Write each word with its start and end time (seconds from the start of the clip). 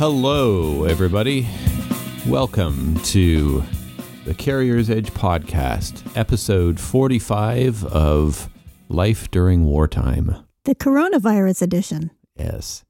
Hello, 0.00 0.84
everybody. 0.84 1.46
Welcome 2.26 2.98
to 3.00 3.62
the 4.24 4.32
Carrier's 4.32 4.88
Edge 4.88 5.10
podcast, 5.12 6.16
episode 6.16 6.80
45 6.80 7.84
of 7.84 8.48
Life 8.88 9.30
During 9.30 9.66
Wartime. 9.66 10.36
The 10.64 10.74
coronavirus 10.74 11.60
edition. 11.60 12.12
Yes. 12.34 12.82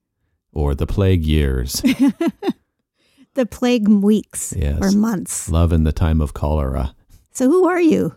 Or 0.52 0.76
the 0.76 0.86
plague 0.86 1.24
years. 1.26 1.82
The 3.34 3.46
plague 3.46 3.88
weeks 3.88 4.54
Yes. 4.56 4.78
or 4.80 4.96
months. 4.96 5.48
Love 5.48 5.72
in 5.72 5.82
the 5.82 5.92
time 5.92 6.20
of 6.20 6.32
cholera. 6.32 6.94
So 7.32 7.48
who 7.48 7.68
are 7.68 7.80
you? 7.80 8.14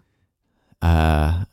Uh, 0.83 1.45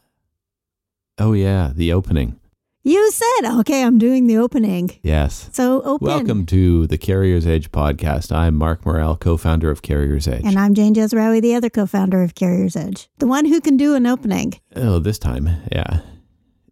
oh, 1.18 1.32
yeah, 1.32 1.72
the 1.74 1.90
opening. 1.92 2.39
You 2.82 3.10
said, 3.12 3.58
okay, 3.60 3.82
I'm 3.84 3.98
doing 3.98 4.26
the 4.26 4.38
opening. 4.38 4.90
Yes. 5.02 5.50
So 5.52 5.82
open. 5.82 6.06
Welcome 6.06 6.46
to 6.46 6.86
the 6.86 6.96
Carrier's 6.96 7.46
Edge 7.46 7.70
podcast. 7.70 8.34
I'm 8.34 8.54
Mark 8.54 8.86
Murrell, 8.86 9.16
co 9.16 9.36
founder 9.36 9.70
of 9.70 9.82
Carrier's 9.82 10.26
Edge. 10.26 10.44
And 10.46 10.58
I'm 10.58 10.72
Jane 10.74 10.94
Jazrawy, 10.94 11.42
the 11.42 11.54
other 11.54 11.68
co-founder 11.68 12.22
of 12.22 12.34
Carrier's 12.34 12.76
Edge. 12.76 13.10
The 13.18 13.26
one 13.26 13.44
who 13.44 13.60
can 13.60 13.76
do 13.76 13.94
an 13.94 14.06
opening. 14.06 14.54
oh, 14.76 14.98
this 14.98 15.18
time, 15.18 15.50
yeah. 15.70 16.00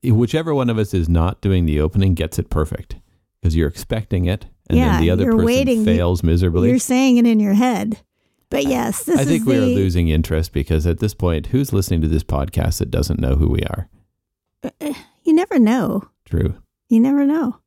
Whichever 0.03 0.55
one 0.55 0.71
of 0.71 0.79
us 0.79 0.95
is 0.95 1.11
not 1.11 1.43
doing 1.43 1.67
the 1.67 1.79
opening 1.81 2.15
gets 2.15 2.39
it 2.39 2.49
perfect 2.49 2.97
because 3.43 3.55
you're 3.55 3.69
expecting 3.69 4.25
it, 4.25 4.47
and 4.71 4.79
Yeah, 4.79 4.93
then 4.93 5.03
the 5.03 5.11
other 5.11 5.27
person 5.27 5.45
waiting. 5.45 5.85
fails 5.85 6.23
miserably. 6.23 6.71
You're 6.71 6.79
saying 6.79 7.19
it 7.19 7.27
in 7.27 7.39
your 7.39 7.53
head. 7.55 8.01
But 8.49 8.65
yes, 8.65 9.05
this 9.05 9.21
I 9.21 9.25
think 9.27 9.45
we 9.45 9.57
the, 9.57 9.63
are 9.63 9.67
losing 9.67 10.09
interest 10.09 10.55
because 10.55 10.87
at 10.87 11.01
this 11.01 11.13
point, 11.13 11.49
who's 11.49 11.75
listening 11.75 12.01
to 12.01 12.09
this 12.09 12.25
podcast 12.25 12.79
that 12.79 12.91
doesn't 12.91 13.21
know 13.21 13.35
who 13.37 13.49
we 13.49 13.61
are? 13.65 13.91
Uh, 14.65 14.71
uh, 14.81 14.95
You 15.29 15.35
never 15.35 15.59
know. 15.59 16.09
True. 16.25 16.55
You 16.89 17.01
never 17.01 17.27
know. 17.27 17.59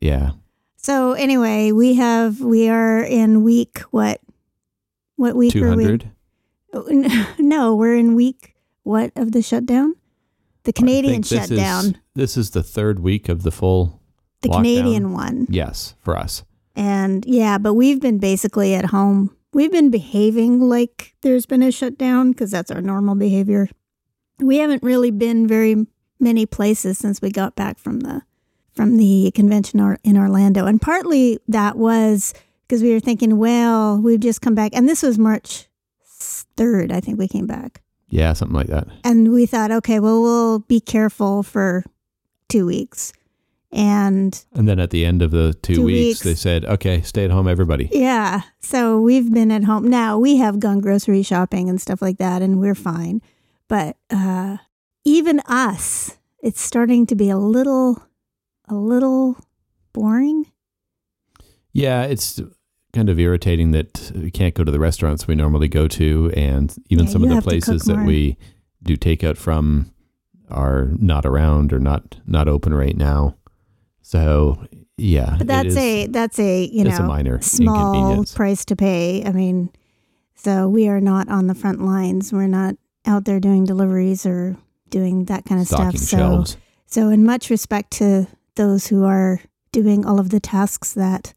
Yeah. 0.00 0.32
So 0.76 1.12
anyway, 1.12 1.70
we 1.70 1.94
have 1.94 2.40
we 2.40 2.68
are 2.68 3.04
in 3.04 3.44
week 3.44 3.78
what? 3.92 4.20
What 5.14 5.36
week 5.36 5.54
we? 5.54 5.60
200. 5.60 6.10
No, 7.38 7.76
we're 7.76 7.94
in 7.94 8.16
week 8.16 8.56
what 8.82 9.12
of 9.14 9.30
the 9.30 9.42
shutdown? 9.42 9.94
The 10.64 10.72
Canadian 10.72 11.20
this 11.20 11.30
shutdown. 11.30 11.84
Is, 11.84 11.94
this 12.16 12.36
is 12.36 12.50
the 12.50 12.64
third 12.64 12.98
week 12.98 13.28
of 13.28 13.44
the 13.44 13.52
full. 13.52 14.02
the 14.40 14.48
lockdown. 14.48 14.56
Canadian 14.56 15.12
one. 15.12 15.46
Yes, 15.48 15.94
for 16.00 16.18
us. 16.18 16.42
And 16.74 17.24
yeah, 17.26 17.58
but 17.58 17.74
we've 17.74 18.00
been 18.00 18.18
basically 18.18 18.74
at 18.74 18.86
home. 18.86 19.36
We've 19.52 19.70
been 19.70 19.92
behaving 19.92 20.62
like 20.62 21.14
there's 21.22 21.46
been 21.46 21.62
a 21.62 21.70
shutdown 21.70 22.32
because 22.32 22.50
that's 22.50 22.72
our 22.72 22.82
normal 22.82 23.14
behavior. 23.14 23.68
We 24.40 24.58
haven't 24.58 24.82
really 24.82 25.12
been 25.12 25.46
very 25.46 25.86
many 26.24 26.44
places 26.46 26.98
since 26.98 27.22
we 27.22 27.30
got 27.30 27.54
back 27.54 27.78
from 27.78 28.00
the 28.00 28.22
from 28.74 28.96
the 28.96 29.30
convention 29.36 29.78
or- 29.80 29.98
in 30.02 30.16
Orlando. 30.16 30.66
And 30.66 30.82
partly 30.82 31.38
that 31.46 31.76
was 31.78 32.34
because 32.66 32.82
we 32.82 32.92
were 32.92 32.98
thinking, 32.98 33.38
well, 33.38 33.98
we've 34.00 34.18
just 34.18 34.40
come 34.40 34.56
back 34.56 34.72
and 34.74 34.88
this 34.88 35.00
was 35.04 35.16
March 35.16 35.68
3rd, 36.18 36.90
I 36.90 36.98
think 37.00 37.18
we 37.18 37.28
came 37.28 37.46
back. 37.46 37.82
Yeah, 38.08 38.32
something 38.32 38.56
like 38.56 38.66
that. 38.68 38.88
And 39.04 39.32
we 39.32 39.46
thought, 39.46 39.70
okay, 39.70 40.00
well, 40.00 40.20
we'll 40.22 40.58
be 40.60 40.80
careful 40.80 41.42
for 41.44 41.84
2 42.48 42.66
weeks. 42.66 43.12
And 43.72 44.44
And 44.52 44.68
then 44.68 44.78
at 44.78 44.90
the 44.90 45.04
end 45.04 45.20
of 45.22 45.30
the 45.32 45.52
two, 45.62 45.74
Two 45.76 45.84
weeks, 45.84 45.96
weeks. 46.06 46.20
they 46.22 46.34
said, 46.34 46.64
okay, 46.64 47.00
stay 47.02 47.24
at 47.24 47.30
home, 47.32 47.48
everybody. 47.48 47.88
Yeah. 47.92 48.42
So 48.60 49.00
we've 49.00 49.32
been 49.32 49.50
at 49.50 49.64
home. 49.64 49.88
Now 49.88 50.16
we 50.18 50.36
have 50.36 50.60
gone 50.60 50.80
grocery 50.80 51.22
shopping 51.22 51.68
and 51.68 51.80
stuff 51.80 52.00
like 52.00 52.18
that, 52.18 52.40
and 52.42 52.60
we're 52.60 52.76
fine. 52.76 53.20
But 53.68 53.96
uh, 54.10 54.58
even 55.04 55.40
us, 55.46 56.16
it's 56.42 56.60
starting 56.60 57.06
to 57.06 57.14
be 57.14 57.30
a 57.30 57.36
little, 57.38 58.02
a 58.68 58.74
little 58.74 59.36
boring. 59.92 60.50
Yeah, 61.72 62.02
it's 62.04 62.40
kind 62.92 63.08
of 63.08 63.18
irritating 63.18 63.72
that 63.72 64.12
we 64.14 64.30
can't 64.30 64.54
go 64.54 64.62
to 64.64 64.70
the 64.70 64.78
restaurants 64.78 65.26
we 65.26 65.34
normally 65.34 65.68
go 65.68 65.88
to, 65.88 66.32
and 66.36 66.74
even 66.88 67.06
Yeah, 67.06 67.10
some 67.12 67.22
of 67.22 67.28
the 67.28 67.34
have 67.36 67.44
to 67.44 67.50
cook 67.50 67.64
places 67.64 67.82
that 67.82 68.04
we 68.04 68.36
do 68.82 68.96
takeout 68.96 69.36
from 69.36 69.90
are 70.50 70.90
not 70.98 71.24
around 71.26 71.72
or 71.72 71.80
not 71.80 72.16
not 72.26 72.48
open 72.48 72.72
right 72.74 72.96
now. 72.96 73.36
So 74.02 74.64
yeah, 74.96 75.34
But 75.38 75.46
that's 75.48 75.68
is- 75.68 75.76
a 75.76 76.06
that's 76.06 76.38
a 76.38 76.64
you 76.66 76.84
it's 76.86 76.98
a 76.98 77.02
know 77.02 77.08
minor 77.08 77.40
small 77.40 78.24
price 78.26 78.64
to 78.66 78.76
pay. 78.76 79.24
I 79.24 79.32
mean, 79.32 79.70
so 80.36 80.68
we 80.68 80.86
are 80.88 81.00
not 81.00 81.28
on 81.28 81.46
the 81.48 81.54
front 81.54 81.80
lines. 81.84 82.32
We're 82.32 82.46
not 82.46 82.76
out 83.06 83.24
there 83.24 83.40
doing 83.40 83.64
deliveries 83.64 84.24
or 84.26 84.56
doing 84.90 85.24
that 85.26 85.44
kind 85.44 85.60
of 85.60 85.66
Stocking 85.66 85.98
stuff. 86.00 86.08
So 86.08 86.16
shelves. 86.16 86.56
So, 86.86 87.08
in 87.08 87.24
much 87.24 87.50
respect 87.50 87.90
to 87.94 88.26
those 88.56 88.86
who 88.86 89.04
are 89.04 89.40
doing 89.72 90.06
all 90.06 90.20
of 90.20 90.30
the 90.30 90.38
tasks 90.40 90.92
that 90.94 91.34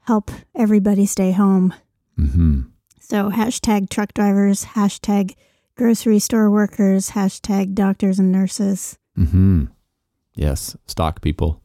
help 0.00 0.30
everybody 0.54 1.06
stay 1.06 1.32
home. 1.32 1.72
hmm 2.16 2.62
So, 3.00 3.30
hashtag 3.30 3.88
truck 3.88 4.12
drivers, 4.14 4.64
hashtag 4.76 5.34
grocery 5.76 6.18
store 6.18 6.50
workers, 6.50 7.10
hashtag 7.10 7.74
doctors 7.74 8.18
and 8.18 8.30
nurses, 8.30 8.98
hmm 9.16 9.64
Yes, 10.34 10.76
stock 10.86 11.20
people 11.22 11.62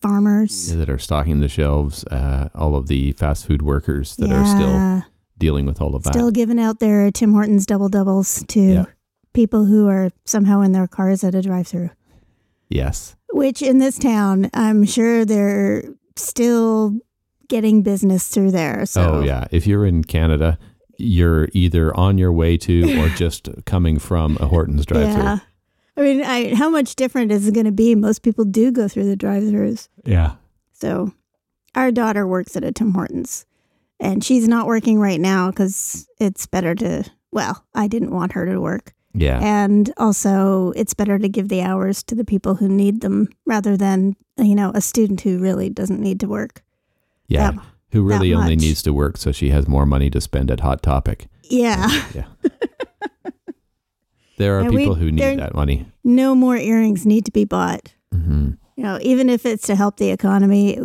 farmers. 0.00 0.74
that 0.74 0.88
are 0.90 0.98
stocking 0.98 1.40
the 1.40 1.48
shelves. 1.48 2.04
Uh, 2.04 2.48
all 2.54 2.74
of 2.74 2.88
the 2.88 3.12
fast 3.12 3.46
food 3.46 3.62
workers 3.62 4.16
that 4.16 4.32
are 4.32 4.44
still 4.44 5.04
dealing 5.38 5.66
with 5.66 5.80
all 5.80 5.94
of 5.94 6.02
that. 6.04 6.12
still 6.14 6.30
giving 6.30 6.58
out 6.58 6.80
their 6.80 7.10
Tim 7.10 7.32
Hortons 7.32 7.66
double 7.66 7.88
doubles 7.88 8.44
to 8.48 8.60
Yeah. 8.60 8.84
People 9.32 9.64
who 9.64 9.88
are 9.88 10.10
somehow 10.24 10.60
in 10.60 10.72
their 10.72 10.86
cars 10.86 11.24
at 11.24 11.34
a 11.34 11.42
drive 11.42 11.66
through. 11.66 11.90
yes. 12.68 13.16
Which 13.34 13.62
in 13.62 13.78
this 13.78 13.98
town, 13.98 14.50
I'm 14.52 14.84
sure 14.84 15.24
they're 15.24 15.84
still 16.16 16.98
getting 17.48 17.82
business 17.82 18.28
through 18.28 18.50
there. 18.50 18.84
So 18.84 19.14
Oh 19.14 19.22
yeah, 19.24 19.46
if 19.50 19.66
you're 19.66 19.86
in 19.86 20.04
Canada, 20.04 20.58
you're 20.98 21.48
either 21.54 21.96
on 21.96 22.18
your 22.18 22.30
way 22.32 22.58
to 22.58 23.00
or 23.00 23.08
just 23.08 23.48
coming 23.64 23.98
from 23.98 24.36
a 24.38 24.46
Hortons 24.46 24.84
drive-through. 24.84 25.22
Yeah. 25.22 25.38
I 25.96 26.00
mean, 26.02 26.22
I, 26.22 26.54
how 26.54 26.68
much 26.68 26.94
different 26.94 27.32
is 27.32 27.48
it 27.48 27.54
going 27.54 27.66
to 27.66 27.72
be? 27.72 27.94
Most 27.94 28.22
people 28.22 28.44
do 28.44 28.70
go 28.70 28.86
through 28.86 29.06
the 29.06 29.16
drive-throughs. 29.16 29.88
Yeah. 30.04 30.34
So, 30.72 31.12
our 31.74 31.90
daughter 31.90 32.26
works 32.26 32.54
at 32.56 32.64
a 32.64 32.72
Tim 32.72 32.92
Hortons, 32.92 33.46
and 33.98 34.22
she's 34.22 34.46
not 34.46 34.66
working 34.66 34.98
right 34.98 35.20
now 35.20 35.50
because 35.50 36.06
it's 36.20 36.46
better 36.46 36.74
to. 36.76 37.04
Well, 37.30 37.64
I 37.74 37.88
didn't 37.88 38.12
want 38.14 38.32
her 38.32 38.44
to 38.46 38.60
work, 38.60 38.94
Yeah. 39.14 39.40
and 39.42 39.92
also 39.98 40.72
it's 40.74 40.94
better 40.94 41.18
to 41.18 41.28
give 41.28 41.48
the 41.48 41.60
hours 41.62 42.02
to 42.04 42.14
the 42.14 42.24
people 42.24 42.54
who 42.54 42.68
need 42.68 43.00
them 43.02 43.28
rather 43.46 43.76
than 43.76 44.16
you 44.38 44.54
know 44.54 44.72
a 44.74 44.80
student 44.80 45.20
who 45.20 45.38
really 45.38 45.68
doesn't 45.70 46.00
need 46.00 46.18
to 46.20 46.26
work. 46.28 46.62
Yeah. 47.28 47.50
that- 47.52 47.64
Who 47.92 48.02
really 48.02 48.32
only 48.34 48.56
needs 48.56 48.82
to 48.82 48.92
work 48.92 49.16
so 49.18 49.32
she 49.32 49.50
has 49.50 49.68
more 49.68 49.84
money 49.86 50.08
to 50.10 50.20
spend 50.20 50.50
at 50.50 50.60
Hot 50.60 50.82
Topic. 50.82 51.26
Yeah, 51.50 51.88
Yeah. 52.14 52.24
there 54.38 54.56
are 54.56 54.60
And 54.60 54.70
we- 54.70 54.78
people 54.78 54.94
who 54.94 55.10
need 55.12 55.38
that 55.38 55.54
money. 55.54 55.86
no 56.04 56.34
more 56.34 56.56
earrings 56.56 57.04
need 57.06 57.24
to 57.26 57.30
be 57.32 57.44
bought. 57.44 57.94
hmm 58.12 58.50
you 58.76 58.82
know, 58.84 58.98
even 59.02 59.28
if 59.28 59.44
it's 59.44 59.66
to 59.66 59.74
help 59.76 59.98
the 59.98 60.08
economy, 60.10 60.78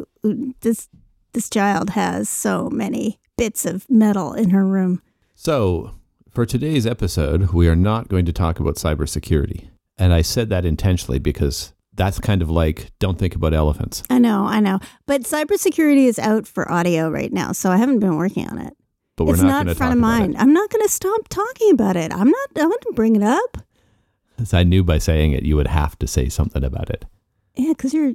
this 0.60 0.90
this 1.32 1.50
child 1.50 1.92
has 1.92 2.28
so 2.28 2.70
many 2.70 3.18
bits 3.38 3.66
of 3.66 3.90
metal 3.90 4.34
in 4.34 4.50
her 4.50 4.66
room. 4.68 5.02
So, 5.36 5.92
for 6.38 6.46
today's 6.46 6.86
episode, 6.86 7.52
we 7.52 7.68
are 7.68 7.75
not 7.75 8.09
going 8.09 8.24
to 8.24 8.31
talk 8.31 8.59
about 8.59 8.75
cybersecurity. 8.75 9.70
And 9.98 10.14
I 10.14 10.22
said 10.22 10.50
that 10.50 10.66
intentionally 10.66 11.18
because 11.18 11.74
that's 11.96 12.20
kind 12.20 12.44
of 12.44 12.50
like 12.52 12.92
don't 13.00 13.18
think 13.18 13.34
about 13.34 13.56
elephants. 13.56 14.03
I 14.12 14.20
know, 14.20 14.46
I 14.46 14.59
know, 14.59 14.78
but 15.08 15.24
cybersecurity 15.24 16.06
is 16.06 16.20
out 16.20 16.46
for 16.46 16.72
audio 16.72 17.09
right 17.09 17.34
now, 17.34 17.53
so 17.53 17.72
I 17.72 17.78
haven't 17.78 18.02
been 18.02 18.18
working 18.18 18.48
on 18.50 18.59
it. 18.59 18.78
But 19.16 19.25
we're 19.25 19.34
it's 19.34 19.42
not, 19.42 19.66
not, 19.66 19.78
front 19.78 19.94
of 19.94 20.00
mind. 20.00 20.38
I'm 20.38 20.53
not 20.53 20.70
going 20.70 20.84
to 20.84 20.90
stop 20.90 21.28
talking 21.28 21.72
about 21.72 21.98
it. 21.98 22.14
I'm 22.14 22.30
not. 22.30 22.50
I 22.56 22.68
want 22.68 22.81
to 22.84 22.94
bring 22.94 23.16
it 23.16 23.24
up. 23.24 23.58
So 24.44 24.59
I 24.59 24.64
knew 24.64 24.84
by 24.84 25.00
saying 25.00 25.31
it 25.31 25.42
you 25.42 25.56
would 25.56 25.66
have 25.66 25.98
to 25.98 26.06
say 26.06 26.30
something 26.30 26.63
about 26.63 26.92
it. 26.92 27.04
Yeah, 27.56 27.69
because 27.69 27.95
you're. 27.95 28.13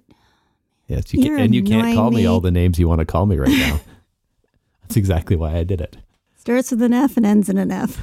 Yes, 0.86 1.12
you 1.12 1.24
You're 1.24 1.38
can, 1.38 1.46
and 1.46 1.54
you 1.56 1.64
can't 1.64 1.96
call 1.96 2.12
me 2.12 2.18
me. 2.18 2.26
all 2.26 2.40
the 2.40 2.52
names 2.52 2.78
you 2.78 2.86
want 2.86 3.00
to 3.00 3.04
call 3.04 3.26
me 3.26 3.36
right 3.36 3.48
now. 3.48 3.80
That's 4.82 4.96
exactly 4.96 5.34
why 5.34 5.56
I 5.56 5.64
did 5.64 5.80
it. 5.80 5.96
Starts 6.42 6.72
with 6.72 6.82
an 6.82 6.92
F 6.92 7.16
and 7.16 7.24
ends 7.24 7.48
in 7.48 7.56
an 7.56 7.70
F. 7.70 8.00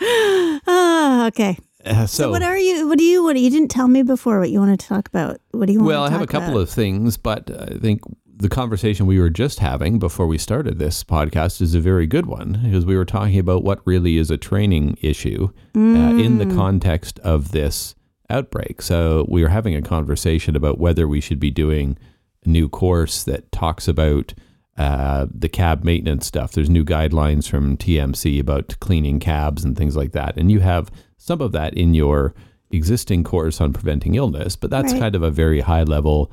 ah, 0.00 1.26
okay. 1.26 1.58
Uh, 1.84 2.06
So, 2.06 2.24
so, 2.26 2.30
what 2.30 2.44
are 2.44 2.56
you? 2.56 2.86
What 2.86 2.98
do 2.98 3.04
you? 3.04 3.24
What 3.24 3.36
you 3.36 3.50
didn't 3.50 3.72
tell 3.72 3.88
me 3.88 4.04
before 4.04 4.38
what 4.38 4.50
you 4.50 4.60
want 4.60 4.78
to 4.78 4.86
talk 4.86 5.08
about? 5.08 5.40
What 5.50 5.66
do 5.66 5.72
you 5.72 5.80
want? 5.80 5.88
well, 5.88 6.04
I 6.04 6.10
have 6.10 6.22
a 6.22 6.26
couple 6.28 6.50
about? 6.50 6.60
of 6.60 6.70
things, 6.70 7.16
but 7.16 7.50
I 7.50 7.76
think 7.78 8.02
the 8.36 8.48
conversation 8.48 9.06
we 9.06 9.18
were 9.18 9.28
just 9.28 9.58
having 9.58 9.98
before 9.98 10.28
we 10.28 10.38
started 10.38 10.78
this 10.78 11.02
podcast 11.02 11.60
is 11.60 11.74
a 11.74 11.80
very 11.80 12.06
good 12.06 12.26
one 12.26 12.60
because 12.62 12.86
we 12.86 12.96
were 12.96 13.04
talking 13.04 13.40
about 13.40 13.64
what 13.64 13.84
really 13.84 14.18
is 14.18 14.30
a 14.30 14.36
training 14.38 14.96
issue 15.02 15.48
uh, 15.74 15.80
in 15.80 16.38
the 16.38 16.44
Mm. 16.46 16.54
context 16.54 17.18
of 17.24 17.50
this 17.50 17.96
outbreak. 18.30 18.82
So 18.82 19.26
we 19.28 19.42
were 19.42 19.48
having 19.48 19.74
a 19.74 19.82
conversation 19.82 20.54
about 20.54 20.78
whether 20.78 21.08
we 21.08 21.20
should 21.20 21.40
be 21.40 21.50
doing 21.50 21.98
a 22.44 22.48
new 22.48 22.68
course 22.68 23.24
that 23.24 23.50
talks 23.50 23.88
about 23.88 24.32
uh, 24.76 25.26
the 25.32 25.48
cab 25.48 25.84
maintenance 25.84 26.26
stuff. 26.26 26.52
There's 26.52 26.70
new 26.70 26.84
guidelines 26.84 27.48
from 27.48 27.76
TMC 27.76 28.40
about 28.40 28.74
cleaning 28.80 29.20
cabs 29.20 29.64
and 29.64 29.76
things 29.76 29.96
like 29.96 30.12
that. 30.12 30.36
And 30.36 30.50
you 30.50 30.60
have 30.60 30.90
some 31.16 31.40
of 31.40 31.52
that 31.52 31.74
in 31.74 31.94
your 31.94 32.34
existing 32.70 33.22
course 33.24 33.60
on 33.60 33.72
preventing 33.72 34.14
illness, 34.16 34.56
but 34.56 34.70
that's 34.70 34.92
Right. 34.92 35.00
kind 35.00 35.14
of 35.14 35.22
a 35.22 35.30
very 35.30 35.60
high 35.60 35.84
level 35.84 36.30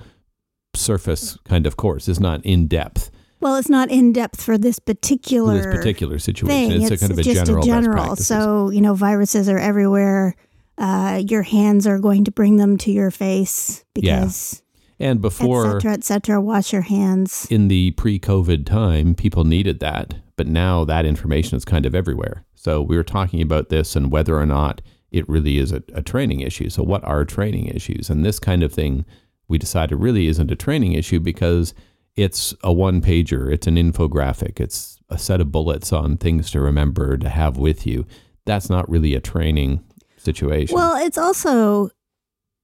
surface 0.75 1.37
kind 1.45 1.65
of 1.67 1.77
course. 1.77 2.07
It's 2.07 2.19
not 2.19 2.43
in 2.45 2.67
depth. 2.67 3.11
Well, 3.41 3.55
it's 3.57 3.69
not 3.69 3.89
in 3.89 4.13
depth 4.13 4.41
for 4.41 4.57
this 4.57 4.79
particular 4.79 5.55
this 5.55 5.65
particular 5.65 6.19
situation. 6.19 6.69
thing. 6.69 6.81
It's, 6.81 6.91
a 6.91 6.97
kind 6.97 7.11
of 7.11 7.17
a 7.19 7.23
just 7.23 7.45
general, 7.45 7.63
a 7.63 7.65
general. 7.65 8.15
So 8.15 8.69
you 8.69 8.81
know, 8.81 8.93
viruses 8.93 9.49
are 9.49 9.57
everywhere. 9.57 10.35
Uh, 10.77 11.21
your 11.27 11.41
hands 11.43 11.85
are 11.85 11.99
going 11.99 12.23
to 12.25 12.31
bring 12.31 12.55
them 12.57 12.77
to 12.77 12.91
your 12.91 13.11
face 13.11 13.83
because 13.93 14.61
and 15.01 15.19
et 15.19 15.21
before 15.21 15.79
cetera, 15.79 15.93
et 15.93 16.03
cetera. 16.03 16.41
Wash 16.41 16.71
your 16.73 16.83
hands. 16.83 17.47
in 17.49 17.67
the 17.67 17.91
pre-COVID 17.91 18.65
time, 18.65 19.15
people 19.15 19.43
needed 19.43 19.79
that, 19.79 20.15
but 20.35 20.47
now 20.47 20.85
that 20.85 21.05
information 21.05 21.57
is 21.57 21.65
kind 21.65 21.85
of 21.85 21.95
everywhere. 21.95 22.45
So 22.55 22.81
we 22.81 22.95
were 22.95 23.03
talking 23.03 23.41
about 23.41 23.69
this 23.69 23.95
and 23.95 24.11
whether 24.11 24.37
or 24.37 24.45
not 24.45 24.81
it 25.11 25.27
really 25.27 25.57
is 25.57 25.71
a, 25.71 25.83
a 25.93 26.01
training 26.01 26.41
issue. 26.41 26.69
So 26.69 26.83
what 26.83 27.03
are 27.03 27.25
training 27.25 27.67
issues? 27.67 28.09
And 28.09 28.23
this 28.23 28.39
kind 28.39 28.63
of 28.63 28.71
thing, 28.71 29.03
we 29.47 29.57
decided 29.57 29.95
really 29.97 30.27
isn't 30.27 30.51
a 30.51 30.55
training 30.55 30.93
issue 30.93 31.19
because 31.19 31.73
it's 32.15 32.53
a 32.63 32.71
one 32.71 33.01
pager, 33.01 33.51
it's 33.51 33.67
an 33.67 33.75
infographic, 33.75 34.59
it's 34.59 34.99
a 35.09 35.17
set 35.17 35.41
of 35.41 35.51
bullets 35.51 35.91
on 35.91 36.17
things 36.17 36.51
to 36.51 36.61
remember 36.61 37.17
to 37.17 37.29
have 37.29 37.57
with 37.57 37.85
you. 37.85 38.05
That's 38.45 38.69
not 38.69 38.89
really 38.89 39.15
a 39.15 39.19
training 39.19 39.83
situation. 40.17 40.75
Well, 40.75 40.95
it's 41.05 41.17
also 41.17 41.89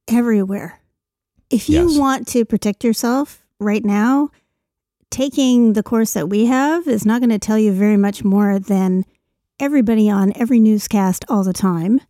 everywhere. 0.07 0.79
If 1.49 1.69
you 1.69 1.87
Yes. 1.89 1.97
want 1.97 2.27
to 2.29 2.45
protect 2.45 2.83
yourself 2.83 3.45
right 3.59 3.83
now, 3.83 4.29
taking 5.09 5.73
the 5.73 5.83
course 5.83 6.13
that 6.13 6.29
we 6.29 6.45
have 6.45 6.87
is 6.87 7.05
not 7.05 7.21
going 7.21 7.29
to 7.29 7.39
tell 7.39 7.57
you 7.57 7.71
very 7.71 7.97
much 7.97 8.23
more 8.23 8.59
than 8.59 9.05
everybody 9.59 10.09
on 10.09 10.33
every 10.35 10.59
newscast 10.59 11.25
all 11.29 11.43
the 11.43 11.53
time. 11.53 12.01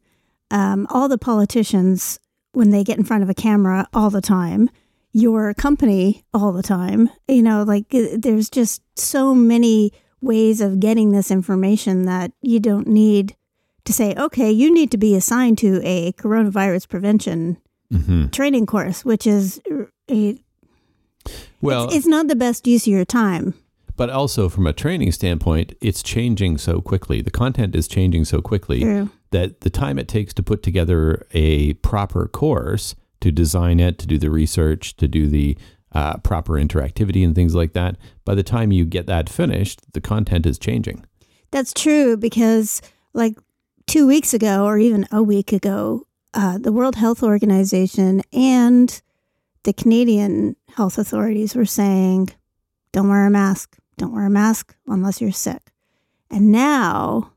Um, 0.49 0.87
all 0.89 1.07
the 1.07 1.17
politicians, 1.17 2.19
when 2.53 2.71
they 2.71 2.83
get 2.83 2.97
in 2.97 3.03
front 3.03 3.23
of 3.23 3.29
a 3.29 3.33
camera 3.33 3.87
all 3.93 4.09
the 4.09 4.21
time, 4.21 4.69
your 5.13 5.53
company 5.53 6.23
all 6.33 6.51
the 6.51 6.63
time. 6.63 7.09
You 7.27 7.43
know, 7.43 7.63
like 7.63 7.93
uh, 7.93 8.17
there's 8.17 8.49
just 8.49 8.81
so 8.97 9.35
many 9.35 9.91
ways 10.21 10.61
of 10.61 10.79
getting 10.79 11.11
this 11.11 11.29
information 11.31 12.05
that 12.05 12.31
you 12.41 12.59
don't 12.59 12.87
need 12.87 13.35
to 13.85 13.93
say, 13.93 14.15
okay, 14.17 14.51
you 14.51 14.73
need 14.73 14.91
to 14.91 14.97
be 14.97 15.15
assigned 15.15 15.57
to 15.59 15.79
a 15.83 16.11
coronavirus 16.13 16.89
prevention 16.89 17.57
Mhm. 17.93 18.31
training 18.31 18.65
course, 18.65 19.05
which 19.05 19.25
is 19.27 19.61
a, 20.11 20.37
well, 21.61 21.85
it's, 21.85 21.95
it's 21.97 22.07
not 22.07 22.27
the 22.27 22.35
best 22.35 22.67
use 22.67 22.85
of 22.87 22.91
your 22.93 23.05
time. 23.05 23.53
but 23.95 24.09
also 24.09 24.47
from 24.49 24.67
a 24.67 24.73
training 24.73 25.11
standpoint, 25.11 25.73
it's 25.81 26.03
changing 26.03 26.57
so 26.57 26.81
quickly. 26.81 27.21
The 27.21 27.31
content 27.31 27.75
is 27.75 27.87
changing 27.87 28.25
so 28.25 28.41
quickly. 28.41 28.81
True. 28.81 29.09
that 29.31 29.61
the 29.61 29.69
time 29.69 29.99
it 29.99 30.07
takes 30.07 30.33
to 30.35 30.43
put 30.43 30.63
together 30.63 31.25
a 31.31 31.73
proper 31.75 32.27
course, 32.27 32.95
to 33.21 33.31
design 33.31 33.79
it, 33.79 33.97
to 33.99 34.07
do 34.07 34.17
the 34.17 34.29
research, 34.29 34.95
to 34.97 35.07
do 35.07 35.27
the 35.27 35.57
uh, 35.93 36.15
proper 36.17 36.53
interactivity 36.53 37.25
and 37.25 37.33
things 37.35 37.53
like 37.55 37.73
that, 37.73 37.97
by 38.23 38.35
the 38.35 38.43
time 38.43 38.71
you 38.71 38.85
get 38.85 39.05
that 39.07 39.27
finished, 39.29 39.81
the 39.93 39.99
content 40.01 40.45
is 40.45 40.57
changing. 40.59 41.03
That's 41.51 41.73
true 41.73 42.15
because, 42.17 42.81
like 43.13 43.35
two 43.87 44.05
weeks 44.07 44.33
ago, 44.33 44.65
or 44.65 44.77
even 44.77 45.07
a 45.11 45.21
week 45.23 45.51
ago, 45.51 46.05
uh, 46.33 46.57
the 46.57 46.71
World 46.71 46.95
Health 46.95 47.23
Organization 47.23 48.21
and 48.31 49.01
the 49.63 49.73
Canadian 49.73 50.55
health 50.75 50.97
authorities 50.97 51.55
were 51.55 51.65
saying, 51.65 52.29
don't 52.91 53.09
wear 53.09 53.25
a 53.25 53.29
mask. 53.29 53.77
Don't 53.97 54.13
wear 54.13 54.25
a 54.25 54.29
mask 54.29 54.75
unless 54.87 55.19
you're 55.21 55.31
sick. 55.31 55.71
And 56.29 56.51
now, 56.51 57.33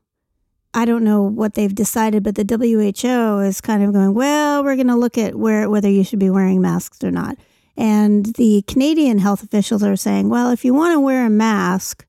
I 0.73 0.85
don't 0.85 1.03
know 1.03 1.21
what 1.23 1.55
they've 1.55 1.73
decided, 1.73 2.23
but 2.23 2.35
the 2.35 2.45
WHO 2.45 3.39
is 3.39 3.61
kind 3.61 3.83
of 3.83 3.93
going, 3.93 4.13
well, 4.13 4.63
we're 4.63 4.75
going 4.75 4.87
to 4.87 4.95
look 4.95 5.17
at 5.17 5.35
where 5.35 5.69
whether 5.69 5.89
you 5.89 6.03
should 6.03 6.19
be 6.19 6.29
wearing 6.29 6.61
masks 6.61 7.03
or 7.03 7.11
not. 7.11 7.37
And 7.75 8.27
the 8.35 8.63
Canadian 8.67 9.19
health 9.19 9.43
officials 9.43 9.83
are 9.83 9.95
saying, 9.95 10.29
well, 10.29 10.51
if 10.51 10.63
you 10.63 10.73
want 10.73 10.93
to 10.93 10.99
wear 10.99 11.25
a 11.25 11.29
mask, 11.29 12.05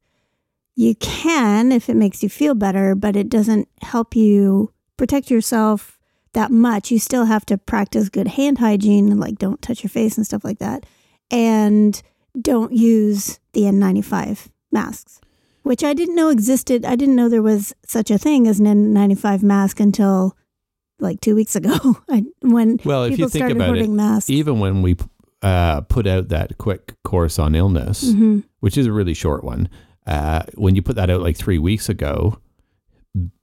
you 0.75 0.95
can 0.97 1.73
if 1.73 1.89
it 1.89 1.97
makes 1.97 2.23
you 2.23 2.29
feel 2.29 2.55
better, 2.55 2.95
but 2.95 3.17
it 3.17 3.29
doesn't 3.29 3.69
help 3.83 4.15
you 4.15 4.73
protect 4.97 5.31
yourself 5.31 5.99
that 6.35 6.51
much. 6.51 6.91
You 6.91 6.99
still 6.99 7.25
have 7.27 7.45
to 7.47 7.59
practice 7.59 8.09
good 8.09 8.29
hand 8.29 8.59
hygiene, 8.59 9.11
and 9.11 9.21
like 9.21 9.39
don't 9.39 9.61
touch 9.63 9.83
your 9.83 9.91
face 9.91 10.17
and 10.17 10.27
stuff 10.27 10.45
like 10.45 10.59
that. 10.59 10.85
And 11.31 12.01
don't 12.41 12.73
use 12.73 13.39
the 13.53 13.63
N95 13.63 14.49
masks, 14.71 15.21
which 15.63 15.85
I 15.85 15.93
didn't 15.95 16.15
know 16.17 16.29
existed. 16.31 16.85
I 16.85 16.97
didn't 16.97 17.17
know 17.17 17.29
there 17.29 17.43
was 17.43 17.75
such 17.87 18.11
a 18.11 18.19
thing 18.19 18.47
as 18.47 18.61
an 18.61 18.67
N95 18.67 19.43
mask 19.43 19.81
until 19.81 20.37
like 20.99 21.21
two 21.21 21.35
weeks 21.35 21.57
ago 21.57 21.77
I, 22.11 22.25
when 22.43 22.79
Well, 22.85 23.05
if 23.05 23.11
people 23.13 23.25
you 23.25 23.29
think 23.29 23.43
started 23.47 23.57
about 23.57 23.77
it, 23.77 23.91
masks. 23.91 24.31
even 24.31 24.61
when 24.61 24.83
we 24.83 24.97
uh, 25.43 25.81
put 25.83 26.07
out 26.07 26.29
that 26.29 26.57
quick 26.59 26.95
course 27.03 27.39
on 27.39 27.55
illness, 27.55 28.13
hmm 28.13 28.41
which 28.61 28.79
is 28.79 28.87
a 28.87 28.93
really 28.93 29.13
short 29.15 29.43
one, 29.43 29.69
uh, 30.07 30.43
when 30.55 30.77
you 30.77 30.83
put 30.83 30.95
that 30.95 31.11
out 31.11 31.21
like 31.21 31.37
three 31.37 31.59
weeks 31.59 31.89
ago, 31.89 32.39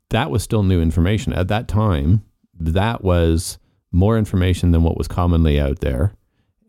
that 0.10 0.32
was 0.32 0.42
still 0.44 0.64
new 0.64 0.82
information. 0.82 1.34
At 1.34 1.50
that 1.50 1.68
time, 1.68 2.24
that 2.60 3.04
was 3.04 3.58
more 3.92 4.18
information 4.18 4.72
than 4.72 4.84
what 4.84 4.98
was 4.98 5.08
commonly 5.08 5.60
out 5.60 5.80
there. 5.80 6.14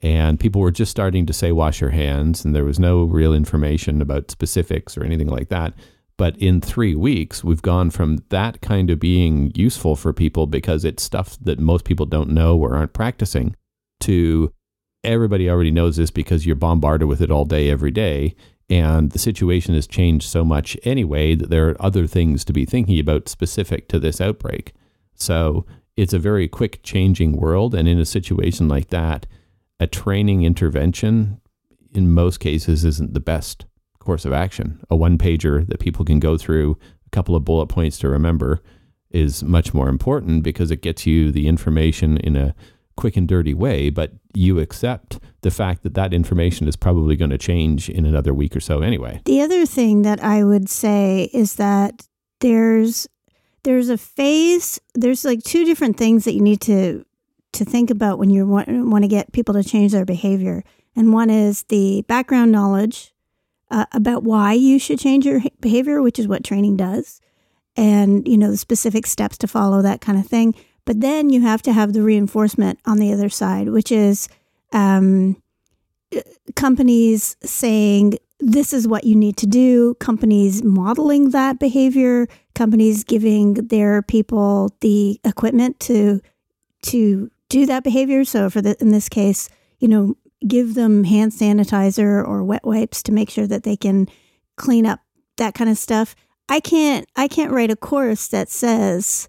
And 0.03 0.41
people 0.41 0.63
were 0.63 0.71
just 0.71 0.91
starting 0.91 1.27
to 1.27 1.33
say, 1.33 1.53
wash 1.53 1.81
your 1.81 1.91
hands, 1.91 2.45
and 2.45 2.55
there 2.55 2.65
was 2.65 2.79
no 2.79 3.05
real 3.05 3.35
information 3.35 4.01
about 4.01 4.31
specifics 4.31 4.97
or 4.97 5.05
anything 5.05 5.29
like 5.29 5.51
that. 5.51 5.75
But 6.17 6.37
in 6.39 6.61
three 6.61 6.95
weeks, 6.95 7.45
we've 7.45 7.63
gone 7.63 7.91
from 7.91 8.19
that 8.29 8.61
kind 8.61 8.91
of 8.91 8.99
being 8.99 9.53
useful 9.55 9.97
for 9.97 10.13
people 10.13 10.47
because 10.47 10.85
it's 10.85 11.03
stuff 11.03 11.39
that 11.41 11.59
most 11.59 11.85
people 11.85 12.07
don't 12.07 12.31
know 12.31 12.59
or 12.59 12.75
aren't 12.77 12.93
practicing 12.93 13.57
to 14.01 14.53
everybody 15.03 15.49
already 15.49 15.71
knows 15.71 15.97
this 15.97 16.11
because 16.11 16.45
you're 16.45 16.57
bombarded 16.57 17.09
with 17.09 17.21
it 17.21 17.31
all 17.31 17.45
day, 17.45 17.71
every 17.71 17.91
day. 17.91 18.35
And 18.69 19.13
the 19.13 19.19
situation 19.19 19.75
has 19.75 19.87
changed 19.87 20.29
so 20.29 20.45
much 20.45 20.77
anyway 20.85 21.35
that 21.35 21.51
there 21.51 21.69
are 21.71 21.83
other 21.83 22.07
things 22.07 22.45
to 22.45 22.53
be 22.53 22.65
thinking 22.65 22.99
about 23.01 23.29
specific 23.29 23.89
to 23.89 23.99
this 23.99 24.21
outbreak. 24.21 24.75
So 25.15 25.67
it's 26.01 26.15
a 26.15 26.19
very 26.19 26.49
quick 26.49 26.83
changing 26.83 27.33
world. 27.33 27.75
And 27.75 27.87
in 27.87 28.01
a 28.01 28.07
situation 28.07 28.69
like 28.69 28.89
that, 28.89 29.27
a 29.79 29.87
training 29.87 30.45
intervention 30.45 31.41
in 31.93 32.11
most 32.11 32.41
cases 32.41 32.87
isn't 32.87 33.13
the 33.13 33.21
best 33.21 33.67
course 33.99 34.25
of 34.25 34.33
action. 34.33 34.81
A 34.89 34.97
one 34.97 35.19
pager 35.19 35.67
that 35.69 35.79
people 35.79 36.07
can 36.07 36.19
go 36.19 36.39
through, 36.39 36.79
a 37.07 37.11
couple 37.11 37.37
of 37.37 37.45
bullet 37.45 37.67
points 37.67 37.99
to 37.99 38.09
remember, 38.09 38.63
is 39.11 39.43
much 39.43 39.75
more 39.75 39.91
important 39.91 40.43
because 40.43 40.71
it 40.71 40.81
gets 40.81 41.05
you 41.05 41.31
the 41.31 41.47
information 41.47 42.17
in 42.17 42.35
a 42.35 42.55
quick 42.97 43.19
and 43.19 43.29
dirty 43.29 43.53
way, 43.53 43.91
but 43.91 44.13
you 44.33 44.59
accept 44.59 45.19
the 45.43 45.51
fact 45.51 45.83
that 45.83 45.95
that 45.95 46.15
information 46.15 46.67
is 46.67 46.77
probably 46.77 47.15
going 47.15 47.31
to 47.31 47.39
change 47.39 47.91
in 47.91 48.07
another 48.07 48.33
week 48.33 48.57
or 48.57 48.61
so 48.61 48.81
anyway. 48.81 49.21
The 49.27 49.43
other 49.43 49.67
thing 49.67 50.03
that 50.03 50.23
I 50.23 50.45
would 50.45 50.71
say 50.71 51.29
is 51.35 51.57
that 51.57 52.07
there's 52.41 53.07
there's 53.63 53.89
a 53.89 53.99
phase 53.99 54.81
there's 54.95 55.25
like 55.25 55.43
two 55.43 55.65
different 55.65 55.97
things 55.97 56.25
that 56.25 56.35
you 56.35 56.41
need 56.41 56.61
to 56.61 57.05
to 57.53 57.65
think 57.65 57.91
about 57.91 58.19
when 58.19 58.31
you 58.31 58.47
want, 58.47 58.69
want 58.69 59.03
to 59.05 59.09
get 59.09 59.33
people 59.33 59.55
to 59.55 59.65
change 59.65 59.93
their 59.93 60.05
behavior. 60.05 60.63
And 60.97 61.13
one 61.13 61.31
is 61.31 61.65
the 61.65 62.03
background 62.03 62.53
knowledge 62.53 63.13
uh, 63.71 63.87
about 63.93 64.23
why 64.23 64.53
you 64.53 64.79
should 64.79 64.99
change 64.99 65.25
your 65.25 65.41
behavior, 65.61 66.03
which 66.03 66.19
is 66.19 66.29
what 66.29 66.45
training 66.45 66.77
does, 66.77 67.21
and 67.77 68.27
you 68.27 68.37
know 68.37 68.51
the 68.51 68.57
specific 68.57 69.07
steps 69.07 69.39
to 69.39 69.47
follow, 69.47 69.81
that 69.83 70.01
kind 70.01 70.19
of 70.19 70.27
thing. 70.27 70.55
But 70.85 71.01
then 71.01 71.31
you 71.31 71.43
have 71.43 71.63
to 71.63 71.73
have 71.73 71.93
the 71.93 72.03
reinforcement 72.03 72.81
on 72.85 72.99
the 72.99 73.13
other 73.13 73.29
side, 73.29 73.69
which 73.69 73.93
is 73.93 74.29
um, 74.73 75.41
companies 76.57 77.37
saying 77.43 78.19
this 78.41 78.73
is 78.73 78.89
what 78.89 79.05
you 79.05 79.15
need 79.15 79.37
to 79.39 79.47
do, 79.47 79.95
companies 79.95 80.63
modeling 80.65 81.31
that 81.31 81.59
behavior, 81.59 82.27
companies 82.55 83.05
giving 83.05 83.55
their 83.55 84.03
people 84.03 84.75
the 84.81 85.21
equipment 85.25 85.79
to 85.81 86.21
to 86.83 87.31
do 87.49 87.67
that 87.67 87.85
behavior. 87.85 88.25
So 88.25 88.49
for 88.49 88.63
the 88.63 88.77
in 88.81 88.91
this 88.91 89.09
case, 89.09 89.49
you 89.79 89.89
know, 89.89 90.15
give 90.47 90.75
them 90.75 91.05
hand 91.05 91.33
sanitizer 91.33 92.27
or 92.27 92.43
wet 92.43 92.65
wipes 92.65 93.03
to 93.05 93.13
make 93.13 93.31
sure 93.31 93.47
that 93.47 93.65
they 93.65 93.77
can 93.77 94.09
clean 94.57 94.87
up 94.87 95.01
that 95.37 95.55
kind 95.55 95.71
of 95.71 95.79
stuff. 95.79 96.15
I 96.49 96.61
can't 96.61 97.07
I 97.17 97.29
can't 97.29 97.53
write 97.53 97.71
a 97.71 97.77
course 97.77 98.29
that 98.29 98.49
says, 98.49 99.29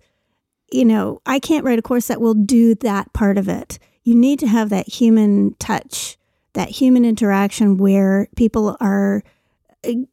you 0.71 0.85
know, 0.85 1.21
I 1.25 1.39
can't 1.39 1.65
write 1.65 1.79
a 1.79 1.83
course 1.83 2.07
that 2.07 2.21
will 2.21 2.33
do 2.33 2.75
that 2.75 3.13
part 3.13 3.37
of 3.37 3.47
it. 3.47 3.77
You 4.03 4.15
need 4.15 4.39
to 4.39 4.47
have 4.47 4.69
that 4.69 4.87
human 4.87 5.55
touch, 5.59 6.17
that 6.53 6.69
human 6.69 7.05
interaction 7.05 7.77
where 7.77 8.27
people 8.35 8.77
are 8.79 9.23
it 9.83 10.07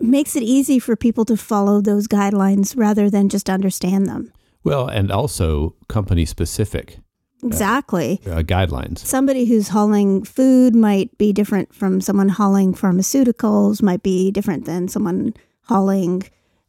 makes 0.00 0.34
it 0.34 0.42
easy 0.42 0.78
for 0.78 0.96
people 0.96 1.24
to 1.26 1.36
follow 1.36 1.80
those 1.80 2.08
guidelines 2.08 2.74
rather 2.76 3.10
than 3.10 3.28
just 3.28 3.50
understand 3.50 4.06
them. 4.06 4.32
Well, 4.64 4.88
and 4.88 5.10
also 5.12 5.74
company 5.88 6.24
specific 6.24 6.98
Exactly. 7.42 8.20
uh, 8.26 8.40
guidelines. 8.42 8.98
Somebody 8.98 9.44
who's 9.44 9.68
hauling 9.68 10.24
food 10.24 10.74
might 10.74 11.16
be 11.18 11.32
different 11.34 11.74
from 11.74 12.00
someone 12.00 12.30
hauling 12.30 12.72
pharmaceuticals, 12.74 13.82
might 13.82 14.02
be 14.02 14.30
different 14.30 14.64
than 14.64 14.88
someone 14.88 15.34
hauling 15.64 16.22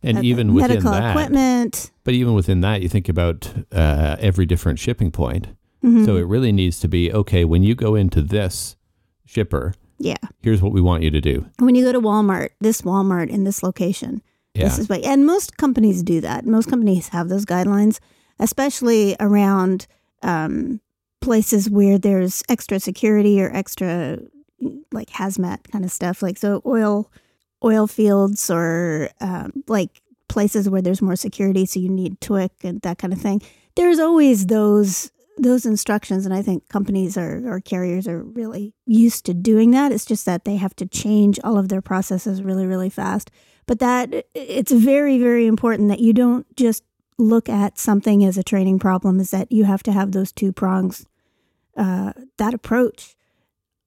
And 0.04 0.18
uh, 0.18 0.22
even 0.22 0.54
within 0.54 0.70
medical 0.72 0.92
that, 0.92 1.12
equipment. 1.12 1.92
but 2.04 2.14
even 2.14 2.34
within 2.34 2.60
that, 2.62 2.82
you 2.82 2.90
think 2.90 3.08
about 3.08 3.54
uh, 3.72 4.18
every 4.20 4.46
different 4.46 4.78
shipping 4.80 5.12
point. 5.12 5.48
Mhm. 5.86 6.06
So 6.06 6.16
it 6.18 6.24
really 6.28 6.52
needs 6.52 6.80
to 6.80 6.88
be 6.88 7.12
okay 7.14 7.46
when 7.46 7.64
you 7.64 7.76
go 7.76 7.96
into 7.96 8.22
this 8.22 8.76
shipper, 9.26 9.74
Yeah. 9.98 10.16
Here's 10.42 10.62
what 10.62 10.74
we 10.74 10.82
want 10.82 11.04
you 11.04 11.12
to 11.12 11.22
do. 11.22 11.46
When 11.60 11.74
you 11.76 11.84
go 11.86 11.94
to 11.94 12.02
Walmart, 12.02 12.50
this 12.60 12.82
Walmart 12.82 13.30
in 13.30 13.46
this 13.46 13.64
location, 13.64 14.22
Yeah. 14.54 14.66
this 14.66 14.78
is 14.80 14.90
what, 14.90 15.04
and 15.06 15.26
most 15.26 15.56
companies 15.58 16.04
do 16.04 16.20
that. 16.22 16.46
Most 16.46 16.70
companies 16.70 17.08
have 17.10 17.30
those 17.30 17.46
guidelines, 17.46 18.00
especially 18.40 19.16
around 19.22 19.88
um, 20.22 20.82
places 21.22 21.70
where 21.70 21.98
there's 21.98 22.44
extra 22.50 22.80
security 22.80 23.42
or 23.42 23.50
extra 23.56 24.20
like 24.92 25.10
hazmat 25.12 25.70
kind 25.72 25.86
of 25.86 25.92
stuff. 25.92 26.22
Like 26.22 26.38
so, 26.38 26.62
oil, 26.66 27.10
oil 27.64 27.88
fields 27.88 28.50
or 28.50 29.10
um, 29.22 29.64
like 29.68 30.02
places 30.28 30.70
where 30.70 30.82
there's 30.82 31.02
more 31.02 31.16
security, 31.16 31.66
so 31.66 31.80
you 31.80 31.90
need 31.90 32.20
TWIC 32.20 32.50
and 32.64 32.82
that 32.82 32.98
kind 32.98 33.14
of 33.14 33.20
thing. 33.22 33.42
There's 33.76 34.00
always 34.00 34.48
those 34.48 35.12
those 35.38 35.66
instructions, 35.66 36.26
and 36.26 36.34
I 36.34 36.42
think 36.42 36.70
companies 36.70 37.18
or, 37.18 37.44
or 37.46 37.60
carriers 37.60 38.08
are 38.08 38.24
really 38.24 38.74
used 38.86 39.26
to 39.26 39.34
doing 39.34 39.72
that. 39.72 39.92
It's 39.92 40.06
just 40.06 40.26
that 40.26 40.46
they 40.46 40.56
have 40.56 40.76
to 40.78 40.86
change 40.86 41.40
all 41.44 41.58
of 41.58 41.70
their 41.70 41.82
processes 41.82 42.42
really, 42.42 42.66
really 42.66 42.90
fast. 42.90 43.32
But 43.66 43.80
that 43.80 44.26
it's 44.34 44.72
very, 44.72 45.18
very 45.18 45.48
important 45.48 45.90
that 45.90 46.00
you 46.00 46.14
don't 46.14 46.46
just 46.56 46.84
look 47.18 47.50
at 47.50 47.80
something 47.80 48.24
as 48.24 48.38
a 48.38 48.44
training 48.44 48.80
problem. 48.80 49.20
Is 49.20 49.32
that 49.32 49.52
you 49.52 49.64
have 49.66 49.84
to 49.84 49.92
have 49.92 50.12
those 50.12 50.32
two 50.32 50.52
prongs, 50.52 51.06
uh, 51.76 52.14
that 52.38 52.54
approach, 52.54 53.16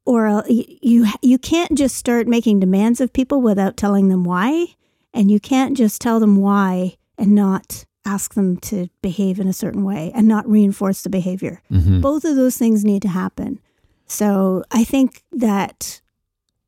or 0.04 0.26
uh, 0.26 0.42
you 0.48 1.06
you 1.22 1.38
can't 1.38 1.78
just 1.78 1.96
start 1.96 2.26
making 2.26 2.60
demands 2.60 3.00
of 3.00 3.12
people 3.12 3.40
without 3.40 3.76
telling 3.76 4.08
them 4.08 4.24
why, 4.24 4.66
and 5.14 5.30
you 5.30 5.38
can't 5.38 5.76
just 5.76 6.00
tell 6.00 6.18
them 6.18 6.36
why 6.36 6.96
and 7.16 7.34
not 7.34 7.84
ask 8.08 8.34
them 8.34 8.56
to 8.56 8.88
behave 9.02 9.38
in 9.38 9.46
a 9.46 9.52
certain 9.52 9.84
way 9.84 10.10
and 10.14 10.26
not 10.26 10.48
reinforce 10.48 11.02
the 11.02 11.10
behavior. 11.10 11.60
Mhm. 11.70 12.00
Both 12.00 12.24
of 12.24 12.36
those 12.36 12.56
things 12.56 12.84
need 12.84 13.02
to 13.02 13.08
happen. 13.08 13.60
So 14.06 14.64
I 14.70 14.84
think 14.84 15.22
that 15.32 16.00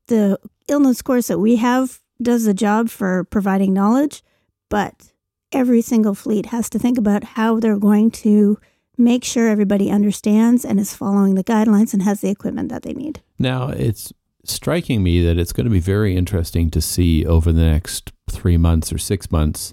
the 0.09 0.38
illness 0.68 1.00
course 1.00 1.28
that 1.28 1.38
we 1.38 1.56
have 1.56 2.00
does 2.20 2.44
the 2.44 2.52
job 2.54 2.90
for 2.90 3.25
providing 3.25 3.73
knowledge, 3.73 4.23
but 4.68 5.12
every 5.50 5.80
single 5.80 6.14
fleet 6.14 6.47
has 6.47 6.68
to 6.70 6.78
think 6.78 6.99
about 6.99 7.25
how 7.25 7.59
they're 7.59 7.78
going 7.78 8.11
to 8.11 8.59
make 8.99 9.25
sure 9.25 9.49
everybody 9.49 9.90
understands 9.90 10.64
and 10.64 10.78
is 10.78 10.94
following 10.94 11.35
the 11.35 11.44
guidelines 11.44 11.94
and 11.94 12.02
has 12.02 12.20
the 12.20 12.28
equipment 12.28 12.68
that 12.68 12.82
they 12.82 12.92
need. 12.92 13.20
Now, 13.38 13.68
it's 13.68 14.12
striking 14.44 15.02
me 15.02 15.25
that 15.25 15.38
it's 15.38 15.54
going 15.54 15.64
to 15.64 15.70
be 15.70 15.80
very 15.80 16.14
interesting 16.14 16.70
to 16.70 16.80
see 16.82 17.25
over 17.25 17.50
the 17.52 17.62
next 17.62 18.12
three 18.28 18.59
months 18.59 18.92
or 18.92 18.99
six 18.99 19.30
months 19.30 19.73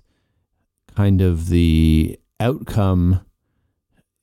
kind 0.97 1.21
of 1.21 1.49
the 1.49 2.19
outcome 2.39 3.23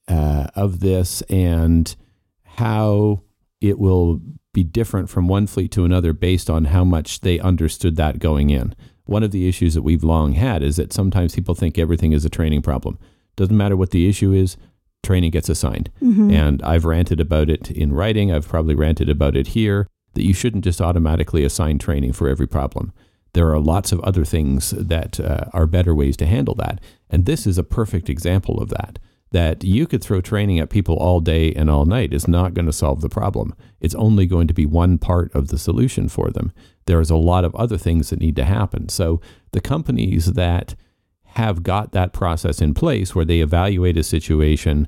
uh, 0.08 0.48
of 0.56 0.80
this 0.80 1.22
and 1.30 1.94
how 2.42 3.22
it 3.60 3.78
will 3.78 4.20
be 4.52 4.64
different 4.64 5.08
from 5.08 5.28
one 5.28 5.46
fleet 5.46 5.70
to 5.70 5.84
another 5.84 6.12
based 6.12 6.50
on 6.50 6.64
how 6.64 6.82
much 6.82 7.20
they 7.20 7.38
understood 7.38 7.94
that 7.94 8.18
going 8.18 8.50
in. 8.50 8.74
One 9.04 9.22
of 9.22 9.30
the 9.30 9.48
issues 9.48 9.74
that 9.74 9.82
we've 9.82 10.02
long 10.02 10.32
had 10.32 10.64
is 10.64 10.74
that 10.74 10.92
sometimes 10.92 11.36
people 11.36 11.54
think 11.54 11.78
everything 11.78 12.10
is 12.10 12.24
a 12.24 12.28
training 12.28 12.62
problem. 12.62 12.98
Doesn't 13.36 13.56
matter 13.56 13.76
what 13.76 13.92
the 13.92 14.08
issue 14.08 14.32
is, 14.32 14.56
training 15.04 15.30
gets 15.30 15.48
assigned. 15.48 15.92
And 16.32 16.60
I've 16.64 16.84
ranted 16.84 17.20
about 17.20 17.50
it 17.50 17.70
in 17.70 17.92
writing. 17.92 18.32
I've 18.32 18.48
probably 18.48 18.74
ranted 18.74 19.08
about 19.08 19.36
it 19.36 19.48
here 19.48 19.86
that 20.14 20.24
you 20.24 20.34
shouldn't 20.34 20.64
just 20.64 20.80
automatically 20.80 21.44
assign 21.44 21.78
training 21.78 22.14
for 22.14 22.28
every 22.28 22.48
problem. 22.48 22.92
There 23.34 23.52
are 23.52 23.60
lots 23.60 23.92
of 23.92 24.00
other 24.00 24.24
things 24.24 24.70
that 24.70 25.20
uh, 25.20 25.44
are 25.52 25.66
better 25.66 25.94
ways 25.94 26.16
to 26.18 26.26
handle 26.26 26.54
that. 26.56 26.80
And 27.10 27.26
this 27.26 27.46
is 27.46 27.58
a 27.58 27.64
perfect 27.64 28.08
example 28.08 28.60
of 28.60 28.70
that. 28.70 28.98
That 29.32 29.64
you 29.64 29.88
could 29.88 30.02
throw 30.02 30.20
training 30.20 30.60
at 30.60 30.70
people 30.70 30.96
all 30.96 31.20
day 31.20 31.52
and 31.52 31.68
all 31.68 31.84
night 31.84 32.14
is 32.14 32.28
not 32.28 32.54
going 32.54 32.66
to 32.66 32.72
solve 32.72 33.00
the 33.00 33.08
problem. 33.08 33.52
It's 33.80 33.96
only 33.96 34.26
going 34.26 34.46
to 34.46 34.54
be 34.54 34.64
one 34.64 34.96
part 34.96 35.34
of 35.34 35.48
the 35.48 35.58
solution 35.58 36.08
for 36.08 36.30
them. 36.30 36.52
There's 36.86 37.10
a 37.10 37.16
lot 37.16 37.44
of 37.44 37.54
other 37.56 37.76
things 37.76 38.10
that 38.10 38.20
need 38.20 38.36
to 38.36 38.44
happen. 38.44 38.88
So 38.88 39.20
the 39.50 39.60
companies 39.60 40.34
that 40.34 40.76
have 41.24 41.64
got 41.64 41.90
that 41.90 42.12
process 42.12 42.60
in 42.60 42.74
place 42.74 43.14
where 43.14 43.24
they 43.24 43.40
evaluate 43.40 43.96
a 43.96 44.04
situation, 44.04 44.86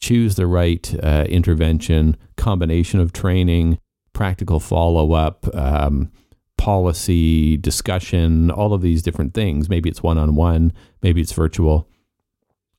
choose 0.00 0.34
the 0.34 0.48
right 0.48 0.92
uh, 1.00 1.24
intervention, 1.28 2.16
combination 2.36 2.98
of 2.98 3.12
training, 3.12 3.78
practical 4.12 4.58
follow 4.58 5.12
up, 5.12 5.46
um, 5.54 6.10
policy 6.56 7.56
discussion, 7.56 8.50
all 8.50 8.72
of 8.72 8.82
these 8.82 9.02
different 9.02 9.34
things. 9.34 9.68
Maybe 9.68 9.88
it's 9.88 10.02
one 10.02 10.18
on 10.18 10.34
one, 10.34 10.72
maybe 11.02 11.20
it's 11.20 11.32
virtual. 11.32 11.88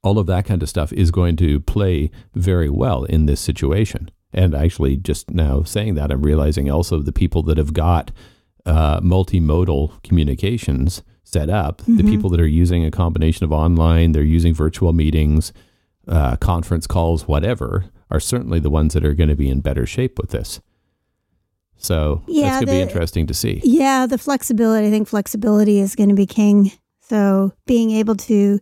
All 0.04 0.20
of 0.20 0.28
that 0.28 0.46
kind 0.46 0.62
of 0.62 0.70
stuff 0.70 0.94
is 0.94 1.12
going 1.12 1.36
to 1.38 1.60
play 1.62 2.12
very 2.34 2.70
well 2.70 3.04
in 3.06 3.26
this 3.26 3.42
situation. 3.42 4.12
And 4.34 4.54
actually, 4.54 4.98
just 4.98 5.32
now 5.32 5.64
saying 5.64 5.96
that, 5.96 6.12
I'm 6.12 6.22
realizing 6.22 6.70
also 6.70 7.00
the 7.00 7.12
people 7.12 7.42
that 7.44 7.58
have 7.58 7.74
got 7.74 8.12
uh, 8.66 9.00
multimodal 9.00 10.04
communications 10.04 11.04
set 11.24 11.50
up, 11.50 11.82
the 11.88 12.04
people 12.04 12.30
that 12.30 12.40
are 12.40 12.48
using 12.48 12.86
a 12.86 12.92
combination 12.92 13.44
of 13.44 13.52
online, 13.52 14.12
they're 14.12 14.24
using 14.24 14.54
virtual 14.54 14.94
meetings, 14.94 15.54
uh, 16.08 16.36
conference 16.38 16.86
calls, 16.86 17.28
whatever, 17.28 17.86
are 18.12 18.20
certainly 18.20 18.60
the 18.60 18.70
ones 18.70 18.94
that 18.94 19.04
are 19.06 19.14
going 19.14 19.30
to 19.30 19.36
be 19.36 19.50
in 19.50 19.60
better 19.60 19.86
shape 19.86 20.20
with 20.20 20.30
this. 20.30 20.62
So 21.78 22.24
Yeah, 22.28 22.44
that's 22.44 22.66
going 22.66 22.68
to 22.68 22.72
be 22.72 22.82
interesting 22.82 23.28
to 23.28 23.34
see. 23.34 23.62
Yeah, 23.64 24.08
the 24.08 24.18
flexibility. 24.18 24.88
I 24.88 24.90
think 24.90 25.08
flexibility 25.08 25.80
is 25.80 25.96
going 25.96 26.10
to 26.10 26.16
be 26.16 26.26
king. 26.26 26.72
So 27.02 27.54
being 27.66 27.92
able 27.92 28.16
to, 28.16 28.60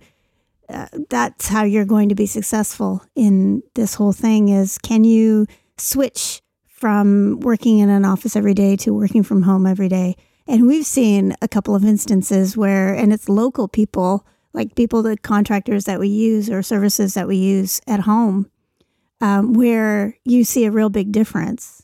uh, 0.68 0.88
that's 1.10 1.48
how 1.48 1.64
you're 1.64 1.86
going 1.86 2.10
to 2.10 2.16
be 2.16 2.26
successful 2.26 3.04
in 3.16 3.64
this 3.76 3.96
whole 3.96 4.14
thing 4.14 4.50
is 4.50 4.78
can 4.78 5.04
you 5.04 5.46
switch 5.78 6.42
from 6.68 7.40
working 7.40 7.80
in 7.80 7.90
an 7.90 8.04
office 8.04 8.36
every 8.36 8.54
day 8.54 8.76
to 8.76 8.94
working 8.94 9.24
from 9.24 9.44
home 9.44 9.66
every 9.66 9.88
day? 9.88 10.16
And 10.48 10.68
we've 10.68 10.86
seen 10.86 11.36
a 11.42 11.48
couple 11.48 11.76
of 11.76 11.86
instances 11.86 12.58
where, 12.58 12.94
and 12.94 13.14
it's 13.14 13.30
local 13.30 13.70
people, 13.70 14.26
like 14.52 14.76
people, 14.76 15.02
the 15.02 15.16
contractors 15.18 15.86
that 15.86 16.00
we 16.00 16.10
use 16.10 16.50
or 16.50 16.62
services 16.62 17.14
that 17.14 17.28
we 17.28 17.38
use 17.38 17.80
at 17.88 18.02
home, 18.02 18.50
um, 19.22 19.54
where 19.54 20.18
you 20.26 20.44
see 20.44 20.66
a 20.66 20.72
real 20.72 20.90
big 20.90 21.14
difference, 21.14 21.83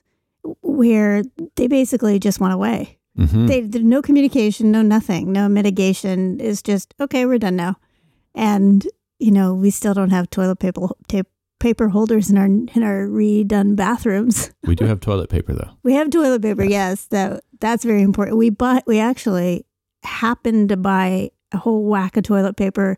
where 0.61 1.23
they 1.55 1.67
basically 1.67 2.19
just 2.19 2.39
went 2.39 2.53
away 2.53 2.99
hmm 3.17 3.47
they 3.47 3.61
did 3.61 3.83
no 3.83 4.01
communication, 4.01 4.71
no 4.71 4.81
nothing, 4.81 5.31
no 5.33 5.49
mitigation. 5.49 6.39
It's 6.39 6.61
just 6.61 6.93
okay, 7.01 7.25
we're 7.25 7.39
done 7.39 7.55
now, 7.57 7.75
and 8.33 8.87
you 9.19 9.31
know 9.31 9.53
we 9.53 9.71
still 9.71 9.93
don't 9.93 10.11
have 10.11 10.29
toilet 10.29 10.59
paper 10.59 10.87
tape, 11.07 11.27
paper 11.59 11.89
holders 11.89 12.29
in 12.29 12.37
our 12.37 12.45
in 12.45 12.83
our 12.83 13.07
redone 13.07 13.75
bathrooms. 13.75 14.51
We 14.63 14.75
do 14.75 14.85
have 14.85 14.99
toilet 15.01 15.29
paper 15.29 15.53
though. 15.53 15.71
We 15.83 15.93
have 15.95 16.09
toilet 16.11 16.41
paper, 16.41 16.63
yes, 16.63 17.07
that 17.07 17.43
that's 17.59 17.83
very 17.83 18.03
important. 18.03 18.37
We 18.37 18.51
bought 18.51 18.83
we 18.87 18.99
actually 18.99 19.65
happened 20.03 20.69
to 20.69 20.77
buy 20.77 21.31
a 21.51 21.57
whole 21.57 21.83
whack 21.83 22.15
of 22.15 22.23
toilet 22.23 22.55
paper 22.55 22.97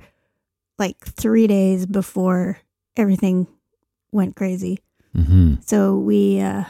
like 0.77 0.97
three 1.05 1.47
days 1.47 1.85
before 1.85 2.59
everything 2.97 3.47
went 4.11 4.35
crazy. 4.35 4.79
hmm 5.15 5.55
So 5.65 5.95
we 5.97 6.39
uh, 6.41 6.65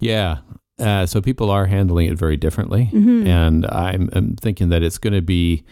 Yeah. 0.00 0.38
Uh, 0.78 1.06
so 1.06 1.22
people 1.22 1.50
are 1.50 1.66
handling 1.66 2.06
it 2.08 2.18
very 2.18 2.36
differently. 2.36 2.90
mhm. 2.92 3.26
And 3.26 3.66
I'm, 3.66 4.10
I'm 4.12 4.36
thinking 4.36 4.68
that 4.68 4.82
it's 4.82 4.98
going 4.98 5.14
to 5.14 5.22
be 5.22 5.64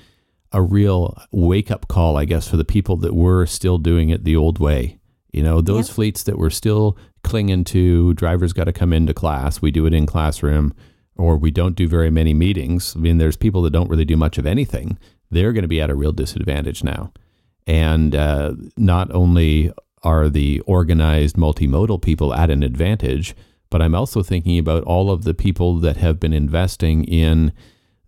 a 0.52 0.62
real 0.62 1.16
wake 1.30 1.70
up 1.70 1.88
call, 1.88 2.16
I 2.16 2.24
guess, 2.24 2.48
for 2.48 2.56
the 2.56 2.64
people 2.64 2.96
that 2.98 3.14
were 3.14 3.44
still 3.44 3.76
doing 3.78 4.08
it 4.10 4.24
the 4.24 4.36
old 4.36 4.58
way. 4.58 4.98
You 5.32 5.42
know, 5.42 5.60
those 5.60 5.88
Yep. 5.88 5.94
fleets 5.94 6.22
that 6.22 6.38
were 6.38 6.50
still 6.50 6.96
clinging 7.22 7.64
to 7.64 8.14
drivers 8.14 8.52
got 8.52 8.64
to 8.64 8.72
come 8.72 8.92
into 8.92 9.12
class. 9.12 9.60
We 9.60 9.70
do 9.72 9.84
it 9.84 9.92
in 9.92 10.06
classroom, 10.06 10.72
or 11.16 11.36
we 11.36 11.50
don't 11.50 11.74
do 11.76 11.88
very 11.88 12.10
many 12.10 12.32
meetings. 12.34 12.94
I 12.96 13.00
mean, 13.00 13.18
there's 13.18 13.36
people 13.36 13.60
that 13.62 13.72
don't 13.72 13.90
really 13.90 14.04
do 14.04 14.16
much 14.16 14.38
of 14.38 14.46
anything. 14.46 14.96
They're 15.30 15.52
going 15.52 15.62
to 15.62 15.68
be 15.68 15.80
at 15.80 15.90
a 15.90 15.94
real 15.94 16.12
disadvantage 16.12 16.84
now. 16.84 17.12
And 17.66 18.14
uh, 18.14 18.54
not 18.76 19.10
only 19.12 19.72
are 20.02 20.28
the 20.28 20.60
organized 20.60 21.36
multimodal 21.36 22.00
people 22.00 22.32
at 22.32 22.50
an 22.50 22.62
advantage, 22.62 23.34
but 23.70 23.82
I'm 23.82 23.94
also 23.94 24.22
thinking 24.22 24.58
about 24.58 24.84
all 24.84 25.10
of 25.10 25.24
the 25.24 25.34
people 25.34 25.78
that 25.80 25.96
have 25.96 26.20
been 26.20 26.32
investing 26.32 27.04
in 27.04 27.52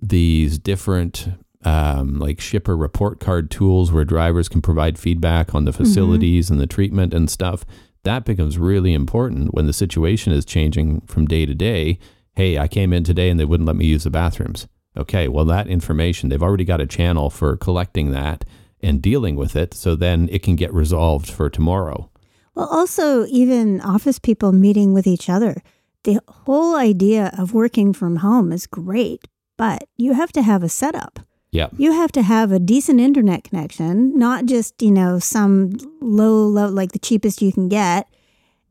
these 0.00 0.58
different 0.58 1.28
um, 1.64 2.18
like 2.20 2.40
shipper 2.40 2.76
report 2.76 3.18
card 3.18 3.50
tools 3.50 3.90
where 3.90 4.04
drivers 4.04 4.48
can 4.48 4.62
provide 4.62 4.98
feedback 4.98 5.54
on 5.54 5.64
the 5.64 5.72
facilities 5.72 6.48
and 6.50 6.60
the 6.60 6.66
treatment 6.66 7.12
and 7.12 7.28
stuff. 7.28 7.64
That 8.04 8.24
becomes 8.24 8.56
really 8.56 8.94
important 8.94 9.52
when 9.52 9.66
the 9.66 9.72
situation 9.72 10.32
is 10.32 10.44
changing 10.44 11.00
from 11.02 11.26
day 11.26 11.44
to 11.44 11.54
day. 11.54 11.98
Hey, 12.36 12.56
I 12.56 12.68
came 12.68 12.92
in 12.92 13.02
today 13.02 13.30
and 13.30 13.40
they 13.40 13.44
wouldn't 13.44 13.66
let 13.66 13.76
me 13.76 13.86
use 13.86 14.04
the 14.04 14.10
bathrooms. 14.10 14.68
Okay, 14.96 15.26
well, 15.26 15.44
that 15.46 15.66
information, 15.66 16.28
they've 16.28 16.42
already 16.42 16.64
got 16.64 16.80
a 16.80 16.86
channel 16.86 17.30
for 17.30 17.56
collecting 17.56 18.12
that 18.12 18.44
and 18.80 19.02
dealing 19.02 19.34
with 19.34 19.56
it. 19.56 19.74
So 19.74 19.96
then 19.96 20.28
it 20.30 20.42
can 20.42 20.54
get 20.54 20.72
resolved 20.72 21.28
for 21.28 21.50
tomorrow. 21.50 22.10
Well, 22.56 22.68
also, 22.68 23.26
even 23.26 23.82
office 23.82 24.18
people 24.18 24.50
meeting 24.50 24.94
with 24.94 25.06
each 25.06 25.28
other. 25.28 25.62
The 26.04 26.20
whole 26.26 26.74
idea 26.74 27.30
of 27.36 27.52
working 27.52 27.92
from 27.92 28.16
home 28.16 28.50
is 28.50 28.66
great, 28.66 29.28
but 29.58 29.86
you 29.98 30.14
have 30.14 30.32
to 30.32 30.42
have 30.42 30.62
a 30.62 30.68
setup. 30.70 31.20
Yeah. 31.50 31.68
You 31.76 31.92
have 31.92 32.12
to 32.12 32.22
have 32.22 32.52
a 32.52 32.58
decent 32.58 32.98
internet 32.98 33.44
connection, 33.44 34.18
not 34.18 34.46
just, 34.46 34.80
you 34.82 34.90
know, 34.90 35.18
some 35.18 35.74
low, 36.00 36.46
low, 36.46 36.68
like 36.68 36.92
the 36.92 36.98
cheapest 36.98 37.42
you 37.42 37.52
can 37.52 37.68
get. 37.68 38.08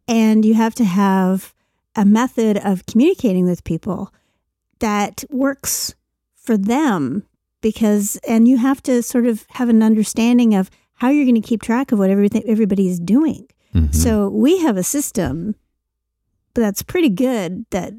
And 0.07 0.43
you 0.43 0.55
have 0.55 0.73
to 0.75 0.83
have 0.83 1.53
a 1.95 2.05
method 2.05 2.57
of 2.57 2.87
communicating 2.87 3.45
with 3.45 3.63
people 3.63 4.11
that 4.79 5.23
works 5.29 5.93
for 6.35 6.57
them 6.57 7.23
because 7.61 8.17
and 8.27 8.47
you 8.47 8.57
have 8.57 8.81
to 8.83 9.01
sort 9.03 9.25
of 9.25 9.45
have 9.51 9.69
an 9.69 9.81
understanding 9.81 10.55
of 10.55 10.69
how 10.95 11.09
you're 11.09 11.25
going 11.25 11.41
to 11.41 11.47
keep 11.47 11.61
track 11.61 11.91
of 11.91 11.99
what 11.99 12.09
everything 12.09 12.43
everybody 12.47 12.87
is 12.87 12.99
doing. 12.99 13.47
Mhm. 13.75 13.93
So 13.93 14.29
we 14.29 14.59
have 14.59 14.77
a 14.77 14.83
system 14.83 15.55
that's 16.53 16.81
pretty 16.81 17.09
good 17.09 17.65
that 17.71 17.93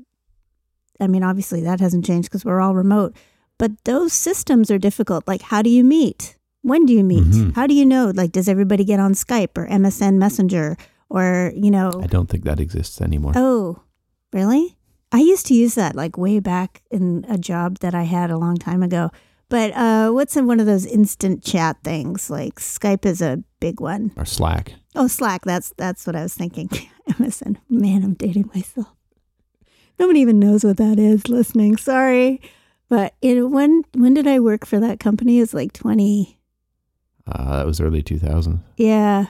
I 1.00 1.06
mean 1.06 1.22
obviously 1.22 1.60
that 1.62 1.80
hasn't 1.80 2.04
changed 2.06 2.28
because 2.30 2.44
we're 2.44 2.60
all 2.60 2.74
remote, 2.74 3.14
but 3.58 3.72
those 3.84 4.12
systems 4.12 4.70
are 4.70 4.78
difficult. 4.78 5.28
Like 5.28 5.42
how 5.42 5.60
do 5.62 5.68
you 5.70 5.84
meet? 5.84 6.36
When 6.62 6.86
do 6.86 6.92
you 6.92 7.04
meet? 7.04 7.24
Mhm. 7.24 7.54
How 7.54 7.66
do 7.66 7.74
you 7.74 7.84
know 7.84 8.10
like 8.14 8.32
does 8.32 8.48
everybody 8.48 8.84
get 8.84 8.98
on 9.00 9.12
Skype 9.12 9.56
or 9.58 9.66
MSN 9.68 10.18
Messenger 10.18 10.76
or 11.10 11.52
you 11.54 11.70
know 11.70 11.90
I 12.02 12.06
don't 12.06 12.28
think 12.28 12.44
that 12.44 12.58
exists 12.60 13.00
anymore. 13.00 13.32
Oh, 13.36 13.80
really? 14.32 14.76
I 15.12 15.20
used 15.20 15.46
to 15.46 15.54
use 15.54 15.74
that 15.76 15.94
like 15.94 16.16
way 16.18 16.40
back 16.40 16.82
in 16.90 17.24
a 17.28 17.38
job 17.38 17.78
that 17.78 17.94
I 17.94 18.02
had 18.04 18.30
a 18.30 18.38
long 18.38 18.56
time 18.56 18.82
ago. 18.82 19.10
But 19.48 19.70
uh, 19.76 20.10
what's 20.10 20.36
in 20.36 20.48
one 20.48 20.58
of 20.58 20.66
those 20.66 20.84
instant 20.84 21.44
chat 21.44 21.76
things? 21.84 22.28
Like 22.30 22.56
Skype 22.56 23.06
is 23.06 23.22
a 23.22 23.44
big 23.60 23.80
one. 23.80 24.10
Or 24.16 24.24
Slack. 24.24 24.74
Oh, 24.96 25.06
Slack. 25.06 25.44
That's 25.44 25.72
that's 25.76 26.06
what 26.06 26.16
I 26.16 26.22
was 26.22 26.34
thinking. 26.34 26.68
MSN. 27.10 27.58
Man, 27.68 28.02
I'm 28.02 28.14
dating 28.14 28.50
myself. 28.54 28.88
Nobody 29.98 30.20
even 30.20 30.38
knows 30.38 30.64
what 30.64 30.78
that 30.78 30.98
is. 30.98 31.28
Listening, 31.28 31.76
sorry. 31.76 32.40
But 32.88 33.14
it, 33.22 33.42
when 33.42 33.84
when 33.94 34.14
did 34.14 34.26
I 34.26 34.40
work 34.40 34.66
for 34.66 34.80
that 34.80 34.98
company? 35.00 35.40
It's 35.40 35.54
like 35.54 35.72
twenty. 35.72 36.38
Uh, 37.26 37.56
that 37.56 37.66
was 37.66 37.80
early 37.80 38.02
2000. 38.02 38.62
Yeah. 38.76 39.26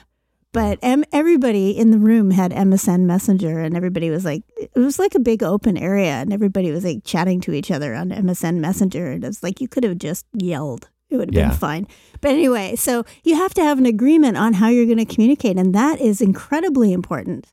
But 0.53 0.79
em- 0.81 1.03
everybody 1.11 1.71
in 1.71 1.91
the 1.91 1.97
room 1.97 2.31
had 2.31 2.51
MSN 2.51 3.01
Messenger, 3.01 3.59
and 3.59 3.75
everybody 3.75 4.09
was 4.09 4.23
like, 4.23 4.43
it 4.55 4.71
was 4.75 4.99
like 4.99 5.15
a 5.15 5.19
big 5.19 5.43
open 5.43 5.77
area, 5.77 6.13
and 6.13 6.31
everybody 6.31 6.71
was 6.71 6.83
like 6.83 7.03
chatting 7.03 7.41
to 7.41 7.53
each 7.53 7.71
other 7.71 7.93
on 7.93 8.09
MSN 8.09 8.57
Messenger. 8.57 9.11
And 9.13 9.23
it's 9.23 9.43
like 9.43 9.59
you 9.61 9.67
could 9.67 9.83
have 9.83 9.97
just 9.97 10.25
yelled, 10.33 10.89
it 11.09 11.17
would 11.17 11.29
have 11.33 11.35
Yeah. 11.35 11.49
been 11.49 11.57
fine. 11.57 11.87
But 12.21 12.31
anyway, 12.31 12.75
so 12.75 13.05
you 13.23 13.35
have 13.35 13.53
to 13.55 13.61
have 13.63 13.77
an 13.77 13.85
agreement 13.85 14.37
on 14.37 14.53
how 14.53 14.69
you're 14.69 14.85
going 14.85 14.97
to 14.97 15.05
communicate, 15.05 15.57
and 15.57 15.73
that 15.75 16.01
is 16.01 16.21
incredibly 16.21 16.91
important. 16.93 17.47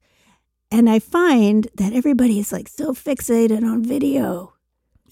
And 0.71 0.91
I 0.91 0.99
find 0.99 1.69
that 1.77 1.93
everybody 1.93 2.39
is 2.39 2.51
like 2.53 2.69
so 2.69 2.93
fixated 2.95 3.63
on 3.63 3.85
video. 3.85 4.53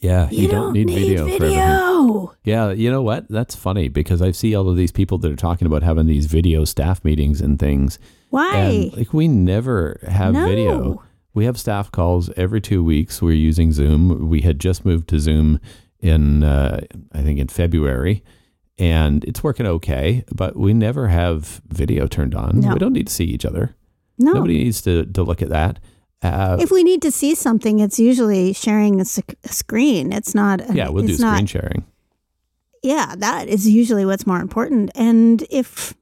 Yeah, 0.01 0.29
you, 0.31 0.49
don't, 0.49 0.73
need, 0.73 0.89
video, 0.91 1.19
for 1.29 1.35
everything. 1.35 1.51
video. 1.51 2.35
Yeah, 2.43 2.73
you 2.73 2.91
know 2.91 3.03
what? 3.03 3.29
That's 3.29 3.55
funny 3.55 3.87
because 3.89 4.21
I 4.21 4.33
see 4.33 4.53
all 4.53 4.69
of 4.69 4.77
these 4.77 4.91
people 4.91 5.17
that 5.19 5.31
are 5.31 5.37
talking 5.37 5.67
about 5.67 5.85
having 5.85 6.07
these 6.07 6.27
video 6.27 6.65
staff 6.65 7.05
meetings 7.05 7.41
and 7.41 7.57
things. 7.57 8.01
Why? 8.31 8.57
And 8.57 8.97
like 8.97 9.13
we 9.13 9.29
never 9.29 10.01
have 10.09 10.35
no. 10.35 10.49
video. 10.49 11.03
We 11.35 11.45
have 11.45 11.57
staff 11.57 11.93
calls 11.93 12.31
every 12.37 12.61
two 12.61 12.83
weeks. 12.83 13.23
We're 13.23 13.33
using 13.35 13.71
Zoom. 13.71 14.29
We 14.29 14.41
had 14.41 14.59
just 14.59 14.85
moved 14.85 15.09
to 15.11 15.21
Zoom 15.21 15.61
in, 16.03 16.43
uh, 16.43 16.81
I 17.13 17.23
think, 17.23 17.39
in 17.39 17.49
February, 17.49 18.23
and 18.79 19.25
it's 19.25 19.43
working 19.43 19.67
okay. 19.67 20.25
But 20.35 20.57
we 20.57 20.75
never 20.75 21.09
have 21.09 21.63
video 21.69 22.07
turned 22.07 22.35
on. 22.35 22.61
No. 22.61 22.73
We 22.75 22.79
don't 22.79 22.93
need 22.93 23.07
to 23.07 23.13
see 23.13 23.25
each 23.25 23.47
other. 23.47 23.75
No. 24.19 24.33
Nobody 24.33 24.59
needs 24.65 24.83
to, 24.83 25.07
to 25.07 25.23
look 25.23 25.41
at 25.41 25.49
that. 25.49 25.79
Uh, 26.21 26.57
if 26.61 26.71
we 26.71 26.85
need 26.85 27.03
to 27.03 27.11
see 27.11 27.35
something, 27.35 27.81
it's 27.81 27.99
usually 27.99 28.53
sharing 28.53 29.01
a, 29.01 29.05
sc- 29.05 29.35
a 29.45 29.49
screen. 29.49 30.13
It's 30.13 30.35
not. 30.35 30.75
yeah, 30.75 30.89
we'll 30.89 31.07
do 31.07 31.17
not- 31.19 31.35
screen 31.35 31.47
sharing. 31.47 31.85
Yeah, 32.83 33.15
that 33.19 33.49
is 33.49 33.69
usually 33.69 34.05
what's 34.05 34.27
more 34.27 34.41
important. 34.41 34.91
And 34.97 35.45
if, 35.51 35.95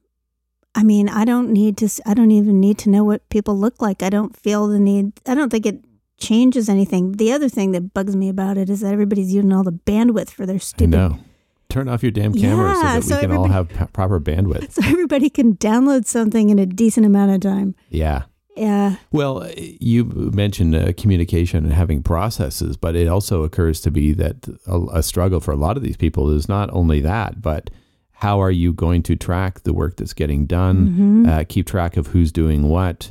I 0.73 0.83
mean, 0.83 1.09
I 1.09 1.25
don't 1.25 1.51
need 1.51 1.77
to. 1.77 1.85
s- 1.85 2.01
I 2.07 2.13
don't 2.15 2.31
even 2.31 2.59
need 2.59 2.77
to 2.79 2.89
know 2.89 3.03
what 3.03 3.27
people 3.29 3.55
look 3.57 3.81
like. 3.81 4.01
I 4.01 4.09
don't 4.09 4.35
feel 4.35 4.67
the 4.67 4.79
need. 4.79 5.13
I 5.27 5.35
don't 5.35 5.49
think 5.51 5.65
it 5.67 5.79
changes 6.21 6.69
anything. 6.69 7.13
The 7.13 7.31
other 7.33 7.49
thing 7.49 7.71
that 7.73 7.93
bugs 7.93 8.15
me 8.15 8.29
about 8.29 8.57
it 8.57 8.69
is 8.69 8.79
that 8.81 8.93
everybody's 8.93 9.33
using 9.33 9.51
all 9.51 9.63
the 9.63 9.71
bandwidth 9.73 10.29
for 10.29 10.45
their 10.45 10.59
stupid. 10.59 10.91
know. 10.91 11.19
Turn 11.69 11.87
off 11.87 12.03
your 12.03 12.11
damn 12.11 12.33
camera 12.33 12.75
so 12.75 12.81
Yeah, 12.81 12.99
that 12.99 13.05
we 13.05 13.27
can 13.27 13.31
all 13.31 13.47
have 13.47 13.69
p- 13.69 13.85
proper 13.93 14.19
bandwidth. 14.19 14.71
So 14.73 14.81
everybody 14.85 15.29
can 15.29 15.55
download 15.55 16.05
something 16.05 16.49
in 16.49 16.59
a 16.59 16.65
decent 16.65 17.05
amount 17.05 17.31
of 17.31 17.39
time. 17.41 17.75
Yeah. 17.89 18.23
Yeah. 18.57 18.97
Well, 19.13 19.49
you 19.55 20.03
mentioned 20.35 20.75
uh, 20.75 20.91
communication 20.97 21.63
and 21.63 21.73
having 21.73 22.03
processes, 22.03 22.75
but 22.75 22.97
it 22.97 23.07
also 23.07 23.43
occurs 23.43 23.79
to 23.81 23.91
be 23.91 24.11
that 24.13 24.35
a, 24.67 24.97
a 24.99 25.03
struggle 25.03 25.39
for 25.39 25.51
a 25.53 25.55
lot 25.55 25.77
of 25.77 25.83
these 25.83 25.95
people 25.95 26.29
is 26.29 26.49
not 26.49 26.69
only 26.73 26.99
that, 26.99 27.41
but 27.41 27.69
how 28.21 28.39
are 28.39 28.51
you 28.51 28.71
going 28.71 29.01
to 29.01 29.15
track 29.15 29.63
the 29.63 29.73
work 29.73 29.97
that's 29.97 30.13
getting 30.13 30.45
done, 30.45 31.25
uh, 31.27 31.43
keep 31.49 31.65
track 31.65 31.97
of 31.97 32.05
who's 32.05 32.31
doing 32.31 32.69
what, 32.69 33.09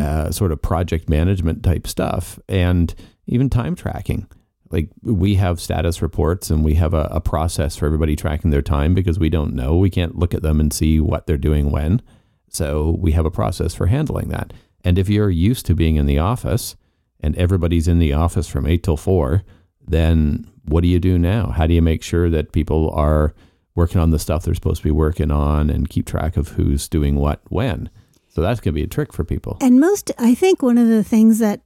uh, 0.00 0.30
sort 0.30 0.52
of 0.52 0.62
project 0.62 1.08
management 1.08 1.64
type 1.64 1.84
stuff, 1.84 2.38
and 2.48 2.94
even 3.26 3.50
time 3.50 3.74
tracking. 3.74 4.24
Like 4.70 4.88
we 5.02 5.34
have 5.34 5.60
status 5.60 6.00
reports 6.00 6.48
and 6.48 6.64
we 6.64 6.74
have 6.74 6.94
a, 6.94 7.08
a 7.10 7.20
process 7.20 7.74
for 7.74 7.86
everybody 7.86 8.14
tracking 8.14 8.52
their 8.52 8.62
time 8.62 8.94
because 8.94 9.18
we 9.18 9.28
don't 9.28 9.52
know. 9.52 9.76
We 9.76 9.90
can't 9.90 10.16
look 10.16 10.32
at 10.32 10.42
them 10.42 10.60
and 10.60 10.72
see 10.72 11.00
what 11.00 11.26
they're 11.26 11.36
doing 11.36 11.72
when. 11.72 12.00
So 12.48 12.96
we 13.00 13.12
have 13.12 13.26
a 13.26 13.30
process 13.32 13.74
for 13.74 13.86
handling 13.86 14.28
that. 14.28 14.52
And 14.84 14.96
if 14.96 15.08
you're 15.08 15.28
used 15.28 15.66
to 15.66 15.74
being 15.74 15.96
in 15.96 16.06
the 16.06 16.18
office 16.18 16.76
and 17.18 17.36
everybody's 17.36 17.88
in 17.88 17.98
the 17.98 18.12
office 18.12 18.46
from 18.46 18.66
eight 18.66 18.84
till 18.84 18.96
four, 18.96 19.42
then 19.84 20.48
what 20.66 20.82
do 20.82 20.88
you 20.88 21.00
do 21.00 21.18
now? 21.18 21.50
How 21.50 21.66
do 21.66 21.74
you 21.74 21.82
make 21.82 22.04
sure 22.04 22.30
that 22.30 22.52
people 22.52 22.90
are 22.90 23.34
working 23.74 24.00
on 24.00 24.10
the 24.10 24.18
stuff 24.18 24.44
they're 24.44 24.54
supposed 24.54 24.82
to 24.82 24.84
be 24.84 24.90
working 24.90 25.30
on 25.30 25.70
and 25.70 25.88
keep 25.88 26.06
track 26.06 26.36
of 26.36 26.48
who's 26.48 26.88
doing 26.88 27.16
what 27.16 27.40
when? 27.48 27.90
So 28.28 28.40
that's 28.40 28.60
going 28.60 28.74
to 28.74 28.78
be 28.78 28.84
a 28.84 28.88
trick 28.88 29.12
for 29.12 29.24
people. 29.24 29.58
And 29.60 29.78
most, 29.78 30.10
I 30.18 30.34
think, 30.34 30.62
one 30.62 30.78
of 30.78 30.88
the 30.88 31.04
things 31.04 31.38
that 31.38 31.60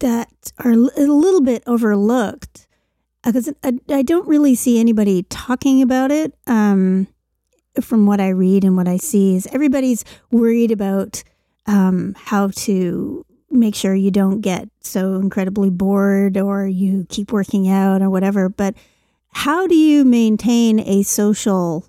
that 0.00 0.28
are 0.58 0.72
a 0.72 0.76
little 0.76 1.40
bit 1.40 1.62
overlooked 1.66 2.66
because 3.24 3.52
I, 3.62 3.72
I 3.90 4.02
don't 4.02 4.28
really 4.28 4.54
see 4.54 4.78
anybody 4.78 5.24
talking 5.24 5.82
about 5.82 6.10
it. 6.10 6.34
Um, 6.46 7.08
from 7.80 8.06
what 8.06 8.20
I 8.20 8.30
read 8.30 8.64
and 8.64 8.76
what 8.76 8.88
I 8.88 8.96
see, 8.96 9.36
is 9.36 9.46
everybody's 9.52 10.04
worried 10.30 10.72
about 10.72 11.22
um, 11.66 12.14
how 12.18 12.48
to 12.48 13.24
make 13.50 13.74
sure 13.74 13.94
you 13.94 14.10
don't 14.10 14.40
get 14.40 14.68
so 14.80 15.14
incredibly 15.14 15.70
bored 15.70 16.36
or 16.36 16.66
you 16.66 17.06
keep 17.08 17.32
working 17.32 17.68
out 17.68 18.02
or 18.02 18.10
whatever. 18.10 18.48
But 18.48 18.74
how 19.30 19.66
do 19.66 19.74
you 19.74 20.04
maintain 20.04 20.80
a 20.80 21.02
social 21.02 21.86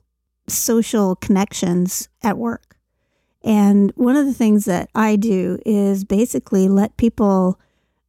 social 0.47 1.15
connections 1.15 2.09
at 2.23 2.37
work? 2.37 2.77
And 3.43 3.91
one 3.95 4.15
of 4.15 4.25
the 4.25 4.33
things 4.33 4.65
that 4.65 4.89
I 4.95 5.15
do 5.15 5.59
is 5.65 6.03
basically 6.03 6.67
let 6.67 6.97
people, 6.97 7.59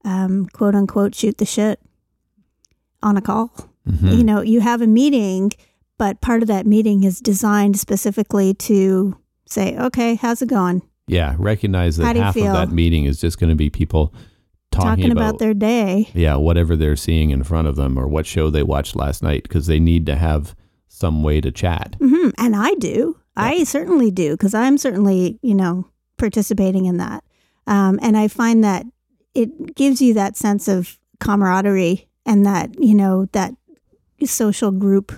um, 0.05 0.47
quote 0.47 0.75
unquote, 0.75 1.15
shoot 1.15 1.39
the 1.39 1.45
shit 1.45 1.81
on 3.03 3.17
a 3.17 3.21
call. 3.21 3.53
Mhm. 3.89 4.17
You 4.19 4.25
know, 4.25 4.41
you 4.41 4.61
have 4.61 4.83
a 4.83 4.87
meeting, 4.87 5.53
but 5.99 6.21
part 6.21 6.43
of 6.43 6.49
that 6.49 6.67
meeting 6.67 7.05
is 7.05 7.21
designed 7.21 7.79
specifically 7.79 8.55
to 8.55 9.17
say, 9.47 9.77
okay, 9.79 10.17
how's 10.17 10.43
it 10.43 10.49
going? 10.49 10.83
Yeah, 11.07 11.35
recognize 11.39 11.97
that 11.97 12.17
half 12.17 12.37
of 12.37 12.43
that 12.45 12.71
meeting 12.71 13.05
is 13.05 13.21
just 13.21 13.39
going 13.39 13.51
to 13.51 13.57
be 13.57 13.69
people 13.71 14.15
talking, 14.71 14.89
Talking 15.05 15.13
about 15.13 15.39
their 15.39 15.55
day. 15.55 16.09
yeah, 16.15 16.37
whatever 16.37 16.77
they're 16.77 16.97
seeing 16.97 17.31
in 17.31 17.43
front 17.45 17.67
of 17.69 17.77
them 17.77 17.99
or 17.99 18.07
what 18.07 18.27
show 18.27 18.51
they 18.51 18.63
watched 18.63 18.95
last 18.97 19.23
night 19.23 19.43
because 19.45 19.67
they 19.67 19.81
need 19.81 20.07
to 20.07 20.17
have 20.17 20.55
some 20.89 21.23
way 21.23 21.41
to 21.41 21.51
chat. 21.51 21.97
hmm 21.99 22.29
And 22.39 22.55
I 22.57 22.75
do. 22.75 23.17
I 23.37 23.65
certainly 23.65 24.11
do 24.11 24.33
because 24.33 24.53
I'm 24.55 24.77
certainly, 24.77 25.39
you 25.43 25.55
know, 25.55 25.87
participating 26.19 26.85
in 26.85 26.99
that. 26.99 27.25
Um, 27.67 27.99
and 28.03 28.17
I 28.17 28.29
find 28.29 28.63
that 28.65 28.85
it 29.35 29.75
gives 29.77 30.03
you 30.03 30.13
that 30.15 30.37
sense 30.37 30.69
of 30.69 30.99
camaraderie 31.21 32.09
and 32.27 32.45
that, 32.45 32.79
you 32.79 32.95
know, 32.95 33.27
that 33.33 33.55
social 34.25 34.71
group 34.73 35.13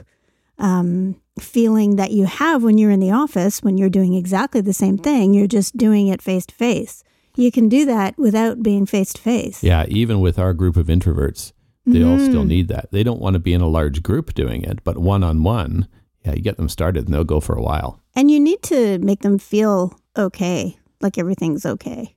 um, 0.59 1.21
feeling 1.41 1.97
that 1.97 2.13
you 2.13 2.27
have 2.27 2.63
when 2.63 2.79
you're 2.79 2.91
in 2.91 3.01
the 3.01 3.11
office, 3.11 3.63
when 3.63 3.77
you're 3.77 3.89
doing 3.91 4.15
exactly 4.15 4.61
the 4.61 4.73
same 4.73 4.99
thing. 4.99 5.35
You're 5.35 5.47
just 5.49 5.77
doing 5.77 6.07
it 6.09 6.23
face 6.23 6.47
to 6.47 6.55
face. 6.55 7.03
You 7.37 7.51
can 7.51 7.69
do 7.69 7.85
that 7.87 8.19
without 8.19 8.63
being 8.63 8.87
face 8.87 9.13
to 9.15 9.21
face. 9.21 9.63
Yeah, 9.63 9.87
even 9.89 10.21
with 10.21 10.39
our 10.39 10.53
group 10.53 10.77
of 10.77 10.87
introverts, 10.89 11.53
they 11.87 12.03
all 12.03 12.17
Mm-hmm. 12.17 12.29
still 12.31 12.45
need 12.45 12.69
that. 12.69 12.91
They 12.93 13.03
don't 13.03 13.21
want 13.21 13.35
to 13.35 13.41
be 13.41 13.53
in 13.55 13.61
a 13.61 13.69
large 13.69 14.03
group 14.03 14.35
doing 14.35 14.63
it, 14.63 14.85
but 14.85 14.99
one 14.99 15.25
on 15.25 15.43
one, 15.43 15.89
yeah, 16.25 16.35
you 16.35 16.43
get 16.43 16.57
them 16.57 16.69
started 16.69 17.07
and 17.07 17.15
they'll 17.15 17.25
go 17.25 17.41
for 17.41 17.55
a 17.57 17.63
while. 17.63 18.01
And 18.15 18.31
you 18.31 18.39
need 18.39 18.63
to 18.65 18.99
make 18.99 19.23
them 19.23 19.39
feel 19.39 19.99
okay, 20.17 20.77
like 21.01 21.19
everything's 21.19 21.65
okay. 21.67 22.15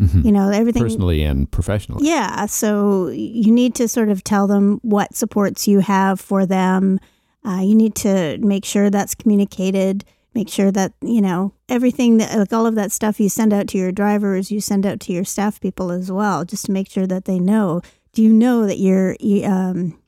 Mhm. 0.00 0.24
You 0.24 0.32
know, 0.32 0.48
everything 0.48 0.82
Personally 0.82 1.22
and 1.22 1.50
professionally. 1.50 2.06
Yeah. 2.08 2.46
So 2.46 3.08
you 3.08 3.50
need 3.52 3.74
to 3.74 3.88
sort 3.88 4.08
of 4.08 4.24
tell 4.24 4.46
them 4.46 4.78
what 4.82 5.14
supports 5.14 5.68
you 5.68 5.80
have 5.80 6.18
for 6.18 6.46
them. 6.46 6.98
Uh, 7.44 7.60
you 7.62 7.74
need 7.74 7.94
to 7.96 8.38
make 8.38 8.64
sure 8.64 8.88
that's 8.88 9.14
communicated. 9.14 10.04
Make 10.34 10.48
sure 10.48 10.70
that, 10.72 10.92
you 11.02 11.20
know, 11.20 11.52
everything 11.68 12.16
that, 12.18 12.36
like 12.38 12.52
all 12.52 12.66
of 12.66 12.74
that 12.76 12.90
stuff 12.90 13.20
you 13.20 13.28
send 13.28 13.52
out 13.52 13.68
to 13.68 13.78
your 13.78 13.92
drivers, 13.92 14.50
you 14.50 14.60
send 14.60 14.86
out 14.86 14.98
to 15.00 15.12
your 15.12 15.24
staff 15.24 15.60
people 15.60 15.90
as 15.90 16.10
well, 16.10 16.44
just 16.44 16.66
to 16.66 16.72
make 16.72 16.88
sure 16.90 17.06
that 17.06 17.26
they 17.26 17.38
know. 17.38 17.82
Do 18.12 18.22
you 18.22 18.32
know 18.32 18.66
that 18.66 18.78
you're, 18.78 19.16
you, 19.20 19.44
um, 19.44 19.98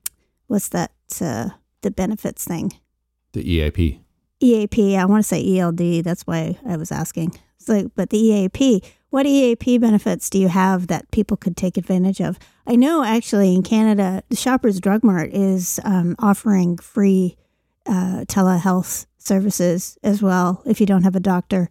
what's 0.47 0.69
that, 0.71 0.93
uh, 1.21 1.51
the 1.83 1.91
benefits 1.91 2.45
thing? 2.45 2.73
The 3.33 3.43
EAP. 3.49 4.01
EAP. 4.41 4.97
I 4.97 5.05
want 5.05 5.23
to 5.23 5.29
say 5.29 5.59
ELD. 5.59 6.05
That's 6.05 6.27
why 6.27 6.59
I 6.67 6.77
was 6.77 6.91
asking. 6.91 7.39
So, 7.59 7.91
but 7.95 8.11
the 8.11 8.19
EAP, 8.19 8.83
What 9.15 9.27
EAP 9.27 9.79
benefits 9.79 10.29
do 10.29 10.41
you 10.41 10.49
have 10.49 10.89
that 10.89 11.09
people 11.13 11.37
could 11.37 11.57
take 11.57 11.77
advantage 11.77 12.21
of? 12.21 12.37
I 12.67 12.75
know 12.75 13.05
actually 13.05 13.55
in 13.55 13.63
Canada, 13.63 14.25
the 14.29 14.35
Shoppers 14.35 14.81
Drug 14.81 15.05
Mart 15.05 15.31
is 15.33 15.79
um, 15.85 16.17
offering 16.19 16.79
free 16.79 17.37
uh, 17.87 18.25
telehealth 18.27 19.07
services 19.25 19.99
as 20.03 20.23
well 20.23 20.63
if 20.67 20.81
you 20.81 20.87
don't 20.87 21.03
have 21.03 21.17
a 21.17 21.21
doctor. 21.21 21.69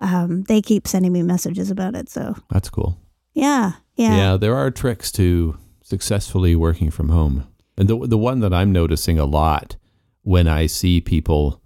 Um, 0.00 0.42
they 0.44 0.60
keep 0.60 0.86
sending 0.86 1.12
me 1.12 1.22
messages 1.22 1.70
about 1.70 1.94
it. 1.94 2.10
So, 2.10 2.36
That's 2.50 2.68
cool. 2.68 2.98
yeah, 3.32 3.72
yeah. 3.96 4.16
Yeah, 4.16 4.36
there 4.36 4.54
are 4.54 4.70
tricks 4.70 5.10
to 5.12 5.56
successfully 5.82 6.54
working 6.54 6.90
from 6.90 7.08
home. 7.08 7.46
And 7.78 7.88
the 7.88 8.06
the 8.06 8.18
one 8.18 8.40
that 8.40 8.52
I'm 8.52 8.72
noticing 8.72 9.18
a 9.18 9.24
lot 9.24 9.76
when 10.22 10.48
I 10.48 10.66
see 10.66 11.00
people 11.00 11.62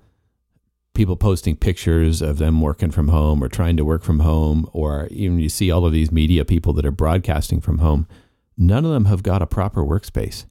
people 0.92 1.16
posting 1.16 1.56
pictures 1.56 2.20
of 2.20 2.38
them 2.38 2.60
working 2.60 2.90
from 2.90 3.08
home 3.08 3.42
or 3.42 3.48
trying 3.48 3.76
to 3.76 3.84
work 3.84 4.02
from 4.02 4.20
home 4.20 4.68
or 4.72 5.06
even 5.10 5.38
you 5.38 5.48
see 5.48 5.70
all 5.70 5.86
of 5.86 5.92
these 5.92 6.10
media 6.12 6.44
people 6.44 6.72
that 6.74 6.84
are 6.84 6.90
broadcasting 6.90 7.60
from 7.60 7.78
home, 7.78 8.06
none 8.58 8.84
of 8.84 8.90
them 8.90 9.06
have 9.06 9.22
got 9.22 9.40
a 9.40 9.46
proper 9.46 9.82
workspace. 9.82 10.46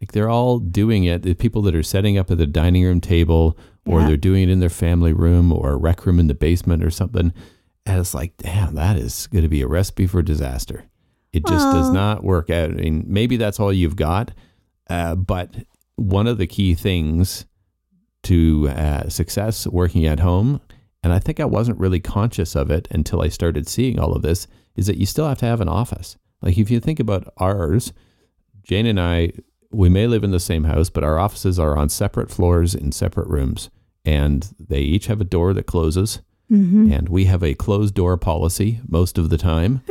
Like 0.00 0.12
they're 0.12 0.30
all 0.30 0.58
doing 0.58 1.04
it. 1.04 1.22
The 1.22 1.34
people 1.34 1.60
that 1.62 1.74
are 1.74 1.82
setting 1.82 2.16
up 2.16 2.30
at 2.30 2.38
the 2.38 2.46
dining 2.46 2.84
room 2.84 3.00
table 3.00 3.58
or 3.90 4.00
Yeah. 4.00 4.06
they're 4.08 4.16
doing 4.16 4.44
it 4.44 4.50
in 4.52 4.60
their 4.60 4.68
family 4.70 5.12
room 5.12 5.52
or 5.52 5.72
a 5.72 5.76
rec 5.76 6.06
room 6.06 6.18
in 6.20 6.26
the 6.28 6.34
basement 6.34 6.82
or 6.84 6.90
something. 6.90 7.32
And 7.86 7.98
it's 8.00 8.14
like, 8.14 8.36
damn, 8.36 8.74
that 8.74 8.96
is 8.96 9.26
going 9.28 9.42
to 9.42 9.48
be 9.48 9.62
a 9.62 9.66
recipe 9.66 10.06
for 10.06 10.22
disaster. 10.22 10.84
It 11.32 11.46
just 11.46 11.64
does 11.72 11.90
not 11.90 12.24
work 12.24 12.50
out. 12.50 12.70
I 12.70 12.74
mean, 12.74 13.04
maybe 13.06 13.36
that's 13.36 13.60
all 13.60 13.72
you've 13.72 13.96
got, 13.96 14.32
uh, 14.88 15.14
but 15.14 15.54
one 15.96 16.26
of 16.26 16.38
the 16.38 16.46
key 16.46 16.74
things 16.74 17.46
to 18.24 18.68
uh, 18.68 19.08
success 19.08 19.66
working 19.66 20.04
at 20.06 20.20
home, 20.20 20.60
and 21.02 21.12
I 21.12 21.18
think 21.18 21.38
I 21.40 21.44
wasn't 21.44 21.78
really 21.78 22.00
conscious 22.00 22.54
of 22.56 22.70
it 22.70 22.88
until 22.90 23.22
I 23.22 23.28
started 23.28 23.68
seeing 23.68 23.98
all 23.98 24.12
of 24.12 24.22
this, 24.22 24.46
is 24.76 24.86
that 24.88 24.96
you 24.98 25.06
still 25.06 25.28
have 25.28 25.38
to 25.38 25.46
have 25.46 25.60
an 25.60 25.68
office. 25.68 26.16
Like 26.42 26.58
if 26.58 26.70
you 26.70 26.80
think 26.80 27.00
about 27.00 27.32
ours, 27.38 27.92
Jane 28.62 28.86
and 28.86 29.00
I, 29.00 29.32
we 29.70 29.88
may 29.88 30.06
live 30.06 30.24
in 30.24 30.32
the 30.32 30.40
same 30.40 30.64
house, 30.64 30.90
but 30.90 31.04
our 31.04 31.18
offices 31.18 31.58
are 31.58 31.76
on 31.78 31.88
separate 31.88 32.30
floors 32.30 32.74
in 32.74 32.90
separate 32.92 33.28
rooms, 33.28 33.70
and 34.04 34.48
they 34.58 34.80
each 34.80 35.06
have 35.06 35.20
a 35.20 35.24
door 35.24 35.52
that 35.54 35.66
closes, 35.66 36.20
hmm 36.48 36.90
and 36.92 37.08
we 37.08 37.26
have 37.26 37.42
a 37.44 37.54
closed 37.54 37.94
door 37.94 38.16
policy 38.16 38.80
most 38.88 39.18
of 39.18 39.30
the 39.30 39.38
time. 39.38 39.82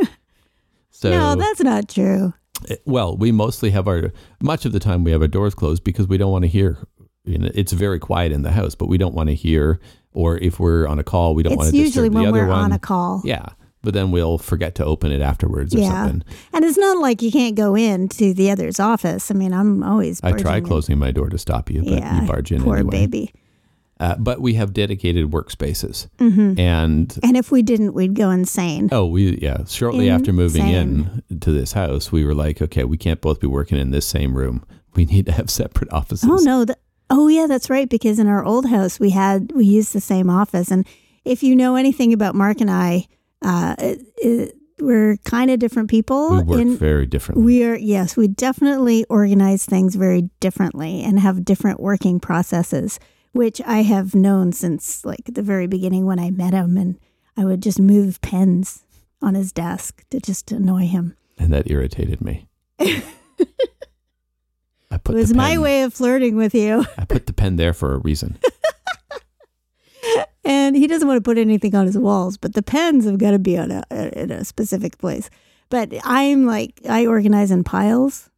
So 0.92 1.10
no, 1.12 1.36
that's 1.36 1.62
not 1.62 1.88
true. 1.88 2.34
Eh, 2.70 2.76
Well, 2.86 3.16
we 3.16 3.32
mostly 3.32 3.70
have 3.72 3.88
our 3.88 4.12
much 4.42 4.66
of 4.66 4.74
the 4.74 4.80
time 4.80 5.04
we 5.06 5.12
have 5.12 5.22
our 5.22 5.28
doors 5.30 5.56
closed 5.56 5.84
because 5.84 6.08
we 6.10 6.18
don't 6.18 6.32
want 6.32 6.44
to 6.44 6.50
hear. 6.50 6.78
You 7.24 7.38
know, 7.38 7.50
it's 7.54 7.72
very 7.72 8.00
quiet 8.00 8.32
in 8.34 8.42
the 8.42 8.52
house, 8.52 8.76
but 8.76 8.88
we 8.90 8.98
don't 8.98 9.14
want 9.14 9.30
to 9.30 9.36
hear. 9.36 9.80
Or 10.12 10.38
if 10.40 10.60
we're 10.60 10.88
on 10.88 11.00
a 11.00 11.04
call, 11.04 11.36
we 11.36 11.44
don't 11.44 11.56
want 11.56 11.70
to 11.70 11.78
usually 11.78 12.10
disturb 12.10 12.16
when 12.16 12.24
the 12.24 12.30
other 12.30 12.40
we're 12.48 12.50
one. 12.50 12.64
on 12.66 12.72
a 12.74 12.80
call. 12.80 13.22
Yeah, 13.24 13.46
but 13.84 13.94
then 13.94 14.12
we'll 14.12 14.40
forget 14.40 14.76
to 14.76 14.84
open 14.86 15.12
it 15.14 15.22
afterwards 15.22 15.74
or 15.74 15.80
Yeah. 15.80 15.90
something. 16.08 16.24
And 16.52 16.66
it's 16.66 16.78
not 16.78 16.98
like 16.98 17.22
you 17.22 17.32
can't 17.32 17.56
go 17.56 17.76
into 17.76 18.34
the 18.34 18.50
other's 18.52 18.80
office. 18.80 19.32
I 19.32 19.36
mean, 19.36 19.54
I'm 19.54 19.82
always. 19.84 20.20
I 20.24 20.34
try 20.34 20.58
in. 20.58 20.66
closing 20.66 20.98
my 20.98 21.12
door 21.12 21.30
to 21.30 21.38
stop 21.38 21.70
you, 21.72 21.82
but 21.84 21.92
Yeah, 21.94 22.22
you 22.22 22.28
barge 22.28 22.52
in 22.52 22.62
poor 22.64 22.78
anyway. 22.78 23.06
baby. 23.06 23.32
Uh, 24.00 24.16
but 24.16 24.40
we 24.40 24.54
have 24.54 24.72
dedicated 24.72 25.30
workspaces, 25.30 26.08
hmm 26.20 26.54
and 26.58 27.20
And 27.22 27.36
if 27.36 27.52
we 27.52 27.62
didn't, 27.62 27.94
we'd 27.94 28.14
go 28.14 28.30
insane. 28.30 28.88
Oh, 28.94 29.06
we 29.06 29.38
yeah. 29.42 29.66
Shortly 29.68 30.10
after 30.10 30.32
moving 30.32 30.68
in 30.70 31.22
to 31.42 31.52
this 31.52 31.74
house, 31.74 32.10
we 32.10 32.24
were 32.24 32.34
like, 32.34 32.62
okay, 32.62 32.86
we 32.86 32.98
can't 32.98 33.20
both 33.20 33.42
be 33.42 33.48
working 33.48 33.78
in 33.78 33.92
this 33.92 34.08
same 34.08 34.36
room. 34.36 34.66
We 34.96 35.06
need 35.06 35.26
to 35.26 35.34
have 35.34 35.50
separate 35.50 35.92
offices. 35.92 36.30
Oh 36.32 36.38
no! 36.38 36.66
th- 36.66 36.78
oh 37.10 37.28
yeah, 37.28 37.46
that's 37.48 37.70
right. 37.70 37.90
Because 37.90 38.20
in 38.20 38.28
our 38.28 38.44
old 38.46 38.68
house, 38.68 39.00
we 39.00 39.10
had 39.10 39.52
we 39.54 39.66
used 39.66 39.94
the 39.94 40.02
same 40.02 40.30
office, 40.30 40.72
and 40.72 40.88
if 41.26 41.44
you 41.44 41.56
know 41.56 41.76
anything 41.76 42.14
about 42.14 42.36
Mark 42.36 42.62
and 42.62 42.72
I, 42.72 43.06
uh, 43.42 43.76
it, 43.80 44.02
it, 44.18 44.56
we're 44.80 45.18
kind 45.26 45.52
of 45.52 45.60
different 45.60 45.90
people. 45.90 46.32
We 46.32 46.44
work 46.44 46.62
in, 46.62 46.78
very 46.78 47.06
differently. 47.06 47.44
we 47.44 47.64
are 47.66 47.76
yes, 47.78 48.16
we 48.16 48.28
definitely 48.28 49.06
organize 49.10 49.66
things 49.66 49.96
very 49.96 50.30
differently 50.40 51.04
and 51.04 51.20
have 51.20 51.44
different 51.46 51.80
working 51.80 52.20
processes, 52.20 53.00
which 53.32 53.62
I 53.66 53.84
have 53.84 54.16
known 54.16 54.52
since 54.52 55.06
like 55.06 55.26
the 55.26 55.42
very 55.42 55.68
beginning 55.68 56.06
when 56.06 56.20
I 56.20 56.32
met 56.32 56.54
him, 56.54 56.78
and 56.78 57.00
I 57.38 57.46
would 57.46 57.62
just 57.62 57.80
move 57.80 58.22
pens 58.22 58.84
on 59.22 59.36
his 59.36 59.52
desk 59.52 60.04
to 60.10 60.20
just 60.20 60.52
annoy 60.52 60.88
him. 60.88 61.16
and 61.38 61.54
that 61.54 61.70
irritated 61.70 62.22
me. 62.22 62.48
I 64.92 64.98
put 64.98 65.16
It 65.16 65.20
was 65.20 65.30
the 65.30 65.36
my 65.36 65.58
way 65.58 65.84
of 65.84 65.94
flirting 65.94 66.36
with 66.36 66.56
you. 66.56 66.86
I 66.98 67.06
put 67.06 67.28
the 67.28 67.34
pen 67.34 67.58
there 67.58 67.74
for 67.74 67.94
a 67.94 68.00
reason. 68.00 68.40
and 70.44 70.76
he 70.76 70.88
doesn't 70.88 71.08
want 71.08 71.18
to 71.18 71.22
put 71.22 71.38
anything 71.38 71.76
on 71.76 71.86
his 71.86 71.98
walls, 71.98 72.38
but 72.38 72.54
the 72.54 72.64
pens 72.64 73.06
have 73.06 73.20
got 73.20 73.32
to 73.32 73.40
be 73.40 73.58
on 73.58 73.72
a 73.72 73.84
in 74.20 74.32
a 74.32 74.44
specific 74.46 74.98
place. 74.98 75.30
But 75.70 75.94
I'm 76.04 76.46
like 76.46 76.82
I 76.90 77.06
organize 77.06 77.52
in 77.52 77.64
piles, 77.64 78.29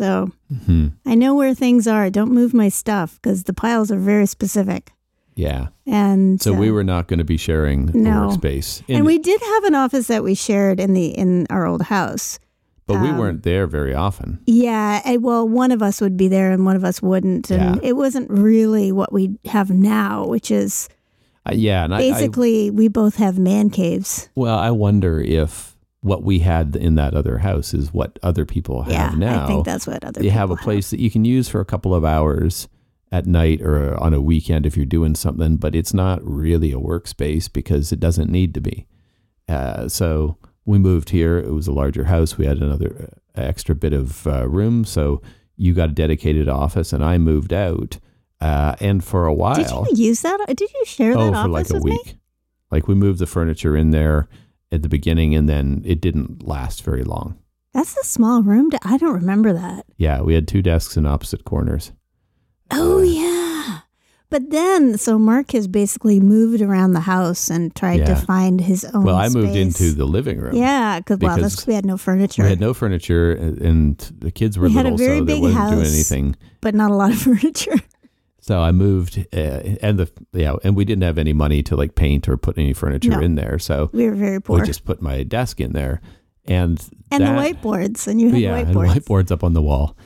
so 0.00 0.30
hmm 0.66 0.88
I 1.06 1.14
know 1.14 1.34
where 1.34 1.54
things 1.54 1.86
are. 1.86 2.10
Don't 2.10 2.32
move 2.32 2.52
my 2.54 2.70
stuff 2.70 3.18
because 3.20 3.44
the 3.44 3.52
piles 3.52 3.90
are 3.92 3.98
very 4.12 4.26
specific. 4.26 4.92
Yeah. 5.36 5.68
And 5.86 6.40
So 6.42 6.52
uh, 6.54 6.58
we 6.58 6.70
were 6.70 6.84
not 6.84 7.06
going 7.08 7.18
to 7.18 7.24
be 7.34 7.36
sharing 7.38 7.90
No. 7.94 8.10
workspace, 8.28 8.82
and 8.88 9.04
we 9.06 9.18
did 9.18 9.40
have 9.52 9.64
an 9.64 9.74
office 9.74 10.06
that 10.08 10.22
we 10.24 10.34
shared 10.34 10.80
in 10.80 10.94
the 10.94 11.06
in 11.22 11.46
our 11.50 11.64
old 11.66 11.82
house. 11.82 12.38
but 12.86 13.00
we 13.00 13.10
um, 13.10 13.18
weren't 13.18 13.42
there 13.42 13.66
very 13.68 13.94
often. 13.94 14.38
Yeah, 14.46 15.00
eh, 15.04 15.16
well, 15.20 15.46
one 15.48 15.70
of 15.76 15.80
us 15.82 16.00
would 16.00 16.16
be 16.16 16.28
there 16.28 16.50
and 16.52 16.64
one 16.66 16.76
of 16.76 16.84
us 16.84 17.00
wouldn't, 17.02 17.50
and 17.50 17.76
Yeah. 17.76 17.88
it 17.90 17.94
wasn't 17.96 18.28
really 18.30 18.90
what 18.92 19.12
we 19.12 19.38
have 19.44 19.70
now, 19.70 20.26
which 20.26 20.50
is 20.50 20.88
Uh, 21.46 21.54
yeah, 21.54 21.84
and 21.84 21.94
I, 21.94 21.98
I 21.98 22.00
basically 22.10 22.70
we 22.70 22.88
both 22.88 23.16
have 23.16 23.38
man 23.38 23.70
caves. 23.70 24.28
well, 24.34 24.58
I 24.58 24.70
wonder 24.72 25.20
if 25.20 25.69
what 26.02 26.22
we 26.22 26.38
had 26.38 26.76
in 26.76 26.94
that 26.94 27.14
other 27.14 27.38
house 27.38 27.74
is 27.74 27.92
what 27.92 28.18
other 28.22 28.46
people 28.46 28.82
have 28.82 28.92
yeah, 28.92 29.14
now. 29.16 29.44
I 29.44 29.46
think 29.46 29.64
that's 29.66 29.86
what 29.86 30.02
other 30.04 30.22
you 30.22 30.30
have 30.30 30.50
a 30.50 30.56
place 30.56 30.90
that 30.90 31.00
you 31.00 31.10
can 31.10 31.24
use 31.24 31.48
for 31.48 31.60
a 31.60 31.64
couple 31.64 31.94
of 31.94 32.04
hours 32.04 32.68
at 33.12 33.26
night 33.26 33.60
or 33.60 33.98
on 33.98 34.14
a 34.14 34.20
weekend 34.20 34.64
if 34.64 34.76
you're 34.76 34.86
doing 34.86 35.14
something, 35.14 35.56
but 35.56 35.74
it's 35.74 35.92
not 35.92 36.24
really 36.24 36.72
a 36.72 36.76
workspace 36.76 37.52
because 37.52 37.92
it 37.92 38.00
doesn't 38.00 38.30
need 38.30 38.54
to 38.54 38.60
be. 38.60 38.86
Uh, 39.48 39.88
so 39.88 40.38
we 40.64 40.78
moved 40.78 41.10
here. 41.10 41.38
It 41.38 41.52
was 41.52 41.66
a 41.66 41.72
larger 41.72 42.04
house. 42.04 42.38
We 42.38 42.46
had 42.46 42.58
another 42.58 43.10
uh, 43.36 43.42
extra 43.42 43.74
bit 43.74 43.92
of 43.92 44.26
uh, 44.26 44.48
room. 44.48 44.84
So 44.84 45.20
you 45.56 45.74
got 45.74 45.90
a 45.90 45.92
dedicated 45.92 46.48
office, 46.48 46.92
and 46.92 47.04
I 47.04 47.18
moved 47.18 47.52
out. 47.52 47.98
Uh, 48.40 48.74
and 48.80 49.04
for 49.04 49.26
a 49.26 49.34
while, 49.34 49.84
Did 49.84 49.98
you 49.98 50.06
use 50.06 50.22
that? 50.22 50.38
Did 50.46 50.60
you 50.72 50.84
share 50.86 51.14
that 51.14 51.20
oh, 51.20 51.30
that 51.30 51.44
for 51.44 51.50
office 51.50 51.70
like 51.70 51.70
a 51.70 51.74
with 51.74 51.82
week. 51.82 52.06
me? 52.06 52.20
Like 52.70 52.88
we 52.88 52.94
moved 52.94 53.18
the 53.18 53.26
furniture 53.26 53.76
in 53.76 53.90
there 53.90 54.28
at 54.72 54.82
the 54.82 54.88
beginning, 54.88 55.34
and 55.34 55.48
then 55.48 55.82
it 55.84 56.00
didn't 56.00 56.46
last 56.46 56.82
very 56.82 57.04
long. 57.04 57.36
That's 57.74 57.96
a 57.96 58.04
small 58.04 58.42
room. 58.42 58.70
I 58.84 58.96
don't 58.96 59.14
remember 59.14 59.52
that. 59.52 59.86
Yeah, 59.96 60.22
we 60.22 60.34
had 60.34 60.48
two 60.48 60.62
desks 60.62 60.96
in 60.96 61.06
opposite 61.06 61.44
corners. 61.44 61.92
Oh 62.70 62.98
Uh, 62.98 63.02
yeah. 63.02 63.78
But 64.28 64.50
then, 64.50 64.96
so 64.96 65.18
Mark 65.18 65.50
has 65.52 65.66
basically 65.66 66.20
moved 66.20 66.62
around 66.62 66.92
the 66.92 67.00
house 67.00 67.50
and 67.50 67.74
tried 67.74 68.06
to 68.06 68.14
find 68.14 68.60
his 68.60 68.84
own. 68.84 69.02
Well, 69.02 69.16
I 69.16 69.28
moved 69.28 69.56
into 69.56 69.90
the 69.90 70.04
living 70.04 70.38
room. 70.38 70.54
Yeah, 70.54 71.00
cause, 71.00 71.18
well, 71.18 71.36
that's 71.36 71.54
because 71.56 71.66
we 71.66 71.74
had 71.74 71.84
no 71.84 71.96
furniture, 71.96 72.44
We 72.44 72.48
had 72.48 72.60
no 72.60 72.72
furniture, 72.72 73.32
and 73.32 73.98
the 74.20 74.30
kids 74.30 74.56
were 74.56 74.68
We 74.68 74.74
had 74.74 74.86
a 74.86 74.90
little, 74.90 74.98
very 74.98 75.18
so 75.18 75.24
they 75.24 75.32
big 75.34 75.42
wasn't 75.42 75.68
doing 75.70 75.78
house. 75.80 75.92
anything. 75.92 76.36
but 76.60 76.76
not 76.76 76.92
a 76.92 76.94
lot 76.94 77.10
of 77.10 77.18
furniture. 77.22 77.74
So 78.42 78.60
I 78.60 78.72
moved, 78.72 79.18
uh, 79.34 79.76
and 79.82 79.98
the 79.98 80.10
yeah, 80.32 80.54
and 80.64 80.74
we 80.74 80.84
didn't 80.84 81.02
have 81.02 81.18
any 81.18 81.32
money 81.34 81.62
to 81.64 81.76
like 81.76 81.94
paint 81.94 82.28
or 82.28 82.36
put 82.36 82.56
any 82.58 82.72
furniture 82.72 83.10
No. 83.10 83.20
in 83.20 83.34
there, 83.34 83.58
so 83.58 83.90
We 83.92 84.08
were 84.08 84.14
very 84.16 84.40
poor. 84.40 84.58
we 84.60 84.66
just 84.66 84.84
put 84.84 85.02
my 85.02 85.22
desk 85.24 85.60
in 85.60 85.72
there, 85.72 86.00
and 86.46 86.82
and 87.10 87.22
that- 87.22 87.34
the 87.36 87.54
whiteboards, 87.54 88.06
and 88.08 88.20
you 88.20 88.30
had 88.30 88.40
yeah, 88.40 88.56
and 88.56 88.74
whiteboards. 88.74 88.94
whiteboards 89.04 89.30
up 89.30 89.44
on 89.44 89.52
the 89.52 89.62
wall. 89.62 89.96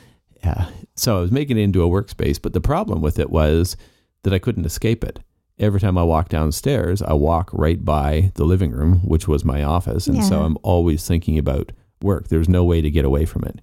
Yeah, 0.42 0.66
so 0.96 1.18
I 1.18 1.20
was 1.20 1.30
making 1.30 1.58
it 1.58 1.62
into 1.62 1.82
a 1.84 1.88
workspace, 1.88 2.40
but 2.42 2.52
the 2.52 2.60
problem 2.60 3.00
with 3.00 3.18
it 3.18 3.30
was 3.30 3.76
that 4.24 4.32
I 4.34 4.38
couldn't 4.38 4.66
escape 4.66 5.04
it. 5.04 5.20
Every 5.58 5.78
time 5.78 5.96
I 5.96 6.02
walk 6.02 6.28
downstairs, 6.28 7.00
I 7.02 7.12
walk 7.12 7.50
right 7.52 7.82
by 7.84 8.32
the 8.34 8.44
living 8.44 8.72
room, 8.72 8.98
which 9.04 9.28
was 9.28 9.44
my 9.44 9.62
office, 9.62 10.08
and 10.08 10.24
so 10.24 10.42
I'm 10.42 10.58
always 10.64 11.06
thinking 11.06 11.38
about 11.38 11.70
work. 12.02 12.28
There's 12.28 12.48
no 12.48 12.64
way 12.64 12.80
to 12.82 12.90
get 12.90 13.04
away 13.04 13.24
from 13.26 13.44
it. 13.44 13.60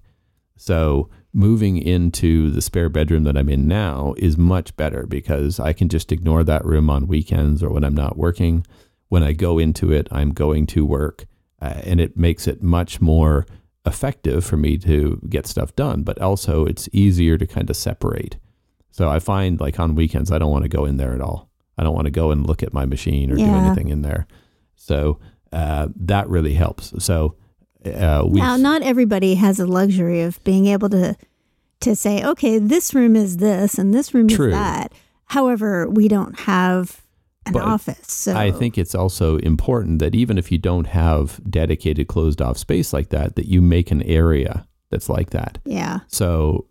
So 0.56 1.10
moving 1.32 1.78
into 1.78 2.50
the 2.50 2.60
spare 2.60 2.88
bedroom 2.88 3.24
that 3.24 3.36
I'm 3.36 3.48
in 3.48 3.66
now 3.66 4.14
is 4.18 4.36
much 4.36 4.76
better 4.76 5.06
because 5.06 5.58
I 5.58 5.72
can 5.72 5.88
just 5.88 6.12
ignore 6.12 6.44
that 6.44 6.64
room 6.64 6.90
on 6.90 7.06
weekends 7.06 7.62
or 7.62 7.70
when 7.70 7.84
I'm 7.84 7.94
not 7.94 8.18
working. 8.18 8.66
When 9.08 9.22
I 9.22 9.32
go 9.32 9.58
into 9.58 9.92
it, 9.92 10.08
I'm 10.10 10.32
going 10.32 10.66
to 10.68 10.86
work, 10.86 11.26
uh, 11.60 11.80
and 11.84 12.00
it 12.00 12.16
makes 12.16 12.46
it 12.46 12.62
much 12.62 13.00
more 13.00 13.46
effective 13.84 14.44
for 14.44 14.56
me 14.56 14.78
to 14.78 15.20
get 15.28 15.46
stuff 15.46 15.74
done. 15.76 16.02
But 16.02 16.20
also, 16.20 16.64
it's 16.64 16.88
easier 16.92 17.36
to 17.38 17.46
kind 17.46 17.68
of 17.68 17.76
separate. 17.76 18.36
So 18.90 19.08
I 19.08 19.18
find 19.18 19.60
like 19.60 19.80
on 19.80 19.94
weekends, 19.94 20.30
I 20.30 20.38
don't 20.38 20.50
want 20.50 20.64
to 20.64 20.68
go 20.68 20.84
in 20.84 20.96
there 20.98 21.14
at 21.14 21.20
all. 21.20 21.50
I 21.78 21.82
don't 21.82 21.94
want 21.94 22.06
to 22.06 22.10
go 22.10 22.30
and 22.30 22.46
look 22.46 22.62
at 22.62 22.74
my 22.74 22.84
machine 22.84 23.30
or 23.30 23.36
do 23.36 23.44
anything 23.44 23.88
in 23.88 24.02
there. 24.02 24.26
So 24.76 25.18
uh, 25.52 25.88
that 25.96 26.28
really 26.28 26.54
helps. 26.54 26.92
So 27.02 27.36
uh, 27.84 28.24
Now, 28.28 28.56
not 28.56 28.82
everybody 28.82 29.34
has 29.36 29.56
the 29.58 29.66
luxury 29.66 30.22
of 30.22 30.42
being 30.44 30.66
able 30.66 30.88
to 30.90 31.16
to 31.80 31.96
say, 31.96 32.24
okay, 32.24 32.58
this 32.58 32.94
room 32.94 33.16
is 33.16 33.38
this 33.38 33.76
and 33.76 33.92
this 33.92 34.14
room 34.14 34.28
True. 34.28 34.48
is 34.48 34.52
that. 34.52 34.92
However, 35.26 35.88
we 35.88 36.06
don't 36.06 36.38
have 36.40 37.00
an 37.44 37.54
But 37.54 37.62
office. 37.62 38.06
So 38.06 38.36
I 38.36 38.52
think 38.52 38.78
it's 38.78 38.94
also 38.94 39.38
important 39.38 39.98
that 39.98 40.14
even 40.14 40.38
if 40.38 40.52
you 40.52 40.58
don't 40.58 40.86
have 40.86 41.40
dedicated 41.48 42.06
closed 42.06 42.40
off 42.40 42.56
space 42.56 42.92
like 42.92 43.08
that, 43.08 43.34
that 43.34 43.46
you 43.46 43.60
make 43.60 43.90
an 43.90 44.02
area 44.02 44.64
that's 44.90 45.08
like 45.08 45.30
that. 45.30 45.58
yeah, 45.64 46.00
So, 46.06 46.66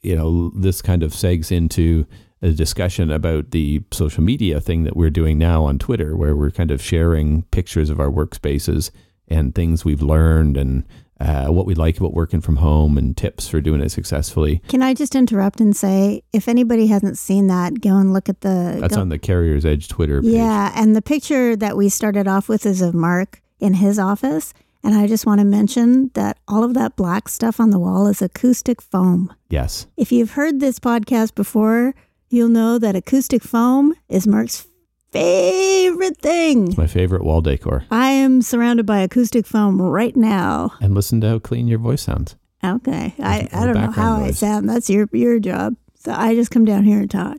you 0.00 0.16
know, 0.16 0.50
this 0.56 0.80
kind 0.80 1.02
of 1.02 1.12
segs 1.12 1.52
into 1.52 2.06
a 2.40 2.50
discussion 2.52 3.10
about 3.10 3.50
the 3.50 3.82
social 3.90 4.22
media 4.22 4.60
thing 4.60 4.84
that 4.84 4.96
we're 4.96 5.10
doing 5.10 5.36
now 5.38 5.64
on 5.64 5.78
Twitter, 5.78 6.16
where 6.16 6.36
we're 6.36 6.50
kind 6.50 6.70
of 6.70 6.80
sharing 6.80 7.42
pictures 7.50 7.90
of 7.90 7.98
our 8.00 8.10
workspaces 8.10 8.90
and 9.28 9.54
things 9.54 9.84
we've 9.84 10.02
learned 10.02 10.56
and 10.56 10.84
uh, 11.20 11.46
what 11.46 11.66
we 11.66 11.74
like 11.74 11.98
about 11.98 12.12
working 12.12 12.40
from 12.40 12.56
home 12.56 12.98
and 12.98 13.16
tips 13.16 13.48
for 13.48 13.60
doing 13.60 13.80
it 13.80 13.90
successfully. 13.90 14.60
Can 14.68 14.82
I 14.82 14.94
just 14.94 15.14
interrupt 15.14 15.60
and 15.60 15.74
say, 15.74 16.22
if 16.32 16.48
anybody 16.48 16.86
hasn't 16.88 17.18
seen 17.18 17.46
that, 17.46 17.80
go 17.80 17.96
and 17.96 18.12
look 18.12 18.28
at 18.28 18.40
the. 18.40 18.78
That's 18.80 18.96
go- 18.96 19.00
on 19.00 19.08
the 19.08 19.18
Carrier's 19.18 19.64
Edge 19.64 19.88
Twitter 19.88 20.20
page. 20.20 20.32
Yeah, 20.32 20.72
and 20.74 20.94
the 20.94 21.02
picture 21.02 21.56
that 21.56 21.76
we 21.76 21.88
started 21.88 22.26
off 22.28 22.48
with 22.48 22.66
is 22.66 22.82
of 22.82 22.94
Mark 22.94 23.40
in 23.60 23.74
his 23.74 23.98
office. 23.98 24.52
And 24.82 24.94
I 24.94 25.06
just 25.06 25.24
want 25.24 25.38
to 25.38 25.46
mention 25.46 26.10
that 26.12 26.38
all 26.46 26.62
of 26.62 26.74
that 26.74 26.94
black 26.94 27.30
stuff 27.30 27.58
on 27.58 27.70
the 27.70 27.78
wall 27.78 28.06
is 28.06 28.20
acoustic 28.20 28.82
foam. 28.82 29.32
Yes. 29.48 29.86
If 29.96 30.12
you've 30.12 30.32
heard 30.32 30.60
this 30.60 30.78
podcast 30.78 31.34
before, 31.34 31.94
you'll 32.28 32.48
know 32.48 32.78
that 32.78 32.94
acoustic 32.94 33.42
foam 33.42 33.94
is 34.10 34.26
Mark's 34.26 34.66
favorite 35.14 36.16
thing. 36.18 36.68
It's 36.68 36.76
my 36.76 36.86
favorite 36.86 37.24
wall 37.24 37.40
decor. 37.40 37.84
I 37.90 38.10
am 38.10 38.42
surrounded 38.42 38.84
by 38.84 39.00
acoustic 39.00 39.46
foam 39.46 39.80
right 39.80 40.16
now. 40.16 40.72
And 40.80 40.94
listen 40.94 41.20
to 41.20 41.28
how 41.28 41.38
clean 41.38 41.68
your 41.68 41.78
voice 41.78 42.02
sounds. 42.02 42.36
Okay. 42.64 43.14
I, 43.18 43.48
I 43.52 43.64
don't 43.64 43.74
know 43.74 43.90
how 43.90 44.16
I 44.16 44.32
sound. 44.32 44.68
That's 44.68 44.90
your 44.90 45.08
your 45.12 45.38
job. 45.38 45.76
So 45.96 46.12
I 46.12 46.34
just 46.34 46.50
come 46.50 46.64
down 46.64 46.84
here 46.84 46.98
and 46.98 47.10
talk. 47.10 47.38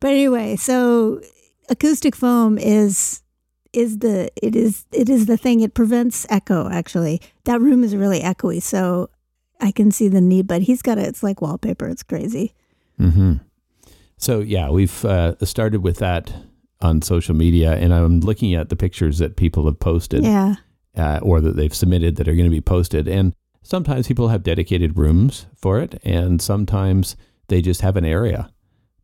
But 0.00 0.08
anyway, 0.08 0.56
so 0.56 1.20
acoustic 1.68 2.16
foam 2.16 2.58
is 2.58 3.22
is 3.72 3.98
the 3.98 4.30
it 4.42 4.56
is 4.56 4.84
it 4.92 5.08
is 5.08 5.26
the 5.26 5.36
thing. 5.36 5.60
It 5.60 5.74
prevents 5.74 6.26
echo 6.28 6.68
actually. 6.70 7.20
That 7.44 7.60
room 7.60 7.84
is 7.84 7.94
really 7.94 8.20
echoey, 8.20 8.60
so 8.60 9.10
I 9.60 9.70
can 9.70 9.90
see 9.90 10.08
the 10.08 10.20
need, 10.20 10.46
but 10.46 10.62
he's 10.62 10.82
got 10.82 10.98
it. 10.98 11.06
It's 11.06 11.22
like 11.22 11.40
wallpaper. 11.40 11.88
It's 11.88 12.02
crazy. 12.02 12.54
Mm-hmm. 12.98 13.34
So 14.16 14.40
yeah, 14.40 14.70
we've 14.70 15.04
uh, 15.04 15.36
started 15.44 15.82
with 15.82 15.98
that 15.98 16.32
on 16.82 17.02
social 17.02 17.34
media, 17.34 17.72
and 17.74 17.94
I'm 17.94 18.20
looking 18.20 18.54
at 18.54 18.68
the 18.68 18.76
pictures 18.76 19.18
that 19.18 19.36
people 19.36 19.64
have 19.66 19.78
posted 19.78 20.24
Yeah. 20.24 20.56
uh, 20.96 21.20
or 21.22 21.40
that 21.40 21.56
they've 21.56 21.74
submitted 21.74 22.16
that 22.16 22.28
are 22.28 22.34
going 22.34 22.44
to 22.46 22.50
be 22.50 22.60
posted. 22.60 23.08
And 23.08 23.34
sometimes 23.62 24.06
people 24.08 24.28
have 24.28 24.42
dedicated 24.42 24.98
rooms 24.98 25.46
for 25.56 25.78
it, 25.80 26.00
and 26.04 26.40
sometimes 26.42 27.16
they 27.48 27.62
just 27.62 27.80
have 27.82 27.96
an 27.96 28.04
area, 28.04 28.50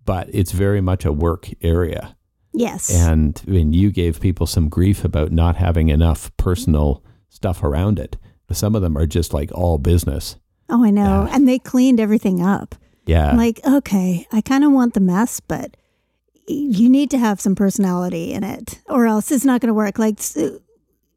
but 0.05 0.29
it's 0.33 0.53
very 0.53 0.81
much 0.81 1.05
a 1.05 1.13
work 1.13 1.49
area. 1.63 2.17
Yes. 2.53 2.91
And 2.93 3.41
I 3.47 3.51
mean, 3.51 3.73
you 3.73 3.91
gave 3.93 4.21
people 4.21 4.47
some 4.47 4.69
grief 4.69 5.05
about 5.05 5.31
not 5.33 5.57
having 5.57 5.89
enough 5.91 6.35
personal 6.39 7.05
stuff 7.29 7.63
around 7.63 7.99
it. 7.99 8.17
Some 8.51 8.75
of 8.75 8.81
them 8.83 8.97
are 8.97 9.07
just 9.07 9.33
like 9.35 9.53
all 9.53 9.79
business. 9.79 10.37
oh, 10.71 10.83
I 10.85 10.91
know. 10.91 11.25
Yeah. 11.27 11.35
And 11.37 11.47
they 11.47 11.59
cleaned 11.59 12.01
everything 12.01 12.43
up. 12.43 12.75
Yeah. 13.07 13.31
I'm 13.31 13.37
like, 13.37 13.61
okay, 13.67 14.27
I 14.33 14.41
kind 14.43 14.65
of 14.65 14.73
want 14.73 14.93
the 14.95 15.01
mess, 15.01 15.41
but 15.41 15.77
you 16.49 16.89
need 16.89 17.11
to 17.11 17.19
have 17.19 17.41
some 17.41 17.55
personality 17.55 18.33
in 18.33 18.43
it, 18.43 18.81
or 18.87 19.07
else 19.07 19.31
it's 19.31 19.45
not 19.45 19.61
going 19.61 19.69
to 19.69 19.75
work. 19.75 19.99
Like, 19.99 20.19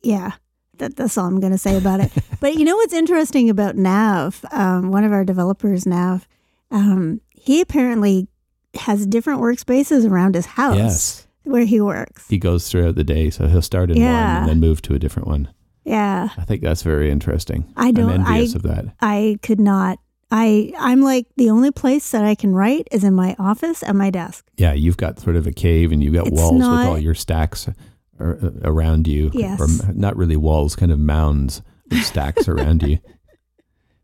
yeah, 0.03 0.31
that, 0.77 0.95
that's 0.95 1.17
all 1.17 1.25
I'm 1.25 1.39
going 1.39 1.51
to 1.51 1.57
say 1.57 1.77
about 1.77 1.99
it. 2.01 2.11
but 2.39 2.55
you 2.55 2.65
know 2.65 2.75
what's 2.75 2.93
interesting 2.93 3.49
about 3.49 3.75
Nav? 3.75 4.43
Um, 4.51 4.91
one 4.91 5.03
of 5.03 5.13
our 5.13 5.23
developers, 5.23 5.85
Nav, 5.85 6.27
um, 6.69 7.21
he 7.31 7.61
apparently 7.61 8.27
has 8.75 9.05
different 9.05 9.41
workspaces 9.41 10.09
around 10.09 10.35
his 10.35 10.45
house 10.45 10.77
yes. 10.77 11.27
where 11.43 11.65
he 11.65 11.81
works. 11.81 12.27
He 12.29 12.37
goes 12.37 12.69
throughout 12.69 12.95
the 12.95 13.03
day, 13.03 13.29
so 13.29 13.47
he'll 13.47 13.61
start 13.61 13.91
in 13.91 13.97
Yeah. 13.97 14.33
one 14.33 14.37
and 14.41 14.49
then 14.49 14.59
move 14.59 14.81
to 14.83 14.93
a 14.93 14.99
different 14.99 15.27
one. 15.27 15.49
Yeah, 15.83 16.29
I 16.37 16.43
think 16.43 16.61
that's 16.61 16.83
very 16.83 17.09
interesting. 17.09 17.65
I 17.75 17.91
don't. 17.91 18.09
I'm 18.09 18.21
envious 18.21 18.53
I 18.53 18.57
of 18.57 18.63
that. 18.63 18.85
I 19.01 19.39
could 19.41 19.59
not. 19.59 19.97
I 20.31 20.73
I'm 20.79 21.01
like 21.01 21.27
the 21.35 21.49
only 21.49 21.71
place 21.71 22.11
that 22.11 22.23
I 22.23 22.35
can 22.35 22.53
write 22.53 22.87
is 22.91 23.03
in 23.03 23.13
my 23.13 23.35
office 23.37 23.83
at 23.83 23.95
my 23.95 24.09
desk. 24.09 24.45
Yeah, 24.57 24.73
you've 24.73 24.97
got 24.97 25.19
sort 25.19 25.35
of 25.35 25.45
a 25.45 25.51
cave 25.51 25.91
and 25.91 26.01
you've 26.03 26.13
got 26.13 26.27
It's 26.27 26.35
walls 26.39 26.53
with 26.53 26.63
all 26.63 26.97
your 26.97 27.13
stacks 27.15 27.67
ar- 28.19 28.37
uh, 28.41 28.49
around 28.63 29.07
you. 29.07 29.31
Yes. 29.33 29.59
Or 29.59 29.93
not 29.93 30.15
really 30.15 30.37
walls, 30.37 30.75
kind 30.75 30.91
of 30.91 30.99
mounds 30.99 31.61
with 31.89 32.03
stacks 32.03 32.47
around 32.47 32.83
you. 32.83 32.99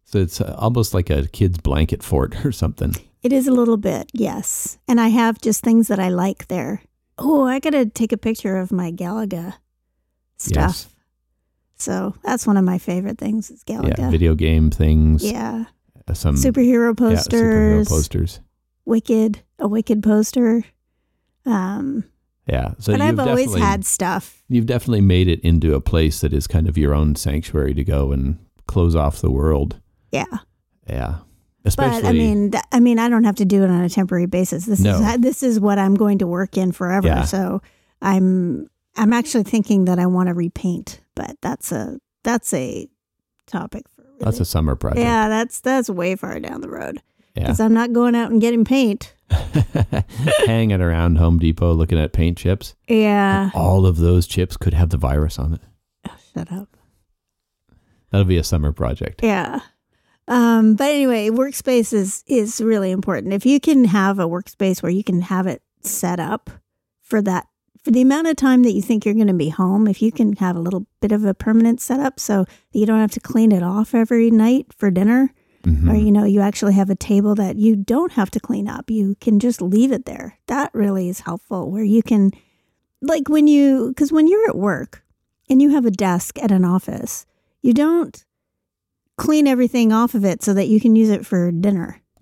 So 0.10 0.20
it's 0.20 0.40
uh, 0.40 0.56
almost 0.58 0.94
like 0.94 1.10
a 1.10 1.28
kid's 1.28 1.58
blanket 1.58 2.02
fort 2.02 2.46
or 2.46 2.54
something. 2.54 2.96
It 3.24 3.34
is 3.34 3.46
a 3.46 3.52
little 3.52 3.76
bit, 3.76 4.10
yes. 4.14 4.78
And 4.88 5.02
I 5.02 5.10
have 5.10 5.42
just 5.42 5.62
things 5.66 5.90
that 5.90 6.00
I 6.00 6.08
like 6.08 6.48
there. 6.48 6.82
Oh, 7.18 7.44
I 7.44 7.60
got 7.60 7.72
to 7.72 7.86
take 7.88 8.14
a 8.14 8.18
picture 8.18 8.56
of 8.56 8.72
my 8.72 8.90
Galaga 8.90 9.56
stuff. 10.38 10.56
Yes. 10.56 10.88
So 11.76 12.16
that's 12.24 12.48
one 12.48 12.56
of 12.56 12.64
my 12.64 12.78
favorite 12.78 13.18
things 13.18 13.52
is 13.52 13.66
Yeah, 13.68 13.80
Galaga. 13.82 14.10
video 14.10 14.34
game 14.34 14.70
things. 14.72 15.26
Yeah. 15.30 15.66
Some 16.14 16.36
Superhero 16.36 16.90
yeah, 17.00 17.08
posters. 17.10 17.42
superhero 17.42 17.88
posters. 17.90 18.40
Wicked, 18.86 19.42
a 19.60 19.68
Wicked 19.68 20.02
poster. 20.04 20.64
Um, 21.46 22.04
Yeah. 22.48 22.74
So 22.80 22.94
but 22.94 23.02
I've 23.02 23.20
always 23.20 23.54
had 23.56 23.86
stuff. 23.86 24.44
you've 24.48 24.66
definitely 24.66 25.02
made 25.02 25.28
it 25.28 25.42
into 25.42 25.74
a 25.76 25.82
place 25.82 26.22
that 26.22 26.34
is 26.34 26.48
kind 26.48 26.68
of 26.68 26.78
your 26.78 26.94
own 26.94 27.16
sanctuary 27.16 27.74
to 27.74 27.84
go 27.84 28.12
and 28.12 28.38
close 28.68 28.96
off 28.96 29.20
the 29.22 29.32
world. 29.32 29.80
Yeah. 30.12 30.26
Yeah. 30.90 31.16
Especially 31.66 32.02
but 32.02 32.08
I 32.10 32.12
mean, 32.14 32.52
th- 32.52 32.64
I 32.72 32.80
mean, 32.80 32.98
I 32.98 33.10
don't 33.10 33.26
have 33.26 33.36
to 33.36 33.46
do 33.46 33.62
it 33.64 33.70
on 33.70 33.84
a 33.84 33.90
temporary 33.90 34.26
basis. 34.26 34.66
This 34.66 34.80
No. 34.80 35.00
is 35.00 35.18
this 35.20 35.44
is 35.44 35.60
what 35.60 35.78
I'm 35.78 35.96
going 35.96 36.20
to 36.20 36.28
work 36.28 36.56
in 36.56 36.72
forever. 36.72 37.08
Yeah. 37.08 37.24
So 37.26 37.62
I'm 38.02 38.68
I'm 38.96 39.12
actually 39.12 39.44
thinking 39.44 39.84
that 39.86 40.00
I 40.00 40.06
want 40.06 40.28
to 40.28 40.34
repaint, 40.34 41.02
but 41.16 41.36
that's 41.42 41.74
a 41.74 42.00
that's 42.24 42.54
a 42.54 42.88
topic 43.48 43.84
that's 44.20 44.40
a 44.40 44.46
summer 44.46 44.76
project. 44.76 45.02
yeah. 45.02 45.28
That's 45.30 45.60
that's 45.60 45.90
way 45.90 46.16
far 46.16 46.40
down 46.40 46.62
the 46.62 46.70
road 46.70 47.02
Yeah. 47.36 47.44
because 47.44 47.60
I'm 47.60 47.74
not 47.74 47.94
going 47.94 48.16
out 48.16 48.32
and 48.32 48.42
getting 48.42 48.66
paint. 48.66 49.14
Hanging 50.46 50.82
around 50.82 51.18
Home 51.18 51.38
Depot 51.40 51.74
looking 51.74 52.00
at 52.00 52.14
paint 52.14 52.38
chips. 52.38 52.76
Yeah, 52.88 53.52
All 53.54 53.86
of 53.86 53.98
those 53.98 54.26
chips 54.28 54.56
could 54.58 54.74
have 54.74 54.90
the 54.90 54.98
virus 54.98 55.38
on 55.38 55.54
it. 55.56 55.62
shut 56.34 56.52
up. 56.52 56.78
That'll 58.12 58.26
be 58.26 58.38
a 58.38 58.44
summer 58.44 58.72
project. 58.72 59.22
Yeah. 59.24 59.60
Um, 60.30 60.76
but 60.76 60.86
anyway, 60.90 61.30
workspace 61.30 61.94
is 61.94 62.24
is 62.28 62.62
really 62.62 62.92
important. 62.92 63.34
If 63.34 63.46
you 63.46 63.60
can 63.60 63.86
have 63.86 64.20
a 64.20 64.28
workspace 64.28 64.82
where 64.84 64.92
you 64.92 65.04
can 65.04 65.22
have 65.22 65.48
it 65.48 65.62
set 65.82 66.20
up 66.20 66.50
for 67.02 67.22
that 67.22 67.48
for 67.88 67.92
the 67.92 68.02
amount 68.02 68.28
of 68.28 68.36
time 68.36 68.64
that 68.64 68.74
you 68.74 68.82
think 68.82 69.06
you're 69.06 69.14
going 69.14 69.28
to 69.28 69.34
be 69.34 69.48
home, 69.48 69.88
if 69.88 70.02
you 70.02 70.12
can 70.12 70.34
have 70.36 70.58
a 70.58 70.60
little 70.60 70.86
bit 71.00 71.14
of 71.14 71.24
a 71.24 71.34
permanent 71.34 71.80
setup 71.80 72.20
so 72.20 72.44
that 72.44 72.78
you 72.78 72.86
don't 72.86 73.00
have 73.00 73.12
to 73.12 73.22
clean 73.22 73.54
it 73.54 73.64
off 73.64 73.96
every 73.96 74.30
night 74.30 74.66
for 74.76 74.92
dinner, 74.92 75.32
Mhm. 75.64 75.90
or 75.90 75.96
you 75.96 76.12
know, 76.12 76.26
you 76.26 76.42
actually 76.42 76.74
have 76.74 76.90
a 76.90 76.96
table 76.96 77.34
that 77.36 77.56
you 77.56 77.78
don't 77.78 78.12
have 78.12 78.30
to 78.32 78.42
clean 78.42 78.68
up. 78.68 78.92
You 78.92 79.16
can 79.22 79.40
just 79.40 79.62
leave 79.62 79.94
it 79.94 80.04
there. 80.04 80.38
That 80.48 80.70
really 80.74 81.08
is 81.08 81.22
helpful 81.22 81.72
where 81.72 81.84
you 81.86 82.04
can 82.04 82.32
like 83.02 83.30
when 83.30 83.48
you 83.48 83.94
cuz 83.96 84.12
when 84.12 84.28
you're 84.28 84.50
at 84.50 84.58
work 84.58 85.04
and 85.50 85.62
you 85.62 85.70
have 85.70 85.86
a 85.86 85.92
desk 85.92 86.38
at 86.44 86.52
an 86.52 86.66
office, 86.66 87.26
you 87.62 87.74
don't 87.74 88.26
clean 89.18 89.48
everything 89.48 89.94
off 89.94 90.14
of 90.14 90.26
it 90.26 90.44
so 90.44 90.54
that 90.54 90.68
you 90.68 90.82
can 90.82 90.98
use 90.98 91.10
it 91.10 91.26
for 91.26 91.52
dinner. 91.54 92.02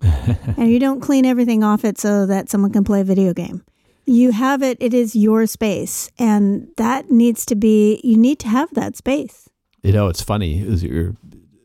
and 0.56 0.70
you 0.70 0.78
don't 0.78 1.00
clean 1.00 1.24
everything 1.24 1.64
off 1.64 1.84
it 1.84 1.98
so 1.98 2.24
that 2.26 2.48
someone 2.48 2.70
can 2.72 2.84
play 2.84 3.00
a 3.00 3.04
video 3.04 3.32
game. 3.34 3.62
You 4.06 4.32
have 4.32 4.62
it, 4.62 4.78
it 4.80 4.94
is 4.94 5.14
your 5.16 5.46
space. 5.46 6.10
And 6.18 6.68
that 6.76 7.10
needs 7.10 7.44
to 7.46 7.56
be, 7.56 8.00
you 8.04 8.16
need 8.16 8.38
to 8.40 8.48
have 8.48 8.72
that 8.74 8.96
space. 8.96 9.48
You 9.82 9.92
know, 9.92 10.08
it's 10.08 10.22
funny 10.22 10.66
as 10.66 10.82
you're 10.82 11.16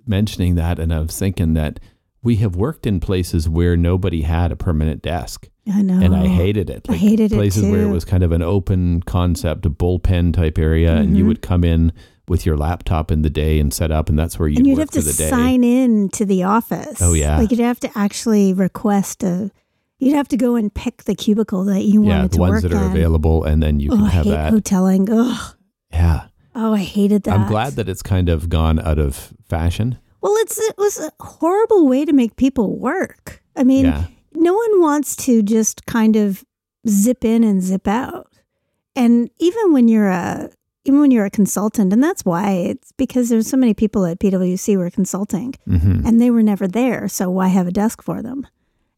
mentioning 0.06 0.56
that, 0.56 0.80
and 0.80 0.94
I 0.94 1.00
was 1.00 1.18
thinking 1.18 1.54
that 1.54 1.80
we 2.24 2.36
have 2.38 2.56
worked 2.56 2.86
in 2.86 3.00
places 3.00 3.48
where 3.50 3.76
nobody 3.78 4.22
had 4.24 4.52
a 4.52 4.56
permanent 4.56 5.02
desk, 5.02 5.48
I 5.72 5.82
know. 5.82 6.00
and 6.04 6.16
I 6.16 6.28
hated 6.28 6.70
it. 6.70 6.86
I 6.90 6.94
hated 6.96 7.32
it 7.32 7.36
places 7.36 7.64
where 7.64 7.82
it 7.84 7.92
was 7.92 8.06
kind 8.06 8.24
of 8.24 8.32
an 8.32 8.42
open 8.44 9.02
concept, 9.04 9.66
a 9.66 9.70
bullpen 9.72 10.34
type 10.34 10.58
area, 10.60 10.96
and 10.96 11.18
you 11.18 11.24
Mhm. 11.24 11.28
would 11.28 11.42
come 11.42 11.64
in 11.64 11.92
with 12.28 12.46
your 12.46 12.58
laptop 12.58 13.12
in 13.12 13.24
the 13.24 13.30
day 13.30 13.60
and 13.60 13.74
set 13.74 13.92
up, 13.92 14.08
and 14.08 14.18
that's 14.20 14.38
where 14.38 14.48
you'd, 14.48 14.60
and 14.60 14.68
you'd 14.68 14.78
have 14.78 14.92
to 14.92 15.02
sign 15.02 15.64
in 15.64 16.10
to 16.10 16.26
the 16.26 16.44
office. 16.44 17.02
Oh, 17.02 17.14
yeah. 17.14 17.38
Like 17.40 17.50
you'd 17.52 17.60
have 17.60 17.80
to 17.82 17.90
actually 17.98 18.54
request 18.54 19.24
a, 19.24 19.52
you'd 20.02 20.16
have 20.16 20.28
to 20.30 20.38
go 20.38 20.56
and 20.56 20.74
pick 20.74 21.04
the 21.04 21.16
cubicle 21.16 21.64
that 21.66 21.84
you 21.84 22.04
yeah, 22.04 22.10
wanted 22.10 22.32
to 22.32 22.36
Yeah, 22.36 22.46
the 22.46 22.52
ones 22.52 22.62
that 22.64 22.74
are 22.74 22.86
available, 22.86 23.44
and 23.44 23.62
then 23.64 23.80
you 23.80 23.92
oh, 23.92 23.96
can 23.96 24.06
I 24.06 24.10
have 24.10 24.26
hate 24.26 24.32
that. 24.32 24.54
hoteling. 24.54 25.10
Ugh. 25.10 25.56
Yeah, 25.94 26.28
Oh, 26.54 26.74
I 26.74 26.80
hated 26.80 27.24
that. 27.24 27.34
I'm 27.34 27.48
glad 27.48 27.74
that 27.74 27.88
it's 27.88 28.02
kind 28.02 28.28
of 28.28 28.50
gone 28.50 28.80
out 28.80 29.00
of 29.00 29.34
fashion. 29.48 29.98
Well, 30.22 30.36
it's 30.40 30.58
it 30.58 30.76
was 30.78 31.00
a 31.00 31.12
horrible 31.20 31.88
way 31.88 32.06
to 32.06 32.14
make 32.14 32.36
people 32.36 32.78
work. 32.78 33.42
I 33.56 33.64
mean, 33.64 33.86
yeah, 33.86 34.06
no 34.34 34.54
one 34.54 34.82
wants 34.82 35.16
to 35.28 35.42
just 35.42 35.86
kind 35.86 36.16
of 36.16 36.44
zip 36.88 37.24
in 37.24 37.44
and 37.44 37.62
zip 37.62 37.88
out. 37.88 38.28
And 38.96 39.30
even 39.40 39.72
when 39.72 39.88
you're 39.88 40.10
a 40.10 40.50
even 40.84 41.00
when 41.00 41.12
you're 41.12 41.26
a 41.26 41.30
consultant, 41.32 41.94
and 41.94 42.04
that's 42.04 42.26
why 42.26 42.52
it's 42.52 42.92
because 42.94 43.30
there's 43.30 43.48
so 43.48 43.58
many 43.58 43.74
people 43.74 44.06
at 44.06 44.20
PwC 44.20 44.78
were 44.78 44.86
are 44.86 44.90
consulting 44.92 45.54
hmm 45.66 46.06
and 46.06 46.20
they 46.20 46.30
were 46.32 46.44
never 46.44 46.68
there. 46.68 47.08
So 47.08 47.30
why 47.30 47.48
have 47.48 47.68
a 47.68 47.72
desk 47.72 48.02
for 48.02 48.22
them? 48.22 48.46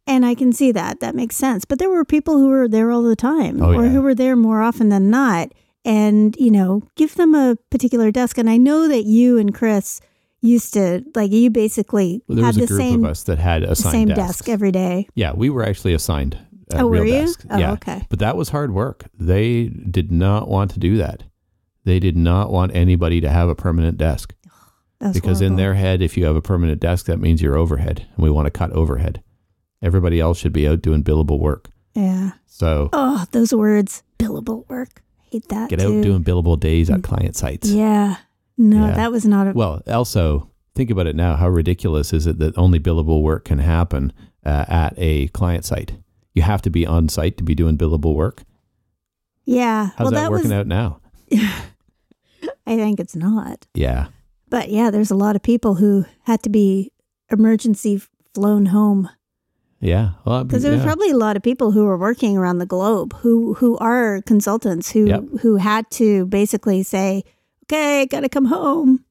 And 0.05 0.25
I 0.25 0.35
can 0.35 0.51
see 0.51 0.71
that. 0.73 0.99
That 0.99 1.15
makes 1.15 1.35
sense. 1.35 1.63
But 1.65 1.79
there 1.79 1.89
were 1.89 2.03
people 2.05 2.37
who 2.37 2.49
were 2.49 2.67
there 2.67 2.91
all 2.91 3.03
the 3.03 3.15
time 3.15 3.61
Oh, 3.61 3.73
or 3.73 3.85
yeah. 3.85 3.91
who 3.91 4.01
were 4.01 4.15
there 4.15 4.35
more 4.35 4.61
often 4.61 4.89
than 4.89 5.09
not. 5.09 5.53
And, 5.85 6.35
you 6.39 6.51
know, 6.51 6.81
give 6.95 7.15
them 7.15 7.35
a 7.35 7.57
particular 7.69 8.09
desk. 8.11 8.37
And 8.37 8.49
I 8.49 8.57
know 8.57 8.87
that 8.87 9.03
you 9.05 9.37
and 9.37 9.53
Chris 9.53 9.99
used 10.41 10.73
to, 10.73 11.03
like, 11.15 11.31
you 11.31 11.49
basically 11.49 12.21
Well, 12.27 12.35
there 12.37 12.45
had 12.45 12.55
was 12.55 12.57
a 12.57 12.61
the 12.61 12.67
group 12.67 12.79
same, 12.79 13.03
of 13.05 13.11
us 13.11 13.23
that 13.23 13.37
had 13.37 13.63
assigned 13.63 13.91
same 13.91 14.07
desks. 14.09 14.37
desk 14.39 14.49
every 14.49 14.71
day. 14.71 15.07
Yeah, 15.15 15.33
we 15.33 15.49
were 15.49 15.63
actually 15.63 15.93
assigned. 15.93 16.37
A 16.73 16.81
Oh, 16.81 16.87
were 16.87 17.05
you? 17.05 17.11
Desk. 17.13 17.45
Oh, 17.49 17.57
yeah. 17.57 17.71
okay. 17.73 18.05
But 18.09 18.19
that 18.19 18.35
was 18.37 18.49
hard 18.49 18.73
work. 18.73 19.05
They 19.17 19.65
did 19.67 20.11
not 20.11 20.47
want 20.49 20.71
to 20.71 20.79
do 20.79 20.97
that. 20.97 21.23
They 21.85 21.99
did 21.99 22.15
not 22.17 22.49
want 22.51 22.73
anybody 22.75 23.19
to 23.21 23.29
have 23.29 23.49
a 23.49 23.55
permanent 23.55 23.97
desk 23.97 24.33
That's 24.99 25.13
because 25.19 25.41
in 25.41 25.57
their 25.57 25.73
head, 25.73 26.01
if 26.01 26.15
you 26.17 26.23
have 26.25 26.35
a 26.37 26.41
permanent 26.41 26.79
desk, 26.79 27.05
that 27.07 27.19
means 27.19 27.41
you're 27.41 27.57
overhead, 27.57 28.05
and 28.15 28.23
we 28.23 28.29
want 28.31 28.45
to 28.45 28.51
cut 28.51 28.71
overhead. 28.71 29.21
Everybody 29.83 30.19
else 30.19 30.39
should 30.39 30.53
be 30.53 30.67
out 30.67 30.81
doing 30.81 31.03
billable 31.03 31.37
work. 31.39 31.69
Yeah. 31.93 32.31
So 32.47 32.89
Oh, 32.93 33.25
those 33.31 33.53
words. 33.53 34.01
Billable 34.17 34.67
work. 34.69 35.03
I 35.19 35.23
hate 35.33 35.47
that. 35.49 35.69
get 35.69 35.79
too. 35.79 35.97
out 35.99 36.03
doing 36.03 36.23
billable 36.23 36.59
days 36.59 36.89
at 36.89 37.03
client 37.03 37.35
sites. 37.35 37.69
Yeah. 37.69 38.15
No, 38.57 38.87
Yeah. 38.87 38.93
that 38.95 39.11
was 39.11 39.25
not 39.25 39.47
a. 39.47 39.51
Well, 39.51 39.81
also 39.87 40.49
think 40.73 40.89
about 40.89 41.05
it 41.07 41.15
now. 41.15 41.35
How 41.35 41.49
ridiculous 41.49 42.13
is 42.13 42.25
it 42.25 42.39
that 42.39 42.57
only 42.57 42.79
billable 42.79 43.21
work 43.21 43.45
can 43.45 43.59
happen 43.59 44.13
uh, 44.45 44.65
at 44.67 44.93
a 44.97 45.27
client 45.29 45.65
site? 45.65 45.97
You 46.33 46.41
have 46.43 46.61
to 46.63 46.69
be 46.71 46.85
on 46.87 47.09
site 47.09 47.37
to 47.37 47.43
be 47.43 47.53
doing 47.53 47.77
billable 47.77 48.15
work. 48.15 48.43
yeah. 49.45 49.89
How's 49.97 50.05
well, 50.05 50.11
that, 50.11 50.21
that 50.21 50.31
working 50.31 50.49
was. 50.51 50.59
out 50.59 50.67
now? 50.67 50.99
I 52.65 52.75
think 52.77 52.99
it's 52.99 53.15
not. 53.15 53.67
Yeah. 53.73 54.07
But 54.49 54.69
yeah, 54.69 54.89
there's 54.91 55.11
a 55.11 55.15
lot 55.15 55.35
of 55.35 55.43
people 55.43 55.75
who 55.75 56.05
had 56.23 56.41
to 56.43 56.49
be 56.49 56.91
emergency 57.31 58.01
flown 58.33 58.67
home 58.67 59.09
Yeah. 59.83 60.11
Well, 60.25 60.45
because 60.45 60.63
there 60.63 60.71
yeah. 60.71 60.77
was 60.77 60.85
probably 60.85 61.09
a 61.09 61.17
lot 61.17 61.35
of 61.35 61.43
people 61.43 61.71
who 61.71 61.83
were 61.83 61.97
working 61.97 62.37
around 62.37 62.59
the 62.59 62.65
globe 62.65 63.13
who 63.17 63.53
who 63.55 63.77
are 63.77 64.21
consultants 64.21 64.91
who 64.91 65.05
Yep. 65.05 65.23
who 65.41 65.57
had 65.57 65.89
to 65.91 66.25
basically 66.27 66.83
say, 66.83 67.23
"Okay, 67.65 68.05
got 68.05 68.21
to 68.21 68.29
come 68.29 68.45
home." 68.45 69.03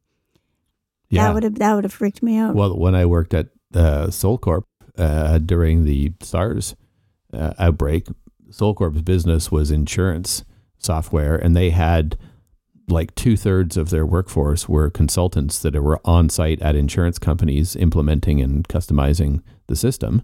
yeah. 1.10 1.26
That 1.26 1.34
would 1.34 1.42
have 1.42 1.54
that 1.56 1.74
would 1.74 1.84
have 1.84 1.92
freaked 1.92 2.22
me 2.22 2.38
out. 2.38 2.54
Well, 2.54 2.76
when 2.78 2.94
I 2.94 3.04
worked 3.04 3.34
at 3.34 3.48
uh, 3.74 4.06
Solcorp 4.06 4.64
uh, 4.96 5.38
during 5.38 5.84
the 5.84 6.12
SARS 6.22 6.74
uh, 7.34 7.52
outbreak, 7.58 8.06
Solcorp's 8.50 9.02
business 9.02 9.52
was 9.52 9.70
insurance 9.70 10.44
software, 10.78 11.36
and 11.36 11.54
they 11.54 11.70
had 11.70 12.16
like 12.88 13.14
two 13.14 13.36
thirds 13.36 13.76
of 13.76 13.90
their 13.90 14.06
workforce 14.06 14.68
were 14.68 14.90
consultants 14.90 15.58
that 15.60 15.74
were 15.74 16.00
on 16.04 16.28
site 16.28 16.60
at 16.62 16.76
insurance 16.76 17.18
companies 17.18 17.76
implementing 17.76 18.40
and 18.40 18.66
customizing 18.68 19.42
the 19.66 19.76
system. 19.76 20.22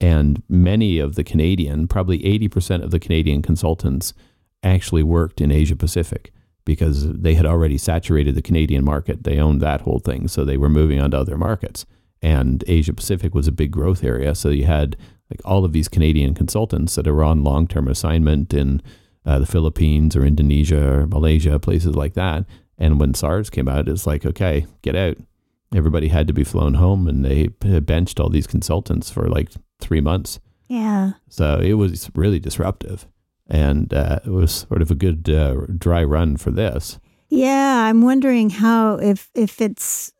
And 0.00 0.42
many 0.48 0.98
of 0.98 1.14
the 1.16 1.24
Canadian, 1.24 1.88
probably 1.88 2.20
80% 2.20 2.82
of 2.82 2.90
the 2.90 3.00
Canadian 3.00 3.42
consultants 3.42 4.14
actually 4.62 5.02
worked 5.02 5.40
in 5.40 5.50
Asia 5.50 5.76
Pacific 5.76 6.32
because 6.64 7.10
they 7.12 7.34
had 7.34 7.46
already 7.46 7.78
saturated 7.78 8.34
the 8.34 8.42
Canadian 8.42 8.84
market. 8.84 9.24
They 9.24 9.38
owned 9.38 9.60
that 9.62 9.80
whole 9.80 9.98
thing. 9.98 10.28
So 10.28 10.44
they 10.44 10.56
were 10.56 10.68
moving 10.68 11.00
on 11.00 11.12
to 11.12 11.18
other 11.18 11.38
markets. 11.38 11.86
And 12.20 12.62
Asia 12.66 12.92
Pacific 12.92 13.34
was 13.34 13.48
a 13.48 13.52
big 13.52 13.70
growth 13.70 14.04
area. 14.04 14.34
So 14.34 14.50
you 14.50 14.66
had 14.66 14.96
like 15.30 15.40
all 15.44 15.64
of 15.64 15.72
these 15.72 15.88
Canadian 15.88 16.34
consultants 16.34 16.94
that 16.94 17.06
are 17.06 17.22
on 17.24 17.44
long 17.44 17.66
term 17.66 17.88
assignment 17.88 18.52
in 18.52 18.82
uh, 19.24 19.38
the 19.38 19.46
Philippines 19.46 20.16
or 20.16 20.24
Indonesia 20.24 21.00
or 21.00 21.06
Malaysia, 21.06 21.58
places 21.58 21.94
like 21.94 22.14
that. 22.14 22.44
And 22.76 23.00
when 23.00 23.14
SARS 23.14 23.50
came 23.50 23.68
out, 23.68 23.88
it's 23.88 24.06
like, 24.06 24.24
okay, 24.24 24.66
get 24.82 24.94
out. 24.94 25.16
Everybody 25.74 26.08
had 26.08 26.26
to 26.28 26.32
be 26.32 26.44
flown 26.44 26.74
home 26.74 27.06
and 27.08 27.24
they 27.24 27.48
benched 27.80 28.18
all 28.20 28.30
these 28.30 28.46
consultants 28.46 29.10
for 29.10 29.28
like 29.28 29.50
three 29.80 30.00
months. 30.00 30.40
yeah. 30.68 31.12
So 31.28 31.58
it 31.60 31.74
was 31.74 32.10
really 32.14 32.38
disruptive. 32.40 33.06
And 33.50 33.92
uh, 33.94 34.18
it 34.24 34.30
was 34.30 34.66
sort 34.68 34.82
of 34.82 34.90
a 34.90 34.94
good 34.94 35.28
uh, 35.30 35.54
dry 35.78 36.04
run 36.04 36.36
for 36.36 36.50
this. 36.50 36.98
Yeah, 37.30 37.84
I'm 37.88 38.02
wondering 38.02 38.50
how 38.50 38.96
if 38.96 39.30
if 39.34 39.60
it's 39.60 40.12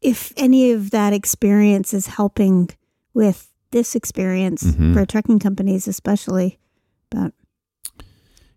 if 0.00 0.32
any 0.36 0.72
of 0.72 0.90
that 0.90 1.12
experience 1.12 1.94
is 1.94 2.06
helping 2.08 2.70
with 3.14 3.48
this 3.70 3.94
experience 3.94 4.62
Mhm. 4.64 4.92
for 4.94 5.06
trucking 5.06 5.38
companies 5.40 5.86
especially. 5.88 6.58
But 7.10 7.32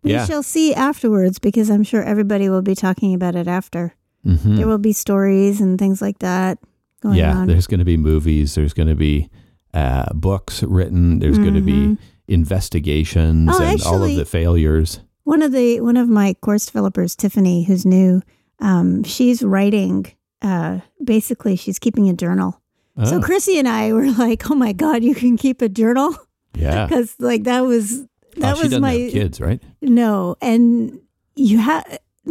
we 0.04 0.12
Yeah. 0.12 0.26
shall 0.26 0.44
see 0.44 0.74
afterwards 0.74 1.40
because 1.40 1.70
I'm 1.70 1.84
sure 1.84 2.04
everybody 2.04 2.50
will 2.50 2.62
be 2.64 2.76
talking 2.76 3.14
about 3.14 3.36
it 3.36 3.48
after. 3.48 3.94
Hmm 4.28 4.56
There 4.58 4.68
will 4.68 4.78
be 4.78 4.94
stories 4.94 5.62
and 5.62 5.80
things 5.80 6.02
like 6.02 6.20
that 6.20 6.60
going 7.02 7.16
yeah, 7.16 7.38
on. 7.38 7.48
there's 7.48 7.68
going 7.68 7.80
to 7.80 7.86
be 7.86 7.98
movies. 7.98 8.56
There's 8.56 8.74
going 8.74 8.90
to 8.90 8.96
be 8.96 9.30
uh, 9.74 10.12
books 10.14 10.64
written. 10.64 11.20
There's 11.20 11.38
going 11.38 11.54
to 11.54 11.62
be 11.62 11.98
investigations 12.28 13.50
Oh, 13.54 13.64
and 13.64 13.82
all 13.84 14.04
of 14.04 14.16
the 14.16 14.26
failures. 14.26 15.00
One 15.24 15.42
of 15.42 15.52
the 15.52 15.82
one 15.82 15.98
of 15.98 16.08
my 16.08 16.34
course 16.42 16.66
developers, 16.66 17.16
Tiffany, 17.16 17.64
who's 17.64 17.86
new, 17.86 18.22
um, 18.60 19.04
she's 19.04 19.44
writing. 19.44 20.08
Uh, 20.42 20.80
basically, 21.04 21.56
she's 21.56 21.80
keeping 21.80 22.10
a 22.10 22.14
journal. 22.14 22.62
So 23.04 23.18
Oh, 23.18 23.22
Chrissy 23.22 23.60
and 23.60 23.68
I 23.68 23.94
were 23.94 24.10
like, 24.12 24.50
"Oh 24.50 24.56
my 24.56 24.74
god, 24.74 25.04
you 25.04 25.14
can 25.14 25.38
keep 25.38 25.62
a 25.62 25.70
journal!" 25.70 26.16
yeah. 26.56 26.86
Because 26.88 27.16
like 27.20 27.44
that 27.44 27.62
was 27.62 28.02
that 28.38 28.58
oh, 28.58 28.62
was 28.62 28.80
my 28.80 29.10
kids, 29.12 29.40
right? 29.40 29.62
no, 29.82 30.36
and 30.42 31.00
you 31.36 31.60
have. 31.60 31.86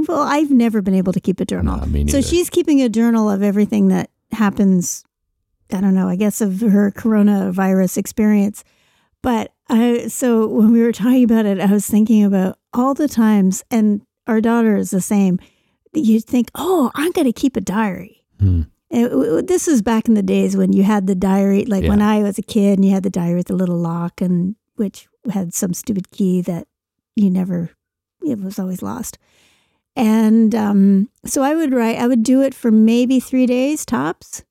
Well, 0.09 0.21
I've 0.21 0.51
never 0.51 0.83
been 0.83 0.95
able 0.95 1.13
to 1.13 1.21
keep 1.21 1.41
a 1.41 1.45
journal. 1.45 1.87
Me 1.89 2.07
so 2.09 2.21
she's 2.21 2.51
keeping 2.51 2.81
a 2.83 2.89
journal 2.89 3.29
of 3.31 3.43
everything 3.43 3.89
that 3.89 4.11
happens. 4.33 5.05
I 5.73 5.81
don't 5.81 5.95
know. 5.95 6.09
I 6.09 6.17
guess 6.17 6.41
of 6.41 6.61
her 6.61 6.91
coronavirus 6.93 7.99
experience. 7.99 8.65
But 9.23 9.53
I 9.69 10.07
so 10.09 10.47
when 10.47 10.73
we 10.73 10.81
were 10.83 10.93
talking 10.93 11.25
about 11.25 11.47
it, 11.47 11.61
I 11.61 11.67
was 11.73 11.87
thinking 11.87 12.23
about 12.25 12.59
all 12.73 12.95
the 12.95 13.09
times, 13.09 13.65
and 13.71 14.03
our 14.27 14.41
daughter 14.41 14.77
is 14.77 14.91
the 14.91 15.01
same. 15.01 15.39
that 15.93 16.01
You 16.01 16.21
think, 16.21 16.51
oh, 16.55 16.91
I'm 16.95 17.11
going 17.13 17.27
to 17.27 17.33
keep 17.33 17.57
a 17.57 17.61
diary. 17.61 18.23
Hmm. 18.39 18.63
It- 18.91 19.47
this 19.49 19.67
was 19.67 19.83
back 19.83 20.07
in 20.09 20.15
the 20.15 20.23
days 20.23 20.57
when 20.57 20.73
you 20.73 20.83
had 20.85 21.07
the 21.07 21.15
diary, 21.17 21.65
like 21.65 21.83
when 21.89 22.03
I 22.03 22.23
was 22.23 22.39
a 22.39 22.43
kid, 22.43 22.79
and 22.79 22.85
you 22.85 22.93
had 22.93 23.03
the 23.03 23.11
diary 23.11 23.37
with 23.37 23.47
the 23.49 23.57
little 23.57 23.79
lock, 23.79 24.21
and 24.21 24.55
which 24.77 25.09
had 25.33 25.53
some 25.55 25.73
stupid 25.75 26.11
key 26.13 26.41
that 26.43 26.69
you 27.17 27.31
never, 27.31 27.71
it 28.25 28.39
was 28.41 28.59
always 28.59 28.83
lost. 28.83 29.19
And 29.97 30.55
um, 30.55 31.09
so 31.25 31.43
I 31.43 31.55
would 31.55 31.73
write, 31.73 31.99
I 31.99 32.07
would 32.07 32.23
do 32.23 32.43
it 32.43 32.55
for 32.55 32.71
maybe 32.71 33.19
three 33.19 33.47
days 33.47 33.85
tops. 33.87 34.45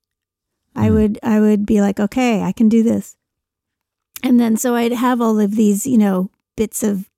I 0.76 0.88
Hmm. 0.90 0.94
would, 0.96 1.20
I 1.24 1.40
would 1.40 1.66
be 1.66 1.80
like, 1.82 2.00
okay, 2.00 2.42
I 2.42 2.52
can 2.52 2.68
do 2.68 2.82
this. 2.84 3.16
And 4.24 4.40
then 4.40 4.58
so 4.58 4.74
I'd 4.76 4.92
have 4.92 5.22
all 5.22 5.40
of 5.40 5.56
these, 5.56 5.86
you 5.86 5.98
know, 6.00 6.32
bits 6.58 6.82
of 6.82 7.10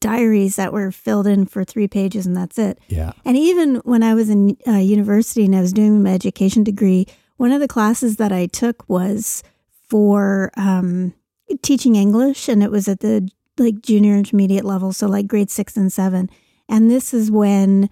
diaries 0.00 0.56
that 0.56 0.72
were 0.72 0.90
filled 0.90 1.26
in 1.26 1.44
for 1.46 1.64
three 1.64 1.88
pages, 1.88 2.26
and 2.26 2.36
that's 2.36 2.58
it. 2.58 2.78
Yeah. 2.88 3.12
And 3.24 3.36
even 3.36 3.76
when 3.84 4.02
I 4.02 4.14
was 4.14 4.28
in 4.28 4.56
uh, 4.66 4.72
university 4.72 5.44
and 5.44 5.54
I 5.54 5.60
was 5.60 5.72
doing 5.72 6.02
my 6.02 6.12
education 6.14 6.64
degree, 6.64 7.06
one 7.36 7.52
of 7.52 7.60
the 7.60 7.68
classes 7.68 8.16
that 8.16 8.32
I 8.32 8.46
took 8.46 8.88
was 8.88 9.42
for 9.88 10.50
um, 10.56 11.14
teaching 11.62 11.94
English, 11.96 12.48
and 12.48 12.62
it 12.62 12.70
was 12.70 12.88
at 12.88 13.00
the 13.00 13.28
like 13.56 13.82
junior 13.82 14.16
intermediate 14.16 14.64
level, 14.64 14.92
so 14.92 15.06
like 15.06 15.26
grade 15.28 15.50
six 15.50 15.76
and 15.76 15.92
seven. 15.92 16.28
And 16.68 16.90
this 16.90 17.14
is 17.14 17.30
when 17.30 17.90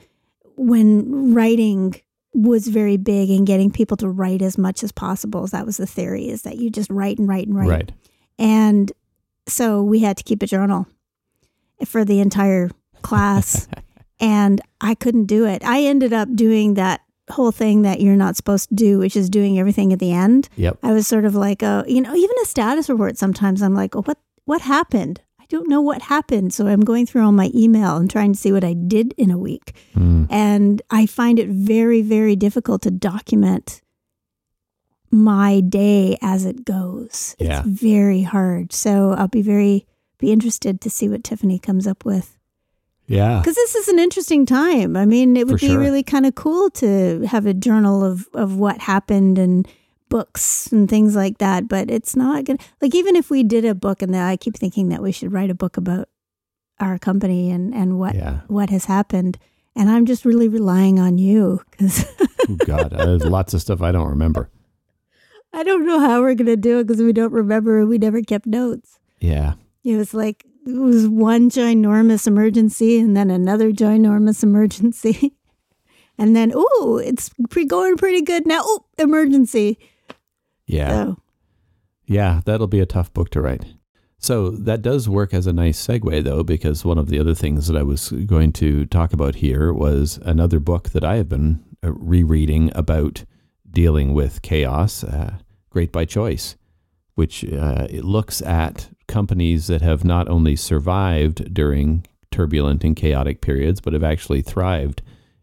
when 0.56 1.34
writing 1.34 2.00
was 2.32 2.68
very 2.68 2.96
big 2.96 3.30
and 3.30 3.46
getting 3.46 3.70
people 3.70 3.96
to 3.96 4.08
write 4.08 4.42
as 4.42 4.58
much 4.58 4.82
as 4.82 4.92
possible. 4.92 5.46
That 5.46 5.66
was 5.66 5.76
the 5.76 5.86
theory: 5.86 6.28
is 6.28 6.42
that 6.42 6.56
you 6.56 6.70
just 6.70 6.90
write 6.90 7.18
and 7.18 7.28
write 7.28 7.46
and 7.46 7.56
write. 7.56 7.68
Right. 7.68 7.92
And 8.38 8.92
so 9.48 9.82
we 9.82 10.00
had 10.00 10.16
to 10.18 10.24
keep 10.24 10.42
a 10.42 10.46
journal 10.46 10.86
for 11.84 12.04
the 12.04 12.20
entire 12.20 12.70
class. 13.02 13.68
and 14.20 14.60
I 14.80 14.94
couldn't 14.94 15.26
do 15.26 15.46
it. 15.46 15.64
I 15.64 15.82
ended 15.82 16.12
up 16.12 16.34
doing 16.34 16.74
that 16.74 17.02
whole 17.30 17.52
thing 17.52 17.82
that 17.82 18.00
you're 18.00 18.16
not 18.16 18.36
supposed 18.36 18.68
to 18.68 18.74
do, 18.74 18.98
which 18.98 19.16
is 19.16 19.28
doing 19.28 19.58
everything 19.58 19.92
at 19.92 19.98
the 19.98 20.12
end. 20.12 20.48
Yep. 20.56 20.78
I 20.82 20.92
was 20.92 21.06
sort 21.06 21.24
of 21.24 21.34
like, 21.34 21.62
uh, 21.62 21.84
you 21.86 22.00
know, 22.00 22.14
even 22.14 22.36
a 22.42 22.46
status 22.46 22.88
report 22.88 23.18
sometimes 23.18 23.62
I'm 23.62 23.74
like, 23.74 23.96
oh, 23.96 24.02
what 24.02 24.18
what 24.44 24.62
happened? 24.62 25.20
I 25.46 25.48
don't 25.48 25.68
know 25.68 25.80
what 25.80 26.02
happened. 26.02 26.52
So 26.52 26.66
I'm 26.66 26.80
going 26.80 27.06
through 27.06 27.24
all 27.24 27.30
my 27.30 27.52
email 27.54 27.96
and 27.96 28.10
trying 28.10 28.32
to 28.32 28.38
see 28.38 28.50
what 28.50 28.64
I 28.64 28.72
did 28.72 29.14
in 29.16 29.30
a 29.30 29.38
week. 29.38 29.76
Hmm. 29.94 30.24
And 30.28 30.82
I 30.90 31.06
find 31.06 31.38
it 31.38 31.48
very, 31.48 32.02
very 32.02 32.34
difficult 32.34 32.82
to 32.82 32.90
document 32.90 33.80
my 35.12 35.60
day 35.60 36.18
as 36.20 36.44
it 36.44 36.64
goes. 36.64 37.36
Yeah. 37.38 37.60
It's 37.60 37.68
very 37.68 38.22
hard. 38.22 38.72
So 38.72 39.12
I'll 39.12 39.28
be 39.28 39.42
very 39.42 39.86
be 40.18 40.32
interested 40.32 40.80
to 40.80 40.90
see 40.90 41.08
what 41.08 41.22
Tiffany 41.22 41.60
comes 41.60 41.86
up 41.86 42.04
with. 42.04 42.36
Yeah. 43.06 43.38
Because 43.38 43.54
this 43.54 43.76
is 43.76 43.86
an 43.86 44.00
interesting 44.00 44.46
time. 44.46 44.96
I 44.96 45.06
mean, 45.06 45.36
it 45.36 45.46
would 45.46 45.60
For 45.60 45.66
be 45.66 45.72
sure. 45.72 45.78
really 45.78 46.02
kind 46.02 46.26
of 46.26 46.34
cool 46.34 46.70
to 46.70 47.20
have 47.28 47.46
a 47.46 47.54
journal 47.54 48.02
of, 48.02 48.26
of 48.34 48.56
what 48.56 48.78
happened 48.80 49.38
and 49.38 49.68
books 50.08 50.66
and 50.72 50.88
things 50.88 51.14
like 51.16 51.38
that. 51.38 51.68
But 51.68 51.90
it's 51.90 52.14
not 52.16 52.46
to, 52.46 52.58
like, 52.80 52.94
even 52.94 53.16
if 53.16 53.30
we 53.30 53.42
did 53.42 53.64
a 53.64 53.74
book, 53.74 54.02
and 54.02 54.14
I 54.16 54.36
keep 54.36 54.56
thinking 54.56 54.88
that 54.88 55.02
we 55.02 55.12
should 55.12 55.32
write 55.32 55.50
a 55.50 55.54
book 55.54 55.76
about 55.76 56.08
our 56.80 56.98
company 56.98 57.50
and, 57.50 57.74
and 57.74 57.98
what, 57.98 58.14
Yeah. 58.14 58.40
what 58.48 58.70
has 58.70 58.84
happened. 58.86 59.38
And 59.74 59.90
I'm 59.90 60.06
just 60.06 60.24
really 60.24 60.48
relying 60.48 60.98
on 60.98 61.18
you 61.18 61.60
because 61.70 62.04
Oh, 62.48 62.56
God. 62.64 62.92
Uh, 62.92 63.06
There's 63.06 63.24
lots 63.24 63.54
of 63.54 63.60
stuff 63.60 63.82
I 63.82 63.92
don't 63.92 64.08
remember. 64.08 64.50
I 65.52 65.62
don't 65.62 65.86
know 65.86 66.00
how 66.00 66.20
we're 66.20 66.34
to 66.34 66.56
do 66.56 66.78
it 66.80 66.86
because 66.86 67.02
we 67.02 67.12
don't 67.12 67.32
remember. 67.32 67.84
We 67.86 67.98
never 67.98 68.20
kept 68.22 68.46
notes. 68.46 68.98
Yeah. 69.20 69.54
It 69.84 69.96
was 69.96 70.12
like, 70.14 70.44
it 70.66 70.76
was 70.76 71.08
one 71.08 71.48
ginormous 71.50 72.26
emergency 72.26 72.98
and 72.98 73.16
then 73.16 73.30
another 73.30 73.72
ginormous 73.72 74.42
emergency. 74.42 75.34
and 76.18 76.36
then, 76.36 76.52
oh, 76.54 77.00
it's 77.02 77.30
pre- 77.50 77.64
going 77.64 77.96
pretty 77.96 78.20
good 78.22 78.46
now. 78.46 78.60
Oh, 78.64 78.84
emergency. 78.98 79.78
Yeah. 80.66 80.88
So, 80.90 81.18
Yeah, 82.06 82.40
that'll 82.44 82.66
be 82.66 82.80
a 82.80 82.86
tough 82.86 83.12
book 83.12 83.30
to 83.30 83.40
write. 83.40 83.64
So 84.18 84.50
that 84.50 84.82
does 84.82 85.08
work 85.08 85.34
as 85.34 85.46
a 85.46 85.52
nice 85.52 85.84
segue, 85.84 86.24
though, 86.24 86.42
because 86.42 86.84
one 86.84 86.98
of 86.98 87.08
the 87.08 87.18
other 87.18 87.34
things 87.34 87.66
that 87.66 87.76
I 87.76 87.82
was 87.82 88.10
going 88.10 88.52
to 88.54 88.86
talk 88.86 89.12
about 89.12 89.36
here 89.36 89.72
was 89.72 90.18
another 90.22 90.58
book 90.58 90.90
that 90.90 91.04
I 91.04 91.16
have 91.16 91.28
been 91.28 91.62
uh, 91.84 91.92
rereading 91.92 92.72
about 92.74 93.24
dealing 93.70 94.14
with 94.14 94.42
chaos, 94.42 95.04
uh, 95.04 95.34
Great 95.70 95.92
by 95.92 96.06
Choice, 96.06 96.56
which 97.14 97.44
uh, 97.44 97.86
it 97.90 98.04
looks 98.04 98.40
at 98.42 98.88
companies 99.06 99.66
that 99.66 99.82
have 99.82 100.04
not 100.04 100.28
only 100.28 100.56
survived 100.56 101.52
during 101.52 102.06
turbulent 102.30 102.84
and 102.84 102.96
chaotic 102.96 103.40
periods, 103.40 103.80
but 103.80 103.92
have 103.92 104.04
actually 104.04 104.42
thrived 104.42 105.02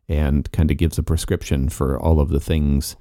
and 0.09 0.51
kind 0.51 0.71
of 0.71 0.78
gives 0.78 0.97
a 0.97 1.03
prescription 1.03 1.69
for 1.69 1.97
all 1.99 2.19
of 2.19 2.30
the 2.30 2.39
things 2.39 2.95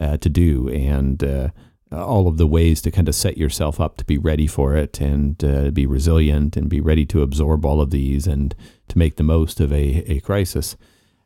uh, 0.00 0.16
to 0.18 0.28
do 0.28 0.68
and 0.68 1.22
uh, 1.22 1.48
all 1.92 2.26
of 2.26 2.36
the 2.36 2.46
ways 2.46 2.82
to 2.82 2.90
kind 2.90 3.08
of 3.08 3.14
set 3.14 3.36
yourself 3.38 3.80
up 3.80 3.96
to 3.96 4.04
be 4.04 4.18
ready 4.18 4.46
for 4.46 4.74
it 4.74 5.00
and 5.00 5.42
uh, 5.44 5.70
be 5.70 5.86
resilient 5.86 6.56
and 6.56 6.68
be 6.68 6.80
ready 6.80 7.06
to 7.06 7.22
absorb 7.22 7.64
all 7.64 7.80
of 7.80 7.90
these 7.90 8.26
and 8.26 8.54
to 8.88 8.98
make 8.98 9.16
the 9.16 9.22
most 9.22 9.60
of 9.60 9.72
a, 9.72 10.04
a 10.10 10.20
crisis. 10.20 10.76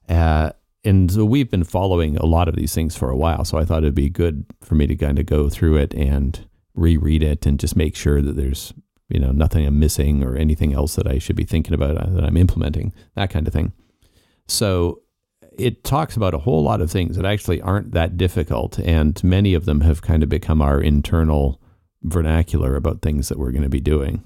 Uh, 0.09 0.51
and 0.85 1.11
so 1.11 1.25
we've 1.25 1.51
been 1.51 1.65
following 1.65 2.17
a 2.17 2.27
lot 2.27 2.49
of 2.49 2.57
these 2.57 2.75
things 2.75 2.97
for 2.97 3.11
a 3.11 3.17
while. 3.17 3.45
So 3.45 3.59
I 3.59 3.65
thought 3.65 3.83
it'd 3.83 3.95
be 3.95 4.09
good 4.09 4.47
for 4.63 4.75
me 4.75 4.87
to 4.87 4.97
kind 4.97 5.19
of 5.19 5.27
go 5.27 5.49
through 5.49 5.77
it 5.77 5.95
and 5.95 6.47
reread 6.75 7.23
it 7.23 7.47
and 7.47 7.59
just 7.59 7.77
make 7.77 7.97
sure 7.97 8.23
that 8.23 8.37
there's 8.37 8.73
you 9.09 9.19
know 9.19 9.33
nothing 9.33 9.67
I'm 9.67 9.79
missing 9.79 10.23
or 10.23 10.37
anything 10.37 10.73
else 10.73 10.95
that 10.95 11.07
I 11.07 11.19
should 11.19 11.37
be 11.37 11.45
thinking 11.45 11.75
about 11.75 11.97
uh, 11.97 12.09
that 12.11 12.25
I'm 12.25 12.37
implementing 12.37 12.95
that 13.17 13.31
kind 13.31 13.47
of 13.47 13.53
thing. 13.53 13.73
So 14.47 15.03
it 15.61 15.85
talks 15.85 16.17
about 16.17 16.35
a 16.35 16.39
whole 16.39 16.63
lot 16.63 16.81
of 16.81 16.91
things 16.91 17.17
that 17.17 17.25
actually 17.25 17.61
aren't 17.61 17.93
that 17.93 18.17
difficult, 18.17 18.79
and 18.79 19.23
many 19.23 19.55
of 19.55 19.65
them 19.65 19.83
have 19.83 20.03
kind 20.03 20.23
of 20.23 20.29
become 20.29 20.63
our 20.63 20.81
internal 20.81 21.61
vernacular 22.03 22.77
about 22.77 23.03
things 23.03 23.29
that 23.29 23.39
we're 23.39 23.53
going 23.53 23.63
to 23.63 23.69
be 23.69 23.81
doing. 23.81 24.25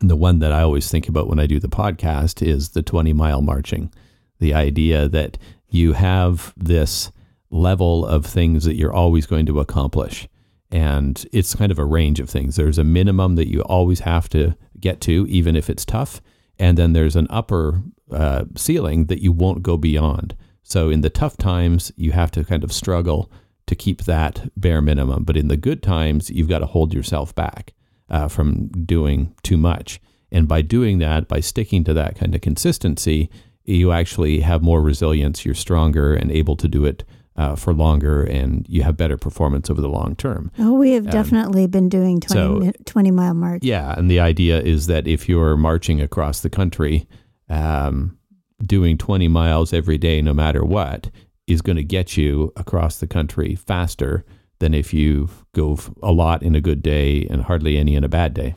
And 0.00 0.08
the 0.08 0.16
one 0.16 0.38
that 0.38 0.52
I 0.52 0.62
always 0.62 0.90
think 0.90 1.08
about 1.08 1.28
when 1.28 1.38
I 1.38 1.46
do 1.46 1.58
the 1.58 1.68
podcast 1.68 2.46
is 2.46 2.70
the 2.70 2.82
20 2.82 3.12
mile 3.12 3.42
marching. 3.42 3.92
The 4.38 4.54
idea 4.54 5.08
that 5.08 5.36
you 5.68 5.92
have 5.92 6.54
this 6.56 7.12
level 7.50 8.06
of 8.06 8.24
things 8.24 8.64
that 8.64 8.76
you're 8.76 8.92
always 8.92 9.26
going 9.26 9.46
to 9.46 9.60
accomplish. 9.60 10.26
And 10.70 11.24
it's 11.32 11.54
kind 11.54 11.72
of 11.72 11.78
a 11.78 11.84
range 11.84 12.20
of 12.20 12.30
things. 12.30 12.56
There's 12.56 12.78
a 12.78 12.84
minimum 12.84 13.34
that 13.34 13.48
you 13.48 13.60
always 13.62 14.00
have 14.00 14.28
to 14.30 14.56
get 14.78 15.00
to, 15.02 15.26
even 15.28 15.56
if 15.56 15.68
it's 15.68 15.84
tough. 15.84 16.22
And 16.60 16.76
then 16.76 16.92
there's 16.92 17.16
an 17.16 17.26
upper 17.30 17.82
uh, 18.12 18.44
ceiling 18.54 19.06
that 19.06 19.22
you 19.22 19.32
won't 19.32 19.62
go 19.62 19.78
beyond. 19.78 20.36
So 20.62 20.90
in 20.90 21.00
the 21.00 21.08
tough 21.08 21.38
times, 21.38 21.90
you 21.96 22.12
have 22.12 22.30
to 22.32 22.44
kind 22.44 22.62
of 22.62 22.70
struggle 22.70 23.32
to 23.66 23.74
keep 23.74 24.02
that 24.02 24.50
bare 24.56 24.82
minimum. 24.82 25.24
But 25.24 25.38
in 25.38 25.48
the 25.48 25.56
good 25.56 25.82
times, 25.82 26.28
you've 26.28 26.50
got 26.50 26.58
to 26.58 26.66
hold 26.66 26.92
yourself 26.92 27.34
back 27.34 27.72
uh, 28.10 28.28
from 28.28 28.68
doing 28.68 29.34
too 29.42 29.56
much. 29.56 30.02
And 30.30 30.46
by 30.46 30.60
doing 30.60 30.98
that, 30.98 31.28
by 31.28 31.40
sticking 31.40 31.82
to 31.84 31.94
that 31.94 32.16
kind 32.16 32.34
of 32.34 32.42
consistency, 32.42 33.30
you 33.64 33.90
actually 33.90 34.40
have 34.40 34.62
more 34.62 34.82
resilience. 34.82 35.46
You're 35.46 35.54
stronger 35.54 36.14
and 36.14 36.30
able 36.30 36.56
to 36.56 36.68
do 36.68 36.84
it 36.84 37.04
uh, 37.40 37.56
for 37.56 37.72
longer, 37.72 38.22
and 38.22 38.66
you 38.68 38.82
have 38.82 38.98
better 38.98 39.16
performance 39.16 39.70
over 39.70 39.80
the 39.80 39.88
long 39.88 40.14
term. 40.14 40.52
oh, 40.58 40.74
we 40.74 40.92
have 40.92 41.08
definitely 41.08 41.66
been 41.66 41.88
doing 41.88 42.20
20, 42.20 42.66
so- 42.66 42.72
20 42.84 43.10
mile 43.10 43.32
march. 43.32 43.62
Yeah, 43.64 43.94
and 43.96 44.10
the 44.10 44.20
idea 44.20 44.60
is 44.60 44.88
that 44.88 45.06
if 45.06 45.26
you're 45.26 45.56
marching 45.56 46.02
across 46.02 46.40
the 46.40 46.50
country, 46.50 47.08
um, 47.48 48.18
doing 48.62 48.98
20 48.98 49.26
miles 49.28 49.72
every 49.72 49.96
day, 49.96 50.20
no 50.20 50.34
matter 50.34 50.62
what, 50.62 51.10
is 51.46 51.62
going 51.62 51.76
to 51.76 51.82
get 51.82 52.14
you 52.14 52.52
across 52.56 52.98
the 52.98 53.06
country 53.06 53.54
faster 53.54 54.22
than 54.58 54.74
if 54.74 54.92
you 54.92 55.30
go 55.54 55.78
a 56.02 56.12
lot 56.12 56.42
in 56.42 56.54
a 56.54 56.60
good 56.60 56.82
day 56.82 57.26
and 57.30 57.44
hardly 57.44 57.78
any 57.78 57.94
in 57.94 58.04
a 58.04 58.08
bad 58.08 58.34
day. 58.34 58.54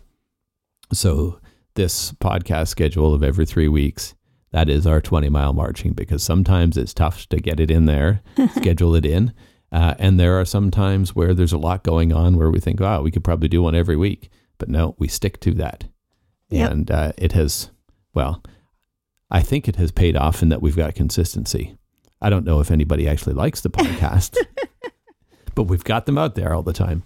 So, 0.91 1.39
this 1.75 2.11
podcast 2.11 2.67
schedule 2.67 3.13
of 3.13 3.23
every 3.23 3.45
three 3.45 3.69
weeks, 3.69 4.13
that 4.53 4.69
is 4.69 4.85
our 4.85 5.01
20 5.01 5.29
mile 5.29 5.51
marching 5.51 5.93
because 5.93 6.23
sometimes 6.23 6.77
it's 6.77 6.93
tough 6.93 7.27
to 7.29 7.37
get 7.37 7.59
it 7.59 7.71
in 7.71 7.85
there, 7.85 8.21
schedule 8.55 8.95
it 8.95 9.05
in. 9.05 9.33
Uh, 9.71 9.95
and 9.97 10.19
there 10.19 10.39
are 10.39 10.45
some 10.45 10.69
times 10.69 11.15
where 11.15 11.33
there's 11.33 11.51
a 11.51 11.57
lot 11.57 11.83
going 11.83 12.13
on 12.13 12.37
where 12.37 12.51
we 12.51 12.59
think, 12.59 12.79
wow, 12.79 13.01
we 13.01 13.09
could 13.09 13.23
probably 13.23 13.49
do 13.49 13.63
one 13.63 13.73
every 13.73 13.97
week. 13.97 14.29
But 14.59 14.69
no, 14.69 14.95
we 14.99 15.07
stick 15.07 15.39
to 15.41 15.51
that. 15.55 15.85
Yep. 16.49 16.71
And 16.71 16.91
uh, 16.91 17.11
it 17.17 17.31
has, 17.31 17.71
well, 18.13 18.43
I 19.31 19.41
think 19.41 19.67
it 19.67 19.77
has 19.77 19.91
paid 19.91 20.15
off 20.15 20.43
in 20.43 20.49
that 20.49 20.61
we've 20.61 20.77
got 20.77 20.93
consistency. 20.93 21.75
I 22.21 22.29
don't 22.29 22.45
know 22.45 22.59
if 22.59 22.69
anybody 22.69 23.09
actually 23.09 23.33
likes 23.33 23.61
the 23.61 23.71
podcast, 23.71 24.37
but 25.55 25.63
we've 25.63 25.83
got 25.83 26.05
them 26.05 26.19
out 26.19 26.35
there 26.35 26.53
all 26.53 26.61
the 26.61 26.73
time. 26.73 27.01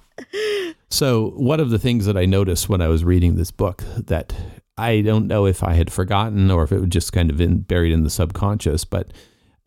So, 0.90 1.30
one 1.32 1.62
of 1.62 1.70
the 1.70 1.80
things 1.80 2.06
that 2.06 2.18
I 2.18 2.26
noticed 2.26 2.70
when 2.70 2.82
I 2.82 2.88
was 2.88 3.04
reading 3.04 3.36
this 3.36 3.52
book 3.52 3.84
that 3.98 4.36
I 4.78 5.02
don't 5.02 5.28
know 5.28 5.46
if 5.46 5.64
I 5.64 5.74
had 5.74 5.92
forgotten 5.92 6.52
or 6.52 6.64
if 6.64 6.72
it 6.72 6.80
was 6.80 6.90
just 6.90 7.14
kind 7.14 7.30
of 7.30 7.42
in, 7.42 7.62
buried 7.62 7.92
in 7.92 8.04
the 8.04 8.10
subconscious, 8.10 8.86
but 8.86 9.12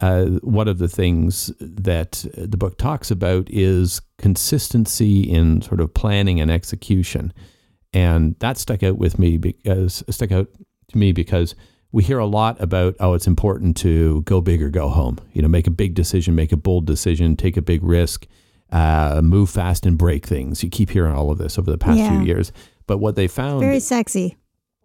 uh, 0.00 0.24
one 0.42 0.68
of 0.68 0.78
the 0.78 0.88
things 0.88 1.52
that 1.61 2.24
the 2.36 2.56
book 2.56 2.78
talks 2.78 3.11
about 3.11 3.48
is 3.50 4.00
consistency 4.18 5.22
in 5.22 5.61
sort 5.62 5.80
of 5.80 5.92
planning 5.92 6.40
and 6.40 6.50
execution. 6.50 7.32
And 7.92 8.36
that 8.38 8.56
stuck 8.56 8.82
out 8.82 8.98
with 8.98 9.18
me 9.18 9.36
because 9.36 10.02
stuck 10.08 10.32
out 10.32 10.48
to 10.88 10.98
me 10.98 11.12
because 11.12 11.54
we 11.92 12.04
hear 12.04 12.18
a 12.18 12.26
lot 12.26 12.61
about 12.61 12.94
oh 13.00 13.14
it's 13.14 13.26
important 13.26 13.76
to 13.78 14.22
go 14.22 14.40
big 14.40 14.62
or 14.62 14.70
go 14.70 14.88
home. 14.88 15.18
You 15.32 15.42
know, 15.42 15.48
make 15.48 15.66
a 15.66 15.72
big 15.72 15.94
decision, 15.94 16.34
make 16.34 16.52
a 16.52 16.56
bold 16.56 16.86
decision, 16.86 17.36
take 17.36 17.56
a 17.56 17.62
big 17.62 17.82
risk, 17.82 18.26
uh, 18.70 19.20
move 19.22 19.50
fast 19.50 19.86
and 19.86 19.98
break 19.98 20.24
things. 20.24 20.62
You 20.62 20.70
keep 20.70 20.90
hearing 20.90 21.12
all 21.12 21.30
of 21.30 21.38
this 21.38 21.58
over 21.58 21.70
the 21.70 21.78
past 21.78 21.98
Yeah. 21.98 22.11
few 22.11 22.26
years. 22.26 22.52
But 22.86 22.98
what 22.98 23.16
they 23.16 23.28
found 23.28 23.61
Very 23.61 23.80
sexy. 23.80 24.36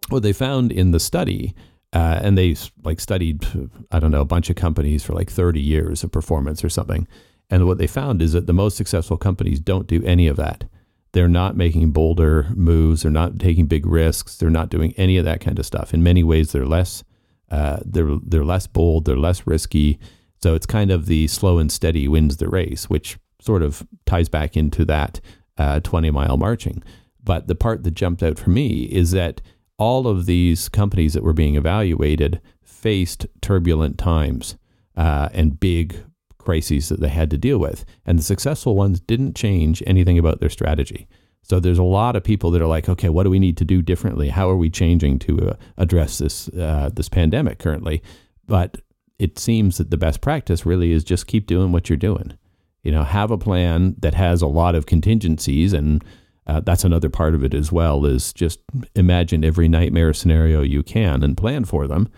What 0.08 0.22
they 0.22 0.32
found 0.32 0.72
in 0.72 0.90
the 0.90 1.00
study, 1.00 1.54
uh, 1.92 2.20
and 2.22 2.36
they 2.36 2.56
like 2.84 3.00
studied, 3.00 3.46
I 3.90 3.98
don't 3.98 4.10
know, 4.10 4.20
a 4.20 4.26
bunch 4.26 4.50
of 4.50 4.56
companies 4.56 5.04
for 5.04 5.14
like 5.14 5.30
30 5.30 5.60
years 5.60 6.04
of 6.04 6.12
performance 6.12 6.64
or 6.64 6.68
something. 6.68 7.06
And 7.48 7.66
what 7.66 7.78
they 7.78 7.86
found 7.86 8.22
is 8.22 8.32
that 8.32 8.46
the 8.46 8.52
most 8.52 8.76
successful 8.76 9.16
companies 9.16 9.60
don't 9.60 9.86
do 9.86 10.02
any 10.04 10.26
of 10.26 10.36
that. 10.36 10.64
They're 11.12 11.28
not 11.28 11.56
making 11.56 11.92
bolder 11.92 12.48
moves. 12.54 13.02
They're 13.02 13.10
not 13.10 13.38
taking 13.38 13.66
big 13.66 13.86
risks. 13.86 14.36
They're 14.36 14.50
not 14.50 14.68
doing 14.68 14.92
any 14.96 15.16
of 15.16 15.24
that 15.24 15.40
kind 15.40 15.58
of 15.58 15.64
stuff. 15.64 15.94
In 15.94 16.02
many 16.02 16.22
ways, 16.22 16.52
they're 16.52 16.66
less, 16.66 17.04
uh, 17.50 17.78
they're 17.84 18.18
they're 18.22 18.44
less 18.44 18.66
bold. 18.66 19.04
They're 19.06 19.16
less 19.16 19.46
risky. 19.46 19.98
So 20.42 20.54
it's 20.54 20.66
kind 20.66 20.90
of 20.90 21.06
the 21.06 21.26
slow 21.28 21.58
and 21.58 21.72
steady 21.72 22.06
wins 22.08 22.36
the 22.36 22.48
race, 22.48 22.90
which 22.90 23.16
sort 23.40 23.62
of 23.62 23.86
ties 24.04 24.28
back 24.28 24.56
into 24.56 24.84
that 24.84 25.20
uh, 25.56 25.80
20 25.80 26.10
mile 26.10 26.36
marching. 26.36 26.82
But 27.22 27.46
the 27.46 27.54
part 27.54 27.84
that 27.84 27.92
jumped 27.92 28.22
out 28.22 28.38
for 28.38 28.50
me 28.50 28.84
is 28.84 29.12
that 29.12 29.40
all 29.78 30.06
of 30.06 30.26
these 30.26 30.68
companies 30.68 31.14
that 31.14 31.22
were 31.22 31.32
being 31.32 31.56
evaluated 31.56 32.40
faced 32.62 33.26
turbulent 33.40 33.98
times 33.98 34.56
uh, 34.96 35.28
and 35.32 35.60
big 35.60 35.96
crises 36.38 36.88
that 36.88 37.00
they 37.00 37.08
had 37.08 37.30
to 37.30 37.38
deal 37.38 37.58
with. 37.58 37.84
And 38.04 38.18
the 38.18 38.22
successful 38.22 38.76
ones 38.76 39.00
didn't 39.00 39.36
change 39.36 39.82
anything 39.86 40.18
about 40.18 40.40
their 40.40 40.48
strategy. 40.48 41.08
So 41.42 41.60
there's 41.60 41.78
a 41.78 41.84
lot 41.84 42.16
of 42.16 42.24
people 42.24 42.50
that 42.50 42.62
are 42.62 42.66
like, 42.66 42.88
okay, 42.88 43.08
what 43.08 43.22
do 43.22 43.30
we 43.30 43.38
need 43.38 43.56
to 43.58 43.64
do 43.64 43.82
differently? 43.82 44.30
How 44.30 44.50
are 44.50 44.56
we 44.56 44.70
changing 44.70 45.18
to 45.20 45.50
uh, 45.50 45.56
address 45.76 46.18
this 46.18 46.48
uh, 46.48 46.90
this 46.92 47.08
pandemic 47.08 47.58
currently? 47.58 48.02
But 48.46 48.80
it 49.18 49.38
seems 49.38 49.78
that 49.78 49.90
the 49.90 49.96
best 49.96 50.20
practice 50.20 50.66
really 50.66 50.92
is 50.92 51.04
just 51.04 51.26
keep 51.26 51.46
doing 51.46 51.72
what 51.72 51.88
you're 51.88 51.96
doing. 51.96 52.36
You 52.82 52.92
know, 52.92 53.04
have 53.04 53.30
a 53.30 53.38
plan 53.38 53.94
that 53.98 54.14
has 54.14 54.42
a 54.42 54.46
lot 54.46 54.74
of 54.74 54.86
contingencies 54.86 55.72
and 55.72 56.04
uh, 56.46 56.60
that's 56.60 56.84
another 56.84 57.08
part 57.08 57.34
of 57.34 57.42
it 57.42 57.54
as 57.54 57.72
well 57.72 58.04
is 58.06 58.32
just 58.32 58.60
imagine 58.94 59.44
every 59.44 59.68
nightmare 59.68 60.12
scenario 60.14 60.62
you 60.62 60.82
can 60.82 61.22
and 61.22 61.36
plan 61.36 61.64
for 61.64 61.86
them. 61.86 62.08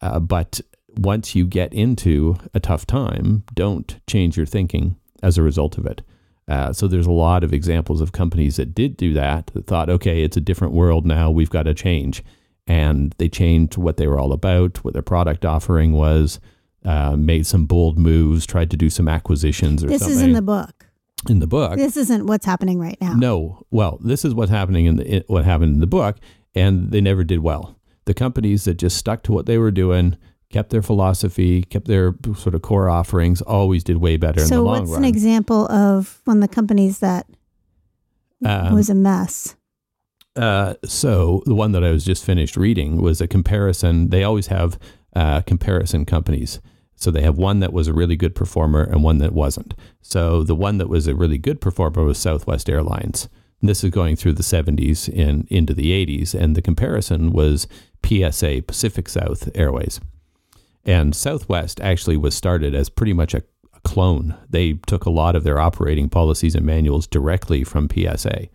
Uh, 0.00 0.18
but 0.18 0.60
once 0.96 1.34
you 1.34 1.46
get 1.46 1.72
into 1.72 2.36
a 2.54 2.60
tough 2.60 2.86
time 2.86 3.44
don't 3.54 4.00
change 4.06 4.36
your 4.36 4.46
thinking 4.46 4.96
as 5.22 5.38
a 5.38 5.42
result 5.42 5.78
of 5.78 5.86
it. 5.86 6.02
Uh, 6.48 6.72
so 6.72 6.88
there's 6.88 7.06
a 7.06 7.12
lot 7.12 7.44
of 7.44 7.52
examples 7.52 8.00
of 8.00 8.12
companies 8.12 8.56
that 8.56 8.74
did 8.74 8.96
do 8.96 9.12
that 9.12 9.48
that 9.48 9.66
thought 9.66 9.90
okay 9.90 10.22
it's 10.22 10.36
a 10.36 10.40
different 10.40 10.74
world 10.74 11.06
now 11.06 11.30
we've 11.30 11.50
got 11.50 11.64
to 11.64 11.74
change. 11.74 12.22
And 12.66 13.14
they 13.16 13.30
changed 13.30 13.78
what 13.78 13.96
they 13.96 14.06
were 14.06 14.18
all 14.18 14.32
about 14.32 14.84
what 14.84 14.92
their 14.92 15.02
product 15.02 15.44
offering 15.44 15.92
was 15.92 16.38
uh, 16.84 17.16
made 17.16 17.46
some 17.46 17.66
bold 17.66 17.98
moves 17.98 18.46
tried 18.46 18.70
to 18.70 18.76
do 18.76 18.90
some 18.90 19.08
acquisitions 19.08 19.82
or 19.82 19.88
This 19.88 20.00
something 20.00 20.18
is 20.18 20.22
in 20.22 20.32
the 20.32 20.42
book. 20.42 20.87
In 21.28 21.40
the 21.40 21.46
book 21.46 21.76
This 21.76 21.96
isn't 21.96 22.26
what's 22.26 22.46
happening 22.46 22.78
right 22.78 22.96
now. 23.00 23.12
no. 23.14 23.62
Well, 23.70 23.98
this 24.02 24.24
is 24.24 24.34
what's 24.34 24.50
happening 24.50 24.86
in 24.86 24.96
the 24.96 25.06
in, 25.16 25.24
what 25.26 25.44
happened 25.44 25.74
in 25.74 25.80
the 25.80 25.86
book, 25.86 26.16
and 26.54 26.90
they 26.92 27.00
never 27.00 27.24
did 27.24 27.40
well. 27.40 27.76
The 28.04 28.14
companies 28.14 28.64
that 28.64 28.74
just 28.74 28.96
stuck 28.96 29.22
to 29.24 29.32
what 29.32 29.46
they 29.46 29.58
were 29.58 29.70
doing 29.72 30.16
kept 30.50 30.70
their 30.70 30.80
philosophy, 30.82 31.62
kept 31.64 31.86
their 31.88 32.14
sort 32.36 32.54
of 32.54 32.62
core 32.62 32.88
offerings, 32.88 33.42
always 33.42 33.84
did 33.84 33.98
way 33.98 34.16
better 34.16 34.40
in 34.40 34.46
so 34.46 34.54
the 34.56 34.62
long 34.62 34.78
what's 34.80 34.92
run. 34.92 35.02
an 35.04 35.08
example 35.08 35.70
of 35.70 36.20
one 36.24 36.38
of 36.38 36.40
the 36.40 36.54
companies 36.54 37.00
that 37.00 37.26
Um, 38.44 38.74
was 38.74 38.88
a 38.88 38.94
mess? 38.94 39.56
Uh, 40.36 40.74
so 40.84 41.42
the 41.46 41.54
one 41.54 41.72
that 41.72 41.82
I 41.84 41.90
was 41.90 42.04
just 42.04 42.24
finished 42.24 42.56
reading 42.56 43.02
was 43.02 43.20
a 43.20 43.26
comparison. 43.26 44.10
They 44.10 44.22
always 44.22 44.46
have 44.46 44.78
uh, 45.16 45.40
comparison 45.42 46.04
companies. 46.04 46.60
So 46.98 47.10
they 47.10 47.22
have 47.22 47.38
one 47.38 47.60
that 47.60 47.72
was 47.72 47.88
a 47.88 47.92
really 47.92 48.16
good 48.16 48.34
performer 48.34 48.82
and 48.82 49.02
one 49.02 49.18
that 49.18 49.32
wasn't. 49.32 49.74
So 50.02 50.42
the 50.42 50.54
one 50.54 50.78
that 50.78 50.88
was 50.88 51.06
a 51.06 51.14
really 51.14 51.38
good 51.38 51.60
performer 51.60 52.04
was 52.04 52.18
Southwest 52.18 52.68
Airlines. 52.68 53.28
And 53.60 53.68
this 53.68 53.82
is 53.82 53.90
going 53.90 54.16
through 54.16 54.34
the 54.34 54.42
70s 54.42 55.08
and 55.16 55.46
into 55.48 55.74
the 55.74 55.90
80s, 56.06 56.34
and 56.34 56.54
the 56.54 56.62
comparison 56.62 57.32
was 57.32 57.66
PSA, 58.04 58.62
Pacific 58.66 59.08
South 59.08 59.48
Airways. 59.54 60.00
And 60.84 61.14
Southwest 61.14 61.80
actually 61.80 62.16
was 62.16 62.34
started 62.34 62.74
as 62.74 62.88
pretty 62.88 63.12
much 63.12 63.34
a, 63.34 63.42
a 63.74 63.80
clone. 63.80 64.36
They 64.48 64.74
took 64.86 65.06
a 65.06 65.10
lot 65.10 65.36
of 65.36 65.44
their 65.44 65.58
operating 65.58 66.08
policies 66.08 66.54
and 66.54 66.66
manuals 66.66 67.06
directly 67.06 67.64
from 67.64 67.88
PSA 67.88 68.48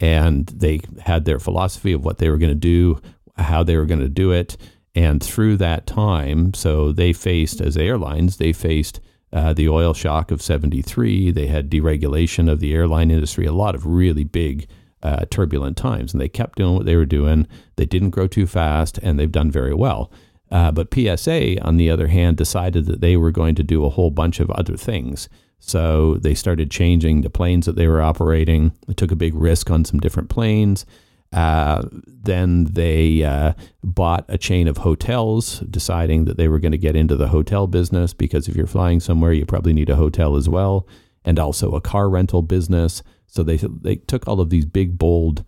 and 0.00 0.46
they 0.48 0.80
had 1.00 1.24
their 1.24 1.38
philosophy 1.38 1.92
of 1.92 2.04
what 2.04 2.18
they 2.18 2.28
were 2.28 2.38
going 2.38 2.50
to 2.50 2.54
do, 2.54 3.00
how 3.36 3.62
they 3.62 3.76
were 3.76 3.86
going 3.86 4.00
to 4.00 4.08
do 4.08 4.32
it. 4.32 4.56
And 4.94 5.22
through 5.22 5.56
that 5.56 5.86
time, 5.86 6.54
so 6.54 6.92
they 6.92 7.12
faced, 7.12 7.60
as 7.60 7.76
airlines, 7.76 8.36
they 8.36 8.52
faced 8.52 9.00
uh, 9.32 9.52
the 9.52 9.68
oil 9.68 9.92
shock 9.92 10.30
of 10.30 10.40
73. 10.40 11.32
They 11.32 11.48
had 11.48 11.68
deregulation 11.68 12.50
of 12.50 12.60
the 12.60 12.72
airline 12.72 13.10
industry, 13.10 13.46
a 13.46 13.52
lot 13.52 13.74
of 13.74 13.86
really 13.86 14.22
big, 14.22 14.68
uh, 15.02 15.24
turbulent 15.30 15.76
times. 15.76 16.12
And 16.12 16.20
they 16.20 16.28
kept 16.28 16.58
doing 16.58 16.76
what 16.76 16.86
they 16.86 16.94
were 16.94 17.04
doing. 17.04 17.48
They 17.76 17.86
didn't 17.86 18.10
grow 18.10 18.28
too 18.28 18.46
fast, 18.46 18.98
and 18.98 19.18
they've 19.18 19.30
done 19.30 19.50
very 19.50 19.74
well. 19.74 20.12
Uh, 20.50 20.70
but 20.70 20.94
PSA, 20.94 21.60
on 21.64 21.76
the 21.76 21.90
other 21.90 22.06
hand, 22.06 22.36
decided 22.36 22.86
that 22.86 23.00
they 23.00 23.16
were 23.16 23.32
going 23.32 23.56
to 23.56 23.64
do 23.64 23.84
a 23.84 23.90
whole 23.90 24.10
bunch 24.10 24.38
of 24.38 24.50
other 24.52 24.76
things. 24.76 25.28
So 25.58 26.14
they 26.14 26.34
started 26.34 26.70
changing 26.70 27.22
the 27.22 27.30
planes 27.30 27.66
that 27.66 27.74
they 27.74 27.88
were 27.88 28.02
operating. 28.02 28.72
They 28.86 28.94
took 28.94 29.10
a 29.10 29.16
big 29.16 29.34
risk 29.34 29.70
on 29.70 29.84
some 29.84 29.98
different 29.98 30.28
planes. 30.28 30.86
Uh, 31.34 31.82
then 32.06 32.64
they 32.64 33.24
uh, 33.24 33.52
bought 33.82 34.24
a 34.28 34.38
chain 34.38 34.68
of 34.68 34.78
hotels, 34.78 35.58
deciding 35.68 36.26
that 36.26 36.36
they 36.36 36.46
were 36.46 36.60
going 36.60 36.72
to 36.72 36.78
get 36.78 36.94
into 36.94 37.16
the 37.16 37.28
hotel 37.28 37.66
business 37.66 38.14
because 38.14 38.46
if 38.46 38.54
you're 38.54 38.68
flying 38.68 39.00
somewhere, 39.00 39.32
you 39.32 39.44
probably 39.44 39.72
need 39.72 39.90
a 39.90 39.96
hotel 39.96 40.36
as 40.36 40.48
well, 40.48 40.86
and 41.24 41.40
also 41.40 41.72
a 41.72 41.80
car 41.80 42.08
rental 42.08 42.40
business. 42.40 43.02
So 43.26 43.42
they 43.42 43.56
they 43.56 43.96
took 43.96 44.28
all 44.28 44.40
of 44.40 44.50
these 44.50 44.64
big 44.64 44.96
bold 44.96 45.44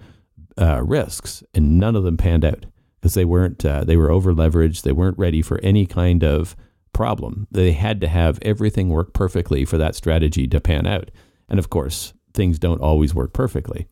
uh, 0.59 0.82
risks, 0.82 1.45
and 1.55 1.78
none 1.78 1.95
of 1.95 2.03
them 2.03 2.16
panned 2.16 2.45
out 2.45 2.66
because 3.01 3.14
they 3.14 3.24
weren't 3.24 3.64
uh, 3.64 3.84
they 3.84 3.97
were 3.97 4.11
over 4.11 4.34
leveraged. 4.34 4.82
They 4.82 4.93
weren't 4.93 5.18
ready 5.18 5.41
for 5.41 5.61
any 5.61 5.87
kind 5.87 6.24
of 6.24 6.57
problem. 6.93 7.47
They 7.53 7.72
had 7.72 8.01
to 8.01 8.09
have 8.09 8.41
everything 8.43 8.89
work 8.89 9.12
perfectly 9.12 9.64
for 9.64 9.78
that 9.78 9.95
strategy 9.95 10.49
to 10.49 10.61
pan 10.61 10.84
out. 10.84 11.12
And 11.49 11.61
of 11.61 11.70
course, 11.70 12.12
things 12.34 12.59
don't 12.59 12.80
always 12.80 13.14
work 13.14 13.32
perfectly. 13.32 13.87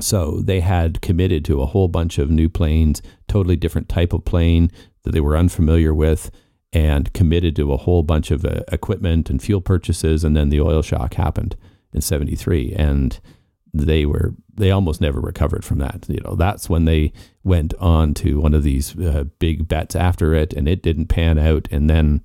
So 0.00 0.40
they 0.40 0.60
had 0.60 1.00
committed 1.00 1.44
to 1.46 1.62
a 1.62 1.66
whole 1.66 1.88
bunch 1.88 2.18
of 2.18 2.30
new 2.30 2.48
planes, 2.48 3.02
totally 3.26 3.56
different 3.56 3.88
type 3.88 4.12
of 4.12 4.24
plane 4.24 4.70
that 5.02 5.12
they 5.12 5.20
were 5.20 5.36
unfamiliar 5.36 5.94
with, 5.94 6.30
and 6.72 7.12
committed 7.12 7.56
to 7.56 7.72
a 7.72 7.78
whole 7.78 8.02
bunch 8.02 8.30
of 8.30 8.44
uh, 8.44 8.60
equipment 8.70 9.30
and 9.30 9.42
fuel 9.42 9.60
purchases. 9.60 10.24
And 10.24 10.36
then 10.36 10.50
the 10.50 10.60
oil 10.60 10.82
shock 10.82 11.14
happened 11.14 11.56
in 11.92 12.00
73. 12.00 12.74
And 12.74 13.18
they 13.72 14.06
were 14.06 14.34
they 14.54 14.70
almost 14.70 15.00
never 15.00 15.20
recovered 15.20 15.64
from 15.64 15.78
that. 15.78 16.06
You 16.08 16.20
know, 16.24 16.34
that's 16.34 16.68
when 16.68 16.84
they 16.84 17.12
went 17.44 17.74
on 17.74 18.14
to 18.14 18.40
one 18.40 18.54
of 18.54 18.62
these 18.62 18.98
uh, 18.98 19.24
big 19.38 19.68
bets 19.68 19.94
after 19.94 20.34
it, 20.34 20.52
and 20.52 20.68
it 20.68 20.82
didn't 20.82 21.06
pan 21.06 21.38
out. 21.38 21.68
And 21.70 21.88
then 21.88 22.22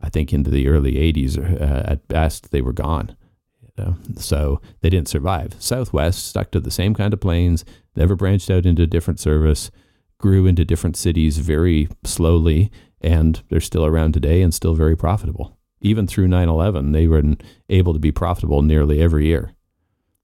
I 0.00 0.10
think 0.10 0.32
into 0.32 0.50
the 0.50 0.68
early 0.68 0.94
'80s, 0.94 1.38
uh, 1.38 1.90
at 1.90 2.06
best, 2.08 2.50
they 2.50 2.60
were 2.60 2.72
gone. 2.72 3.16
So 4.16 4.60
they 4.80 4.90
didn't 4.90 5.08
survive. 5.08 5.54
Southwest 5.58 6.26
stuck 6.26 6.50
to 6.52 6.60
the 6.60 6.70
same 6.70 6.94
kind 6.94 7.12
of 7.12 7.20
planes, 7.20 7.64
never 7.96 8.14
branched 8.16 8.50
out 8.50 8.66
into 8.66 8.86
different 8.86 9.20
service, 9.20 9.70
grew 10.18 10.46
into 10.46 10.64
different 10.64 10.96
cities 10.96 11.38
very 11.38 11.88
slowly, 12.04 12.70
and 13.00 13.42
they're 13.48 13.60
still 13.60 13.86
around 13.86 14.12
today 14.12 14.42
and 14.42 14.52
still 14.52 14.74
very 14.74 14.96
profitable. 14.96 15.56
Even 15.80 16.06
through 16.06 16.28
9/11, 16.28 16.92
they 16.92 17.06
were 17.06 17.22
able 17.70 17.92
to 17.94 17.98
be 17.98 18.12
profitable 18.12 18.62
nearly 18.62 19.00
every 19.00 19.26
year. 19.26 19.52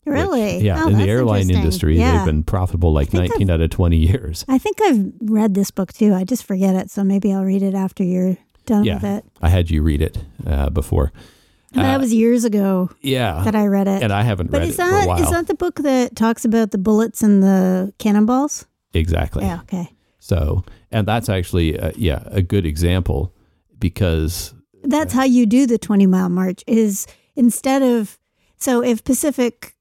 Which, 0.04 0.12
Really? 0.12 0.58
yeah. 0.64 0.84
Oh, 0.84 0.88
in 0.88 0.98
the 0.98 1.08
airline 1.08 1.50
industry, 1.50 1.98
Yeah. 1.98 2.18
they've 2.18 2.26
been 2.26 2.44
profitable 2.44 2.92
like 2.92 3.08
think 3.08 3.30
19 3.30 3.50
out 3.50 3.60
of 3.60 3.70
20 3.70 3.96
years. 3.96 4.44
I 4.48 4.58
think 4.58 4.80
I've 4.82 5.04
read 5.20 5.54
this 5.54 5.70
book 5.72 5.92
too. 5.92 6.14
I 6.14 6.22
just 6.24 6.44
forget 6.44 6.76
it, 6.76 6.90
so 6.90 7.02
maybe 7.02 7.32
I'll 7.32 7.42
read 7.44 7.62
it 7.62 7.74
after 7.74 8.04
you're 8.04 8.36
done 8.66 8.84
Yeah. 8.84 8.94
with 8.96 9.04
it. 9.04 9.24
I 9.42 9.48
had 9.48 9.70
you 9.70 9.82
read 9.82 10.02
it 10.02 10.18
uh, 10.46 10.70
before. 10.70 11.10
That 11.76 11.96
Uh, 11.96 11.98
was 12.00 12.12
years 12.12 12.44
ago 12.44 12.90
Yeah. 13.02 13.42
that 13.44 13.54
I 13.54 13.66
read 13.66 13.86
it. 13.88 14.02
and 14.02 14.12
I 14.12 14.22
haven't 14.22 14.50
but 14.50 14.60
read 14.60 14.68
is 14.68 14.74
it 14.78 14.82
for 14.82 14.88
a 14.88 14.90
that 14.92 15.06
while. 15.08 15.22
is 15.22 15.30
that 15.30 15.46
the 15.46 15.54
book 15.54 15.76
that 15.82 16.16
talks 16.16 16.44
about 16.44 16.70
the 16.70 16.78
bullets 16.78 17.22
and 17.22 17.42
the 17.42 17.92
cannonballs? 17.98 18.66
exactly. 18.94 19.44
Yeah. 19.44 19.60
Okay. 19.62 19.90
So, 20.18 20.64
and 20.90 21.06
that's 21.06 21.28
actually, 21.28 21.78
uh, 21.78 21.92
yeah, 21.96 22.22
a 22.26 22.42
good 22.42 22.66
example 22.66 23.32
because, 23.78 24.54
That's 24.82 25.12
how 25.12 25.24
you 25.24 25.46
do 25.46 25.66
the 25.66 25.78
20 25.78 26.06
mile 26.06 26.28
march 26.28 26.62
is 26.66 27.06
instead 27.34 27.82
of 27.82 28.18
so 28.58 28.82
if 28.82 29.04
Pacific 29.04 29.74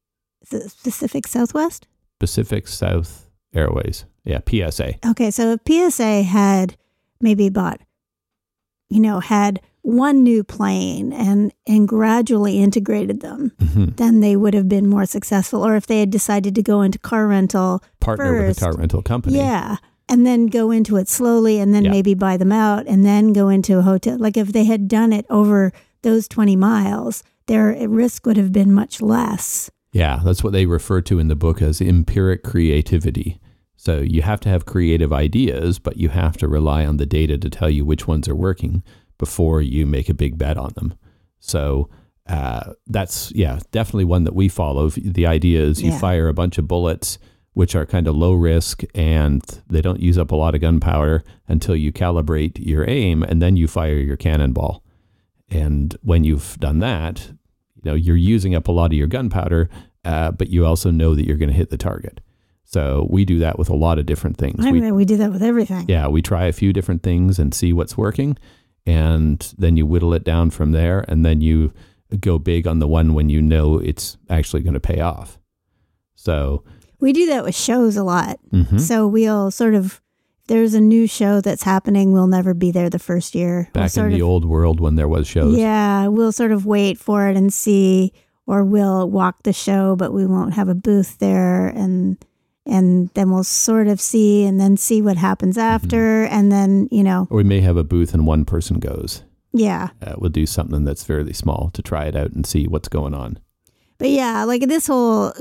it 0.52 0.74
Pacific 0.84 1.28
Southwest? 1.28 1.88
Pacific 2.20 2.68
South 2.68 3.30
Airways, 3.54 4.06
yeah, 4.24 4.40
PSA. 4.48 4.96
Okay, 5.12 5.32
so 5.32 5.54
if 5.54 5.62
PSA 5.68 6.24
had 6.24 6.76
maybe 7.22 7.50
bought 7.50 7.80
you 8.90 9.00
know, 9.00 9.20
had 9.20 9.62
one 9.86 10.24
new 10.24 10.44
plane 10.44 11.14
and 11.14 11.54
and 11.68 11.88
gradually 11.88 12.58
integrated 12.60 13.22
them, 13.22 13.52
Mhm. 13.62 13.96
then 13.98 14.20
they 14.20 14.36
would 14.36 14.54
have 14.56 14.68
been 14.68 14.88
more 14.88 15.06
successful 15.06 15.66
or 15.66 15.76
if 15.76 15.86
they 15.86 16.00
had 16.00 16.10
decided 16.10 16.56
to 16.56 16.64
go 16.64 16.82
into 16.82 16.98
car 17.00 17.28
rental, 17.28 17.84
Partner 18.00 18.48
with 18.48 18.58
a 18.58 18.60
car 18.60 18.74
rental 18.74 19.02
company. 19.04 19.38
yeah, 19.38 19.78
and 20.10 20.26
then 20.26 20.48
go 20.48 20.72
into 20.72 20.98
it 20.98 21.08
slowly 21.08 21.60
and 21.60 21.74
then 21.74 21.86
Yeah. 21.86 21.92
maybe 21.92 22.14
buy 22.16 22.36
them 22.38 22.52
out 22.52 22.86
and 22.88 23.06
then 23.06 23.32
go 23.34 23.50
into 23.50 23.78
a 23.78 23.84
hotel. 23.84 24.18
Like 24.20 24.38
if 24.38 24.52
they 24.54 24.64
had 24.66 24.88
done 24.88 25.14
it 25.14 25.26
over 25.30 25.72
those 26.02 26.28
20 26.28 26.56
miles, 26.56 27.24
their 27.48 27.76
risk 27.88 28.26
would 28.26 28.38
have 28.38 28.52
been 28.52 28.72
much 28.74 29.02
less. 29.02 29.70
Yeah, 29.94 30.20
that's 30.26 30.44
what 30.44 30.52
they 30.54 30.66
refer 30.66 31.02
to 31.02 31.20
in 31.20 31.28
the 31.28 31.36
book 31.36 31.62
as 31.62 31.80
empiric 31.80 32.42
creativity. 32.44 33.40
So 33.78 34.00
you 34.02 34.24
have 34.24 34.40
to 34.42 34.50
have 34.50 34.66
creative 34.66 35.14
ideas, 35.14 35.78
but 35.78 35.98
you 35.98 36.10
have 36.10 36.38
to 36.38 36.48
rely 36.48 36.86
on 36.88 36.98
the 36.98 37.06
data 37.06 37.38
to 37.38 37.50
tell 37.52 37.70
you 37.70 37.86
which 37.86 38.08
ones 38.08 38.28
are 38.28 38.36
working 38.36 38.82
before 39.18 39.62
you 39.62 39.86
make 39.86 40.10
a 40.10 40.14
big 40.14 40.38
bet 40.38 40.58
on 40.58 40.72
them. 40.76 40.94
So 41.40 41.90
uh, 42.28 42.74
that's, 42.88 43.32
yeah, 43.36 43.60
definitely 43.72 44.06
one 44.06 44.24
that 44.24 44.34
we 44.36 44.48
follow. 44.50 44.90
The 44.90 45.26
idea 45.28 45.62
is 45.62 45.82
you 45.82 45.92
Yeah. 45.92 46.00
fire 46.00 46.28
a 46.28 46.34
bunch 46.34 46.58
of 46.58 46.68
bullets, 46.68 47.18
which 47.54 47.76
are 47.76 47.86
kind 47.86 48.08
of 48.08 48.16
low 48.16 48.34
risk 48.34 48.84
and 48.94 49.42
they 49.70 49.82
don't 49.82 50.00
use 50.02 50.18
up 50.18 50.32
a 50.32 50.36
lot 50.36 50.56
of 50.56 50.62
gunpowder 50.62 51.24
until 51.48 51.76
you 51.76 51.92
calibrate 51.94 52.58
your 52.66 52.90
aim 52.90 53.24
and 53.24 53.42
then 53.42 53.56
you 53.56 53.68
fire 53.68 53.96
your 53.98 54.18
cannonball. 54.18 54.84
And 55.50 55.96
when 56.02 56.24
you've 56.24 56.58
done 56.60 56.80
that, 56.80 57.28
you 57.76 57.82
know, 57.92 57.94
you're 57.94 58.16
using 58.18 58.56
up 58.56 58.68
a 58.68 58.72
lot 58.72 58.88
of 58.88 58.94
your 58.98 59.08
gunpowder, 59.08 59.70
uh, 60.04 60.32
but 60.32 60.50
you 60.50 60.66
also 60.66 60.90
know 60.92 61.14
that 61.16 61.26
you're 61.26 61.38
going 61.38 61.50
to 61.52 61.56
hit 61.56 61.70
the 61.70 61.78
target. 61.78 62.20
So 62.64 63.08
we 63.12 63.26
do 63.26 63.38
that 63.40 63.60
with 63.60 63.70
a 63.70 63.76
lot 63.76 64.00
of 64.00 64.08
different 64.08 64.38
things. 64.38 64.66
I 64.66 64.72
We, 64.72 64.82
mean, 64.82 64.96
we 64.96 65.06
do 65.06 65.18
that 65.18 65.32
with 65.32 65.44
everything. 65.44 65.86
yeah, 65.88 66.08
we 66.08 66.24
try 66.24 66.46
a 66.48 66.52
few 66.52 66.74
different 66.74 67.04
things 67.04 67.38
and 67.38 67.54
see 67.54 67.72
what's 67.74 67.96
working, 67.96 68.38
and 68.86 69.54
then 69.58 69.78
you 69.78 69.86
whittle 69.86 70.14
it 70.14 70.24
down 70.24 70.50
from 70.52 70.72
there, 70.72 71.04
and 71.08 71.26
then 71.26 71.42
you 71.42 71.74
go 72.20 72.38
big 72.40 72.68
on 72.68 72.80
the 72.80 72.88
one 72.88 73.14
when 73.14 73.30
you 73.30 73.42
know 73.42 73.80
it's 73.80 74.18
actually 74.30 74.62
going 74.62 74.74
to 74.76 74.80
pay 74.80 75.00
off. 75.02 75.40
So 76.16 76.64
We 77.00 77.14
do 77.14 77.26
that 77.28 77.44
with 77.44 77.56
shows 77.56 77.98
a 77.98 78.04
lot. 78.04 78.40
mhm. 78.52 78.80
So 78.80 79.08
we'll 79.08 79.52
sort 79.52 79.74
of, 79.76 80.02
there's 80.48 80.74
a 80.76 80.82
new 80.82 81.08
show 81.08 81.42
that's 81.42 81.64
happening, 81.64 82.14
we'll 82.14 82.28
never 82.28 82.54
be 82.54 82.72
there 82.72 82.90
the 82.90 83.00
first 83.00 83.36
year. 83.36 83.70
We'll 83.74 83.84
back 83.84 83.98
in 83.98 84.10
the 84.12 84.22
of, 84.22 84.28
old 84.28 84.46
world 84.46 84.80
when 84.80 84.96
there 84.96 85.08
was 85.08 85.28
shows, 85.28 85.58
Yeah, 85.58 86.08
we'll 86.08 86.32
sort 86.32 86.52
of 86.52 86.66
wait 86.66 86.98
for 87.00 87.28
it 87.28 87.36
and 87.36 87.52
see, 87.52 88.14
or 88.48 88.64
we'll 88.64 89.10
walk 89.10 89.44
the 89.44 89.54
show, 89.54 89.96
but 89.96 90.14
we 90.14 90.26
won't 90.26 90.54
have 90.54 90.70
a 90.70 90.76
booth 90.76 91.18
there, 91.18 91.68
and 91.68 92.18
and 92.66 93.10
then 93.14 93.30
we'll 93.32 93.44
sort 93.44 93.88
of 93.88 94.00
see, 94.02 94.44
and 94.46 94.60
then 94.60 94.78
see 94.78 95.02
what 95.02 95.18
happens 95.18 95.58
Mm-hmm. 95.58 95.76
after, 95.76 96.24
and 96.26 96.52
then 96.52 96.88
you 96.92 97.04
know, 97.04 97.28
or 97.30 97.38
we 97.38 97.44
may 97.44 97.62
have 97.62 97.78
a 97.78 97.84
booth 97.84 98.14
and 98.14 98.26
one 98.28 98.46
person 98.46 98.80
goes. 98.80 99.24
yeah. 99.54 99.90
Uh, 100.02 100.16
we'll 100.18 100.30
do 100.32 100.46
something 100.46 100.84
that's 100.84 101.04
fairly 101.04 101.34
small 101.34 101.70
to 101.74 101.82
try 101.82 102.06
it 102.06 102.16
out 102.16 102.32
and 102.32 102.46
see 102.46 102.68
what's 102.68 102.90
going 102.90 103.14
on. 103.14 103.40
But 103.98 104.10
yeah, 104.10 104.44
like 104.44 104.68
this 104.68 104.88
whole, 104.88 105.32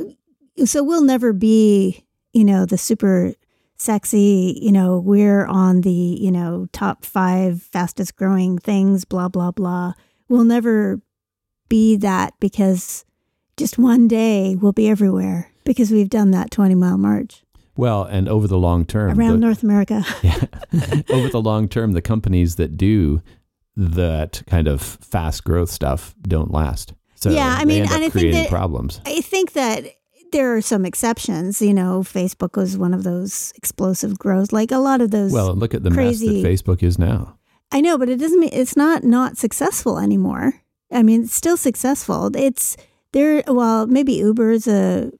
so 0.65 0.85
we'll 0.85 1.03
never 1.03 1.33
be, 1.33 2.05
you 2.33 2.45
know, 2.45 2.65
the 2.67 2.79
super 2.79 3.35
sexy, 3.77 4.57
you 4.63 4.71
know, 4.71 5.01
we're 5.01 5.45
on 5.47 5.81
the, 5.81 5.91
you 5.91 6.31
know, 6.31 6.69
top 6.73 7.05
five 7.05 7.61
fastest 7.63 8.15
growing 8.15 8.59
things, 8.59 9.05
blah, 9.05 9.29
blah, 9.29 9.51
blah. 9.51 9.95
We'll 10.29 10.45
never 10.45 11.01
be 11.69 11.97
that 11.97 12.35
because 12.39 13.05
just 13.57 13.79
one 13.79 14.07
day 14.07 14.55
we'll 14.55 14.73
be 14.73 14.89
everywhere 14.89 15.51
because 15.65 15.91
we've 15.91 16.11
done 16.11 16.31
that 16.33 16.51
20 16.51 16.75
mile 16.75 16.99
march. 16.99 17.43
Well, 17.77 18.05
and 18.05 18.29
over 18.29 18.47
the 18.47 18.59
long 18.59 18.85
term, 18.85 19.19
around 19.19 19.33
the- 19.33 19.39
North 19.47 19.63
America. 19.63 20.05
Yeah, 20.23 20.45
over 21.11 21.29
the 21.29 21.41
long 21.43 21.69
term, 21.69 21.93
the 21.93 22.03
companies 22.03 22.55
that 22.57 22.77
do 22.77 23.21
that 23.77 24.43
kind 24.47 24.69
of 24.69 24.81
fast 24.81 25.45
growth 25.45 25.71
stuff 25.71 26.15
don't 26.23 26.53
last. 26.53 26.95
So 27.17 27.31
Yeah, 27.31 27.57
I 27.59 27.65
mean, 27.65 27.83
and 27.83 27.91
I 28.05 28.09
think 28.09 28.33
that- 28.35 28.49
problems. 28.49 29.01
I 29.07 29.21
think 29.21 29.53
that 29.55 29.85
there 30.33 30.55
are 30.57 30.61
some 30.61 30.85
exceptions. 30.85 31.61
You 31.61 31.75
know, 31.75 32.01
Facebook 32.03 32.57
was 32.57 32.77
one 32.79 32.95
of 32.95 33.03
those 33.03 33.53
explosive 33.57 34.19
growth. 34.19 34.53
Like 34.53 34.71
a 34.71 34.79
lot 34.79 35.01
of 35.01 35.11
those. 35.11 35.33
Well, 35.33 35.55
look 35.55 35.75
at 35.75 35.83
the 35.83 35.91
crazy- 35.91 36.43
mess 36.43 36.43
that 36.43 36.49
Facebook 36.49 36.83
is 36.83 36.99
now. 36.99 37.39
I 37.73 37.81
know, 37.81 37.99
but 37.99 38.09
it 38.09 38.17
doesn't 38.21 38.39
mean 38.39 38.51
it's 38.53 38.77
not 38.77 39.03
not 39.03 39.37
successful 39.37 39.99
anymore. 39.99 40.55
I 40.93 41.03
mean, 41.03 41.25
it's 41.25 41.35
still 41.35 41.57
successful. 41.57 42.31
It's 42.37 42.77
there. 43.13 43.43
Well, 43.49 43.89
maybe 43.89 44.13
Uber 44.15 44.53
is 44.53 44.69
a 44.69 45.11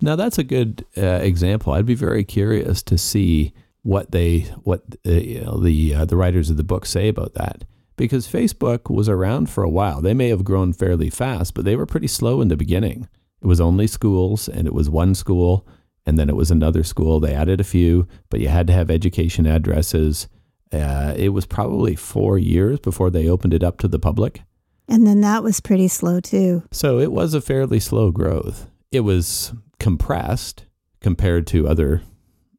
Now 0.00 0.16
that's 0.16 0.38
a 0.38 0.44
good 0.44 0.84
uh, 0.96 1.20
example. 1.22 1.72
I'd 1.72 1.86
be 1.86 1.94
very 1.94 2.24
curious 2.24 2.82
to 2.84 2.96
see 2.98 3.52
what 3.82 4.10
they 4.10 4.40
what 4.62 4.82
uh, 5.06 5.10
you 5.10 5.40
know, 5.42 5.58
the 5.58 5.94
uh, 5.94 6.04
the 6.04 6.16
writers 6.16 6.50
of 6.50 6.56
the 6.56 6.64
book 6.64 6.86
say 6.86 7.08
about 7.08 7.34
that 7.34 7.64
because 7.96 8.26
Facebook 8.26 8.90
was 8.90 9.08
around 9.08 9.50
for 9.50 9.62
a 9.62 9.68
while. 9.70 10.00
They 10.00 10.14
may 10.14 10.28
have 10.28 10.44
grown 10.44 10.72
fairly 10.72 11.10
fast, 11.10 11.54
but 11.54 11.64
they 11.64 11.76
were 11.76 11.86
pretty 11.86 12.06
slow 12.06 12.40
in 12.40 12.48
the 12.48 12.56
beginning. 12.56 13.08
It 13.42 13.46
was 13.46 13.60
only 13.60 13.86
schools, 13.86 14.48
and 14.48 14.66
it 14.66 14.74
was 14.74 14.88
one 14.90 15.14
school, 15.14 15.66
and 16.06 16.18
then 16.18 16.28
it 16.28 16.36
was 16.36 16.50
another 16.50 16.82
school. 16.82 17.20
They 17.20 17.34
added 17.34 17.60
a 17.60 17.64
few, 17.64 18.06
but 18.30 18.40
you 18.40 18.48
had 18.48 18.66
to 18.68 18.72
have 18.72 18.90
education 18.90 19.46
addresses. 19.46 20.28
Uh, 20.72 21.14
it 21.16 21.30
was 21.30 21.46
probably 21.46 21.94
four 21.96 22.38
years 22.38 22.78
before 22.80 23.10
they 23.10 23.28
opened 23.28 23.52
it 23.54 23.62
up 23.62 23.78
to 23.78 23.88
the 23.88 23.98
public. 23.98 24.42
and 24.88 25.06
then 25.06 25.20
that 25.20 25.42
was 25.42 25.60
pretty 25.60 25.88
slow 25.88 26.20
too. 26.20 26.62
So 26.70 26.98
it 26.98 27.12
was 27.12 27.34
a 27.34 27.40
fairly 27.40 27.80
slow 27.80 28.10
growth. 28.10 28.66
It 28.90 29.00
was 29.00 29.52
compressed 29.80 30.66
compared 31.00 31.46
to 31.48 31.66
other, 31.66 32.02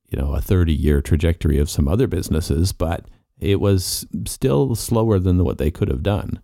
you 0.10 0.20
know, 0.20 0.34
a 0.34 0.42
30 0.42 0.74
year 0.74 1.02
trajectory 1.02 1.58
of 1.58 1.70
some 1.70 1.88
other 1.88 2.08
businesses, 2.08 2.74
but 2.74 3.06
it 3.40 3.62
was 3.62 4.06
still 4.26 4.76
slower 4.76 5.18
than 5.20 5.44
what 5.44 5.58
they 5.58 5.72
could 5.72 5.88
have 5.88 6.04
done. 6.04 6.42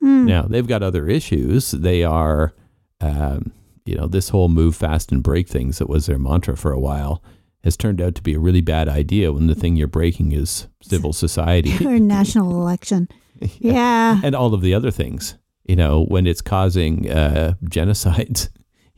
Hmm. 0.00 0.26
Now, 0.26 0.42
they've 0.42 0.66
got 0.66 0.82
other 0.82 1.08
issues. 1.08 1.70
They 1.70 2.04
are, 2.04 2.52
um, 3.00 3.52
you 3.86 3.94
know, 3.96 4.06
this 4.06 4.28
whole 4.28 4.48
move 4.48 4.76
fast 4.76 5.10
and 5.10 5.22
break 5.22 5.48
things 5.48 5.78
that 5.78 5.88
was 5.88 6.06
their 6.06 6.18
mantra 6.18 6.56
for 6.56 6.72
a 6.72 6.78
while 6.78 7.22
has 7.62 7.76
turned 7.78 8.00
out 8.00 8.14
to 8.14 8.22
be 8.22 8.34
a 8.34 8.38
really 8.38 8.60
bad 8.60 8.88
idea 8.90 9.32
when 9.32 9.46
the 9.46 9.54
thing 9.54 9.74
you're 9.74 9.88
breaking 9.88 10.32
is 10.32 10.68
civil 10.82 11.12
society 11.24 11.74
or 11.86 11.98
national 11.98 12.50
election. 12.50 13.08
Yeah. 13.58 14.20
and 14.22 14.34
all 14.34 14.54
of 14.54 14.62
the 14.62 14.74
other 14.74 14.92
things. 14.92 15.36
You 15.64 15.76
know, 15.76 16.04
when 16.04 16.26
it's 16.26 16.40
causing 16.40 17.10
uh, 17.10 17.54
genocides, 17.64 18.48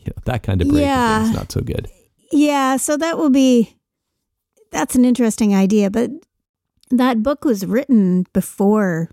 you 0.06 0.12
know, 0.16 0.22
that 0.24 0.42
kind 0.42 0.62
of 0.62 0.68
break 0.68 0.80
Yeah. 0.82 1.24
is 1.24 1.32
not 1.32 1.50
so 1.52 1.60
good. 1.60 1.88
Yeah, 2.32 2.76
so 2.76 2.96
that 2.96 3.18
will 3.18 3.30
be 3.30 3.76
that's 4.72 4.94
an 4.96 5.04
interesting 5.04 5.54
idea, 5.54 5.90
but 5.90 6.10
that 6.90 7.22
book 7.22 7.44
was 7.44 7.64
written 7.64 8.26
before 8.32 9.10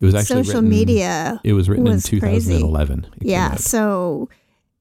It 0.00 0.06
was 0.06 0.14
actually 0.14 0.44
social 0.44 0.60
written, 0.62 0.70
media. 0.70 1.40
It 1.44 1.52
was 1.52 1.68
written 1.68 1.84
was 1.84 2.04
in 2.10 2.18
2011. 2.20 3.06
It 3.20 3.26
Yeah, 3.28 3.54
so 3.56 4.28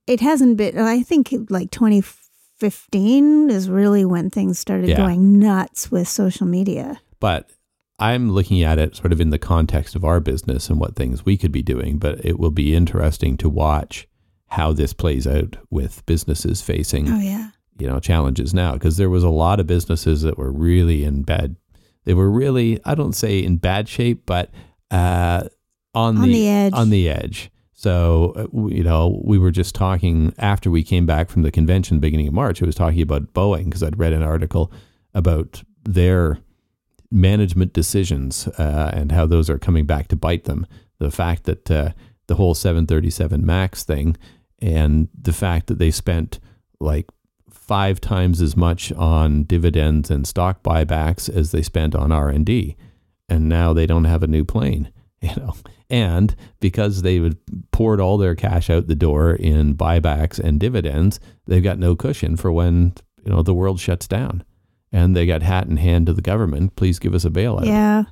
it 0.08 0.20
hasn't 0.22 0.58
been 0.58 0.78
I 0.80 1.04
think 1.04 1.34
like 1.50 1.72
2015 1.72 3.50
is 3.50 3.70
really 3.70 4.06
when 4.06 4.30
things 4.30 4.60
started 4.60 4.90
Yeah. 4.90 4.98
going 4.98 5.40
nuts 5.40 5.92
with 5.92 6.08
social 6.08 6.48
media. 6.48 7.00
But 7.20 7.50
I'm 8.00 8.32
looking 8.32 8.64
at 8.64 8.80
it 8.80 8.96
sort 8.96 9.12
of 9.14 9.22
in 9.22 9.30
the 9.30 9.38
context 9.38 9.96
of 9.96 10.04
our 10.04 10.20
business 10.20 10.70
and 10.70 10.80
what 10.80 10.96
things 10.96 11.24
we 11.26 11.38
could 11.38 11.52
be 11.52 11.62
doing. 11.62 11.98
But 11.98 12.24
it 12.26 12.40
will 12.40 12.50
be 12.52 12.76
interesting 12.76 13.38
to 13.38 13.50
watch 13.50 14.08
how 14.52 14.72
this 14.74 14.94
plays 14.94 15.26
out 15.28 15.56
with 15.70 16.06
businesses 16.06 16.62
facing 16.62 17.10
Oh 17.10 17.20
yeah. 17.20 17.50
you 17.80 17.88
know 17.88 18.00
challenges 18.00 18.54
now 18.54 18.74
because 18.74 18.98
there 18.98 19.10
was 19.10 19.24
a 19.24 19.30
lot 19.30 19.60
of 19.60 19.68
businesses 19.68 20.22
that 20.24 20.38
were 20.38 20.52
really 20.52 21.04
in 21.04 21.24
bad 21.24 21.56
they 22.06 22.14
were 22.14 22.30
really 22.30 22.80
i 22.86 22.94
don't 22.96 23.14
say 23.14 23.40
in 23.40 23.58
bad 23.58 23.88
shape 23.90 24.24
but 24.26 24.50
uh 24.92 25.44
on, 25.94 26.18
On 26.18 26.30
the 26.30 26.48
edge. 26.48 26.74
on 26.74 26.90
the 26.90 27.10
edge 27.10 27.50
so 27.74 28.34
uh, 28.36 28.68
you 28.68 28.84
know 28.84 29.22
we 29.24 29.38
were 29.38 29.52
just 29.52 29.74
talking 29.76 30.34
after 30.38 30.70
we 30.70 30.84
came 30.84 31.06
back 31.06 31.30
from 31.30 31.42
the 31.44 31.52
convention 31.52 32.00
beginning 32.00 32.28
of 32.28 32.34
march 32.34 32.62
i 32.62 32.66
was 32.66 32.76
talking 32.76 33.02
about 33.02 33.34
boeing 33.34 33.66
because 33.66 33.84
i'd 33.84 33.98
read 34.00 34.14
an 34.14 34.22
article 34.24 34.72
about 35.14 35.64
their 35.84 36.38
management 37.10 37.74
decisions 37.74 38.48
uh, 38.58 38.92
and 38.94 39.12
how 39.12 39.26
those 39.26 39.50
are 39.50 39.58
coming 39.58 39.86
back 39.86 40.08
to 40.08 40.16
bite 40.16 40.46
them 40.46 40.66
the 41.00 41.12
fact 41.12 41.44
that 41.46 41.70
uh, 41.72 41.90
the 42.28 42.36
whole 42.36 42.54
737 42.54 43.46
max 43.46 43.84
thing 43.84 44.16
and 44.62 45.08
the 45.20 45.34
fact 45.34 45.68
that 45.68 45.80
they 45.80 45.92
spent 45.92 46.40
like 46.80 47.08
five 47.50 48.02
times 48.02 48.42
as 48.42 48.56
much 48.58 48.92
on 48.94 49.44
dividends 49.44 50.10
and 50.12 50.28
stock 50.28 50.62
buybacks 50.64 51.30
as 51.34 51.52
they 51.52 51.62
spent 51.62 51.96
on 51.96 52.12
R&D 52.12 52.76
and 53.30 53.48
now 53.48 53.72
they 53.74 53.86
don't 53.86 54.06
have 54.06 54.24
a 54.24 54.28
new 54.28 54.44
plane 54.44 54.92
you 55.22 55.34
know 55.38 55.54
and 55.90 56.36
because 56.60 57.02
they 57.02 57.20
would 57.20 57.38
poured 57.72 58.00
all 58.00 58.18
their 58.18 58.36
cash 58.36 58.70
out 58.70 58.88
the 58.88 58.96
door 58.96 59.34
in 59.34 59.76
buybacks 59.76 60.40
and 60.40 60.60
dividends 60.60 61.20
they've 61.48 61.64
got 61.64 61.80
no 61.80 61.96
cushion 61.96 62.36
for 62.36 62.52
when 62.52 62.94
you 63.24 63.32
know 63.32 63.42
the 63.42 63.54
world 63.54 63.80
shuts 63.80 64.08
down 64.08 64.44
and 64.92 65.16
they 65.16 65.26
got 65.26 65.42
hat 65.44 65.68
in 65.68 65.78
hand 65.78 66.08
to 66.08 66.14
the 66.14 66.22
government 66.22 66.76
please 66.76 67.00
give 67.00 67.14
us 67.14 67.26
a 67.26 67.30
bailout 67.30 67.66
Yeah. 67.66 68.04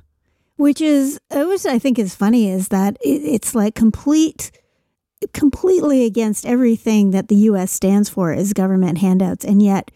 Which 0.56 0.82
is, 0.82 1.18
was, 1.30 1.64
I 1.64 1.78
think 1.78 1.98
is 1.98 2.14
funny 2.14 2.50
is 2.50 2.68
that 2.68 2.98
it's 3.00 3.54
like 3.54 3.74
complete, 3.74 4.50
completely 5.32 6.04
against 6.04 6.46
everything 6.46 7.10
that 7.12 7.28
the 7.28 7.36
U.S. 7.36 7.70
stands 7.72 8.08
for 8.08 8.32
is 8.32 8.52
government 8.52 8.98
handouts. 8.98 9.44
And 9.44 9.62
yet 9.62 9.90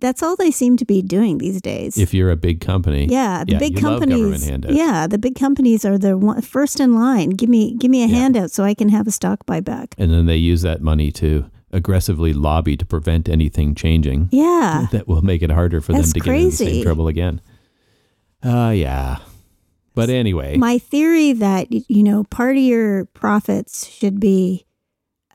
that's 0.00 0.22
all 0.22 0.34
they 0.36 0.50
seem 0.50 0.76
to 0.78 0.84
be 0.86 1.02
doing 1.02 1.38
these 1.38 1.60
days. 1.60 1.98
if 1.98 2.14
you're 2.14 2.30
a 2.30 2.36
big 2.36 2.60
company 2.62 3.06
yeah. 3.06 3.44
The 3.44 3.52
yeah, 3.52 3.58
big 3.58 3.78
you 3.78 3.86
love 3.86 4.00
government 4.00 4.40
companies. 4.42 4.76
Yeah. 4.76 5.06
The 5.06 5.18
big 5.18 5.34
companies 5.34 5.84
are 5.84 5.98
the 5.98 6.16
one, 6.16 6.40
first 6.40 6.80
in 6.80 6.94
line. 6.94 7.30
Give 7.30 7.48
me, 7.50 7.74
give 7.76 7.90
me 7.90 8.02
a 8.02 8.06
Yeah. 8.06 8.16
handout 8.16 8.50
so 8.50 8.64
I 8.64 8.72
can 8.74 8.88
have 8.88 9.06
a 9.06 9.10
stock 9.10 9.44
buyback. 9.46 9.92
and 9.98 10.10
then 10.10 10.26
they 10.26 10.36
use 10.36 10.62
that 10.62 10.80
money 10.80 11.10
to 11.12 11.50
aggressively 11.72 12.32
lobby 12.32 12.76
to 12.76 12.84
prevent 12.86 13.28
anything 13.28 13.74
changing 13.74 14.28
Yeah. 14.32 14.86
that 14.92 15.06
will 15.06 15.22
make 15.22 15.42
it 15.42 15.50
harder 15.50 15.80
for 15.80 15.92
That's 15.92 16.12
them 16.12 16.22
to 16.22 16.30
get 16.30 16.34
in 16.34 16.44
the 16.46 16.50
same 16.52 16.82
trouble 16.82 17.06
again. 17.08 17.40
Uh 18.42 18.72
yeah. 18.74 19.18
But 19.94 20.08
anyway, 20.08 20.56
My 20.56 20.78
theory 20.78 21.32
that, 21.34 21.66
you 21.70 22.02
know, 22.02 22.24
part 22.24 22.56
of 22.56 22.62
your 22.62 23.06
profits 23.06 23.88
should 23.88 24.20
be 24.20 24.66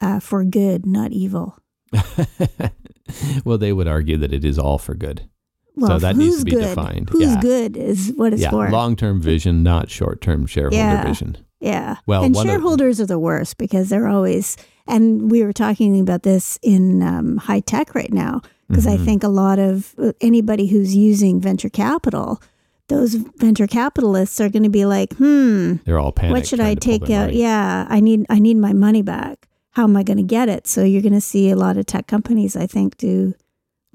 uh, 0.02 0.20
for 0.20 0.44
good, 0.44 0.86
not 0.86 1.12
evil. 1.12 1.58
well, 3.46 3.58
they 3.58 3.74
would 3.74 3.88
argue 3.88 4.18
that 4.18 4.34
it 4.34 4.44
is 4.46 4.58
all 4.58 4.78
for 4.78 4.94
good. 4.96 5.28
Well, 5.76 6.00
that 6.00 6.16
needs 6.16 6.40
to 6.40 6.46
be 6.46 6.52
good? 6.52 6.62
defined. 6.62 7.10
Who's 7.10 7.24
Yeah. 7.34 7.42
good 7.42 7.76
is 7.76 8.14
what 8.16 8.32
it's 8.34 8.42
yeah, 8.42 8.50
for. 8.52 8.70
long-term 8.70 9.22
vision, 9.22 9.62
not 9.62 9.90
short-term 9.90 10.46
shareholder 10.46 10.78
Yeah. 10.78 11.04
vision. 11.06 11.38
yeah. 11.60 11.98
Well, 12.08 12.24
and 12.24 12.34
one 12.34 12.48
of- 12.48 12.52
shareholders 12.54 13.02
are 13.02 13.06
the 13.06 13.20
worst 13.20 13.58
because 13.58 13.90
they're 13.90 14.08
always. 14.08 14.56
And 14.88 15.30
we 15.32 15.44
were 15.44 15.52
talking 15.54 16.00
about 16.00 16.24
this 16.24 16.58
in 16.62 17.02
um, 17.02 17.38
high 17.38 17.60
tech 17.60 17.94
right 17.96 18.14
now 18.14 18.42
because 18.70 18.86
I 18.88 18.98
Mhm. 18.98 19.06
think 19.06 19.24
a 19.24 19.28
lot 19.30 19.58
of 19.60 19.94
uh, 19.98 20.12
anybody 20.22 20.68
who's 20.68 20.96
using 20.96 21.42
venture 21.42 21.70
capital, 21.70 22.42
those 22.88 23.16
venture 23.16 23.68
capitalists 23.68 24.40
are 24.40 24.50
going 24.50 24.64
to 24.64 24.70
be 24.70 24.86
like, 24.86 25.14
hmm, 25.16 25.76
They're 25.86 26.00
all 26.00 26.12
panicked. 26.12 26.34
what 26.34 26.48
should 26.48 26.60
I 26.60 26.76
take 26.76 27.04
out? 27.04 27.28
money. 27.28 27.40
Yeah, 27.42 27.86
I 27.90 28.00
need 28.00 28.26
I 28.30 28.40
need 28.40 28.58
my 28.58 28.74
money 28.74 29.02
back. 29.02 29.48
How 29.72 29.84
am 29.84 29.98
I 29.98 30.04
going 30.04 30.18
to 30.18 30.24
get 30.24 30.48
it? 30.50 30.68
So 30.68 30.84
you're 30.84 31.02
going 31.02 31.14
to 31.14 31.20
see 31.22 31.50
a 31.50 31.56
lot 31.56 31.78
of 31.78 31.86
tech 31.86 32.08
companies, 32.08 32.56
I 32.56 32.66
think, 32.68 32.98
do 32.98 33.34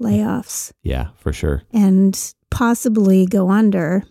layoffs 0.01 0.71
Yeah, 0.83 1.07
for 1.17 1.31
sure. 1.33 1.63
and 1.73 2.33
possibly 2.51 3.25
go 3.25 3.49
under, 3.49 4.03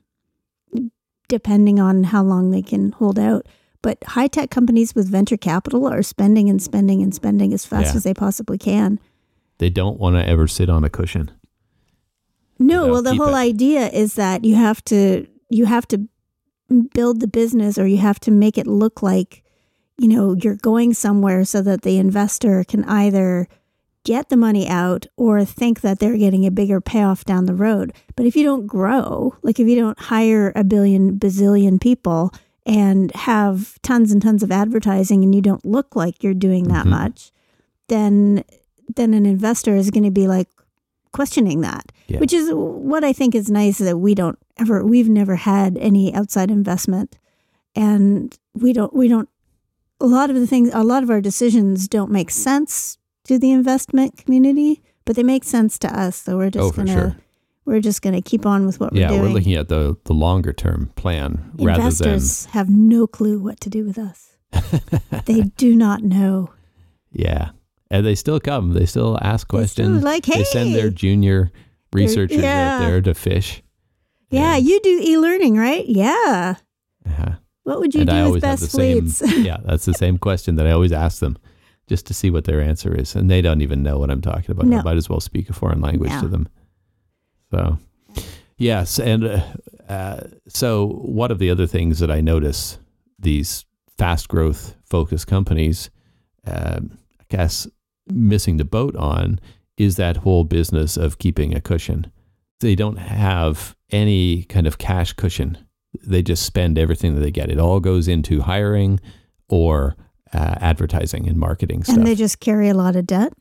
depending 1.28 1.78
on 1.78 2.04
how 2.04 2.22
long 2.22 2.50
they 2.50 2.62
can 2.62 2.92
hold 2.92 3.18
out. 3.18 3.46
But 3.82 4.02
high 4.04 4.26
tech 4.26 4.50
companies 4.50 4.94
with 4.94 5.08
venture 5.08 5.36
capital 5.36 5.86
are 5.86 6.02
spending 6.02 6.48
and 6.50 6.60
spending 6.60 7.02
and 7.02 7.14
spending 7.14 7.52
as 7.52 7.64
fast 7.64 7.90
Yeah. 7.92 7.96
as 7.96 8.02
they 8.04 8.14
possibly 8.14 8.58
can. 8.58 8.98
They 9.58 9.70
don't 9.70 9.98
want 9.98 10.16
to 10.16 10.26
ever 10.26 10.46
sit 10.46 10.68
on 10.68 10.84
a 10.84 10.90
cushion. 10.90 11.30
No, 12.60 12.86
know, 12.86 12.92
well, 12.92 13.02
the 13.02 13.14
whole 13.16 13.34
it. 13.34 13.38
idea 13.38 13.88
is 13.88 14.14
that 14.14 14.44
you 14.44 14.54
have 14.54 14.84
to 14.84 15.26
you 15.48 15.64
have 15.66 15.88
to 15.88 16.06
build 16.94 17.20
the 17.20 17.26
business, 17.26 17.78
or 17.78 17.86
you 17.86 17.96
have 17.98 18.20
to 18.20 18.30
make 18.30 18.56
it 18.56 18.66
look 18.66 19.02
like 19.02 19.42
you 19.98 20.06
know 20.08 20.34
you're 20.34 20.56
going 20.56 20.94
somewhere, 20.94 21.44
so 21.44 21.62
that 21.62 21.82
the 21.82 21.98
investor 21.98 22.62
can 22.64 22.84
either 22.84 23.48
get 24.04 24.28
the 24.30 24.36
money 24.36 24.66
out 24.68 25.06
or 25.16 25.44
think 25.44 25.80
that 25.82 25.98
they're 25.98 26.16
getting 26.16 26.46
a 26.46 26.50
bigger 26.50 26.80
payoff 26.80 27.24
down 27.24 27.44
the 27.46 27.54
road. 27.54 27.92
But 28.16 28.24
if 28.26 28.34
you 28.36 28.42
don't 28.44 28.66
grow, 28.66 29.36
like 29.42 29.58
if 29.60 29.68
you 29.68 29.76
don't 29.76 29.98
hire 29.98 30.52
a 30.56 30.64
billion 30.64 31.18
bazillion 31.18 31.78
people 31.80 32.32
and 32.64 33.10
have 33.14 33.78
tons 33.82 34.10
and 34.12 34.22
tons 34.22 34.42
of 34.42 34.50
advertising, 34.52 35.22
and 35.24 35.34
you 35.34 35.42
don't 35.42 35.64
look 35.64 35.96
like 35.96 36.22
you're 36.22 36.34
doing 36.34 36.68
that 36.68 36.86
Mhm. 36.86 36.90
much, 36.90 37.32
then 37.88 38.44
then 38.96 39.14
an 39.14 39.24
investor 39.26 39.76
is 39.76 39.90
going 39.90 40.04
to 40.04 40.10
be 40.10 40.26
like 40.28 40.48
questioning 41.12 41.60
that 41.60 41.92
Yeah. 42.10 42.18
which 42.18 42.32
is 42.32 42.50
what 42.52 43.04
I 43.04 43.12
think 43.12 43.34
is 43.34 43.50
nice 43.50 43.78
that 43.78 43.98
we 43.98 44.14
don't 44.14 44.38
ever 44.58 44.84
we've 44.84 45.08
never 45.08 45.36
had 45.36 45.78
any 45.78 46.12
outside 46.12 46.50
investment 46.50 47.16
and 47.76 48.36
we 48.54 48.72
don't 48.72 48.92
we 48.92 49.06
don't 49.08 49.28
a 50.00 50.06
lot 50.06 50.28
of 50.30 50.36
the 50.36 50.46
things 50.46 50.70
a 50.74 50.82
lot 50.82 51.02
of 51.02 51.10
our 51.10 51.20
decisions 51.20 51.86
don't 51.88 52.10
make 52.10 52.30
sense 52.30 52.98
to 53.24 53.38
the 53.38 53.52
investment 53.52 54.16
community 54.16 54.82
but 55.04 55.16
they 55.16 55.22
make 55.22 55.44
sense 55.44 55.78
to 55.80 55.88
us. 55.98 56.16
So 56.16 56.36
we're 56.36 56.50
just 56.50 56.64
oh, 56.64 56.70
gonna 56.70 56.92
sure. 56.92 57.16
we're 57.64 57.80
just 57.80 58.00
gonna 58.02 58.22
keep 58.22 58.46
on 58.46 58.66
with 58.66 58.78
what 58.80 58.92
Yeah, 58.94 59.06
we're 59.06 59.08
doing. 59.08 59.20
Yeah, 59.20 59.26
we're 59.28 59.34
looking 59.34 59.54
at 59.54 59.68
the 59.68 59.96
the 60.04 60.12
longer 60.14 60.52
term 60.52 60.90
plan 60.94 61.50
rather 61.58 61.78
than. 61.82 61.86
Investors 61.86 62.44
have 62.46 62.68
no 62.70 63.06
clue 63.06 63.40
what 63.40 63.60
to 63.60 63.70
do 63.70 63.84
with 63.84 63.98
us. 63.98 64.36
They 65.26 65.42
do 65.56 65.74
not 65.76 66.02
know. 66.02 66.50
yeah. 67.12 67.50
And 67.92 68.06
they 68.06 68.14
still 68.14 68.38
come. 68.38 68.72
They 68.72 68.86
still 68.86 69.18
ask 69.20 69.48
They 69.50 69.66
still 69.66 69.86
questions. 69.86 70.04
like, 70.04 70.26
They 70.26 70.44
send 70.44 70.74
their 70.76 70.90
junior 70.90 71.50
researchers 71.92 72.38
yeah. 72.42 72.76
out 72.76 72.78
there 72.80 73.00
to 73.00 73.14
fish. 73.14 73.62
Yeah, 74.30 74.56
you 74.56 74.80
do 74.80 75.00
e-learning, 75.02 75.56
right? 75.56 75.84
Yeah. 75.86 76.54
Uh-huh. 77.06 77.32
What 77.64 77.80
would 77.80 77.94
you 77.94 78.02
and 78.02 78.10
do 78.10 78.16
I 78.16 78.28
with 78.28 78.42
best 78.42 78.62
the 78.62 78.68
same. 78.68 79.08
fleets? 79.08 79.38
yeah, 79.38 79.58
that's 79.64 79.84
the 79.84 79.94
same 79.94 80.18
question 80.18 80.56
that 80.56 80.66
I 80.66 80.70
always 80.70 80.92
ask 80.92 81.20
them, 81.20 81.36
just 81.88 82.06
to 82.06 82.14
see 82.14 82.30
what 82.30 82.44
their 82.44 82.60
answer 82.60 82.94
is, 82.94 83.14
and 83.14 83.30
they 83.30 83.42
don't 83.42 83.60
even 83.60 83.82
know 83.82 83.98
what 83.98 84.10
I'm 84.10 84.20
talking 84.20 84.50
about. 84.50 84.72
I 84.72 84.82
might 84.82 84.96
as 84.96 85.08
well 85.08 85.20
speak 85.20 85.50
a 85.50 85.52
foreign 85.52 85.80
language 85.80 86.12
No. 86.12 86.20
to 86.20 86.28
them. 86.28 86.48
So, 87.50 87.78
yes, 88.56 88.98
and 89.00 89.24
uh, 89.24 89.42
uh, 89.88 90.20
so 90.46 90.86
one 90.86 91.30
of 91.32 91.38
the 91.38 91.50
other 91.50 91.66
things 91.66 91.98
that 91.98 92.10
I 92.10 92.20
notice 92.20 92.78
these 93.18 93.64
fast 93.98 94.28
growth 94.28 94.76
focused 94.84 95.26
companies, 95.26 95.90
um 96.46 96.96
I 97.20 97.24
guess, 97.28 97.66
missing 98.08 98.56
the 98.56 98.64
boat 98.64 98.96
on 98.96 99.40
is 99.80 99.96
that 99.96 100.18
whole 100.18 100.44
business 100.44 100.96
of 100.96 101.18
keeping 101.18 101.54
a 101.54 101.60
cushion. 101.60 102.10
They 102.60 102.74
don't 102.74 102.98
have 102.98 103.74
any 103.90 104.44
kind 104.44 104.66
of 104.66 104.78
cash 104.78 105.12
cushion 105.14 105.58
they 106.06 106.22
just 106.22 106.44
spend 106.44 106.78
everything 106.78 107.14
that 107.14 107.20
they 107.20 107.30
get. 107.30 107.50
It 107.50 107.58
all 107.58 107.80
goes 107.80 108.08
into 108.08 108.42
hiring 108.42 109.00
or 109.48 109.96
uh, 110.32 110.54
advertising 110.60 111.28
and 111.28 111.36
marketing 111.36 111.82
stuff. 111.82 111.96
and 111.96 112.06
they 112.06 112.14
just 112.14 112.40
carry 112.40 112.68
a 112.68 112.74
lot 112.74 112.96
of 112.96 113.06
debt. 113.06 113.32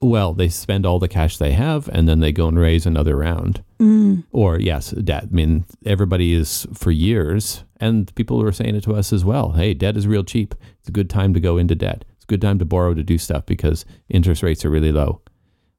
well, 0.00 0.32
they 0.32 0.48
spend 0.48 0.86
all 0.86 1.00
the 1.00 1.08
cash 1.08 1.38
they 1.38 1.52
have 1.52 1.88
and 1.88 2.08
then 2.08 2.20
they 2.20 2.30
go 2.30 2.46
and 2.46 2.58
raise 2.58 2.86
another 2.86 3.16
round. 3.16 3.64
Mm. 3.80 4.24
Or, 4.30 4.58
yes, 4.60 4.90
debt. 4.90 5.24
I 5.24 5.34
mean, 5.34 5.64
everybody 5.84 6.34
is 6.34 6.66
for 6.72 6.90
years, 6.92 7.64
and 7.80 8.12
people 8.14 8.38
were 8.38 8.52
saying 8.52 8.76
it 8.76 8.84
to 8.84 8.94
us 8.94 9.12
as 9.12 9.24
well. 9.24 9.52
Hey, 9.52 9.74
debt 9.74 9.96
is 9.96 10.06
real 10.06 10.24
cheap. 10.24 10.54
It's 10.78 10.88
a 10.88 10.92
good 10.92 11.10
time 11.10 11.34
to 11.34 11.40
go 11.40 11.58
into 11.58 11.74
debt. 11.74 12.04
It's 12.16 12.24
a 12.24 12.26
good 12.28 12.40
time 12.40 12.58
to 12.60 12.64
borrow 12.64 12.94
to 12.94 13.02
do 13.02 13.18
stuff 13.18 13.46
because 13.46 13.84
interest 14.08 14.42
rates 14.42 14.64
are 14.64 14.70
really 14.70 14.92
low. 14.92 15.20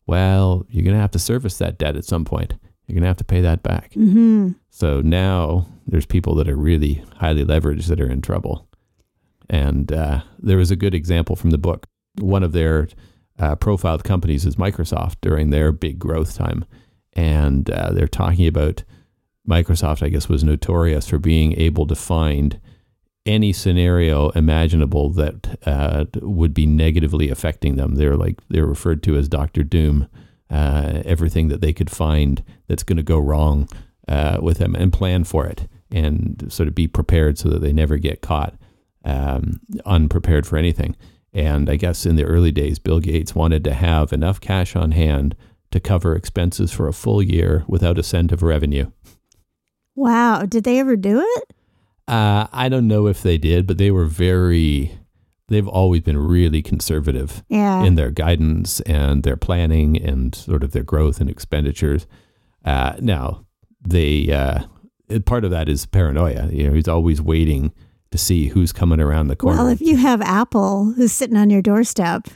Well, 0.10 0.66
you're 0.72 0.84
going 0.84 0.96
to 0.96 1.02
have 1.02 1.12
to 1.12 1.20
service 1.20 1.60
that 1.60 1.78
debt 1.78 1.96
at 1.96 2.04
some 2.04 2.26
point. 2.26 2.56
You're 2.88 2.96
going 2.96 3.04
to 3.04 3.10
have 3.10 3.18
to 3.18 3.24
pay 3.24 3.42
that 3.42 3.62
back. 3.62 3.94
hmm 3.94 4.54
So 4.72 5.02
now 5.02 5.68
there's 5.86 6.08
people 6.08 6.34
that 6.36 6.50
are 6.50 6.56
really 6.56 7.04
highly 7.18 7.46
leveraged 7.46 7.86
that 7.90 8.02
are 8.02 8.10
in 8.10 8.24
trouble. 8.24 8.68
And 9.52 9.94
uh, 9.94 10.22
there 10.40 10.58
was 10.58 10.72
a 10.72 10.76
good 10.76 10.96
example 10.96 11.36
from 11.36 11.52
the 11.52 11.60
book. 11.60 11.86
One 12.20 12.42
of 12.42 12.54
their 12.54 12.88
uh, 13.38 13.56
profiled 13.58 14.04
companies 14.04 14.48
is 14.48 14.56
Microsoft 14.56 15.18
during 15.22 15.52
their 15.52 15.72
big 15.72 16.00
growth 16.00 16.36
time. 16.36 16.66
And 17.14 17.70
uh, 17.70 17.92
they're 17.92 18.08
talking 18.08 18.48
about 18.48 18.84
Microsoft, 19.48 20.02
I 20.02 20.10
guess, 20.10 20.28
was 20.28 20.44
notorious 20.44 21.08
for 21.08 21.20
being 21.20 21.54
able 21.54 21.86
to 21.86 21.96
find 21.96 22.60
any 23.30 23.54
scenario 23.54 24.30
imaginable 24.30 25.12
that 25.12 25.60
uh, 25.66 26.06
would 26.22 26.54
be 26.54 26.66
negatively 26.66 27.30
affecting 27.30 27.76
them. 27.76 27.96
They're 27.96 28.18
like, 28.18 28.40
they're 28.50 28.66
referred 28.66 29.04
to 29.04 29.16
as 29.16 29.30
Dr. 29.30 29.64
Doom. 29.64 30.10
Uh, 30.50 31.04
everything 31.06 31.48
that 31.50 31.62
they 31.62 31.72
could 31.72 31.92
find 31.92 32.44
that's 32.68 32.82
going 32.82 32.98
to 32.98 33.04
go 33.04 33.20
wrong 33.20 33.70
uh, 34.08 34.40
with 34.42 34.58
them 34.58 34.74
and 34.74 34.92
plan 34.92 35.24
for 35.24 35.46
it 35.46 35.68
and 35.92 36.52
sort 36.52 36.68
of 36.68 36.74
be 36.74 36.88
prepared 36.88 37.38
so 37.38 37.50
that 37.50 37.60
they 37.60 37.72
never 37.72 37.98
get 37.98 38.22
caught 38.22 38.56
um, 39.06 39.60
unprepared 39.86 40.48
for 40.48 40.58
anything. 40.58 40.96
And 41.32 41.70
I 41.70 41.76
guess 41.76 42.04
in 42.04 42.16
the 42.16 42.26
early 42.26 42.52
days, 42.52 42.80
Bill 42.80 43.00
Gates 43.00 43.36
wanted 43.36 43.64
to 43.66 43.76
have 43.76 44.12
enough 44.12 44.42
cash 44.42 44.76
on 44.76 44.92
hand 44.92 45.36
to 45.70 45.80
cover 45.80 46.16
expenses 46.16 46.72
for 46.72 46.88
a 46.88 46.94
full 46.94 47.22
year 47.22 47.64
without 47.68 48.00
a 48.00 48.04
cent 48.04 48.32
of 48.32 48.42
revenue. 48.42 48.92
Wow. 49.94 50.46
Did 50.48 50.64
they 50.64 50.80
ever 50.80 50.96
do 50.96 51.20
it? 51.24 51.54
Uh, 52.10 52.48
I 52.52 52.70
don't 52.70 52.88
know 52.88 53.08
if 53.08 53.22
they 53.22 53.38
did, 53.38 53.68
but 53.68 53.78
they 53.78 53.92
were 53.92 54.06
very, 54.06 54.98
they've 55.48 55.68
always 55.68 56.02
been 56.02 56.18
really 56.18 56.62
conservative 56.62 57.44
Yeah. 57.50 57.84
in 57.84 57.96
their 57.96 58.10
guidance 58.12 58.80
and 58.82 59.24
their 59.24 59.38
planning 59.38 59.96
and 60.02 60.34
sort 60.34 60.64
of 60.64 60.72
their 60.72 60.84
growth 60.84 61.22
and 61.22 61.30
expenditures. 61.30 62.08
Uh, 62.66 62.94
now, 63.00 63.46
they 63.82 64.32
uh, 64.32 64.64
part 65.26 65.46
of 65.46 65.52
that 65.52 65.70
is 65.70 65.86
paranoia. 65.86 66.50
You 66.52 66.68
know, 66.68 66.74
he's 66.74 66.88
always 66.88 67.22
waiting 67.22 67.72
to 68.12 68.18
see 68.18 68.48
who's 68.48 68.74
coming 68.74 69.00
around 69.00 69.28
the 69.28 69.36
corner. 69.36 69.58
well, 69.60 69.68
if 69.68 69.80
you 69.82 69.96
have 69.98 70.22
Apple 70.22 70.94
who's 70.94 71.12
sitting 71.12 71.38
on 71.38 71.50
your 71.52 71.62
doorstep, 71.62 72.28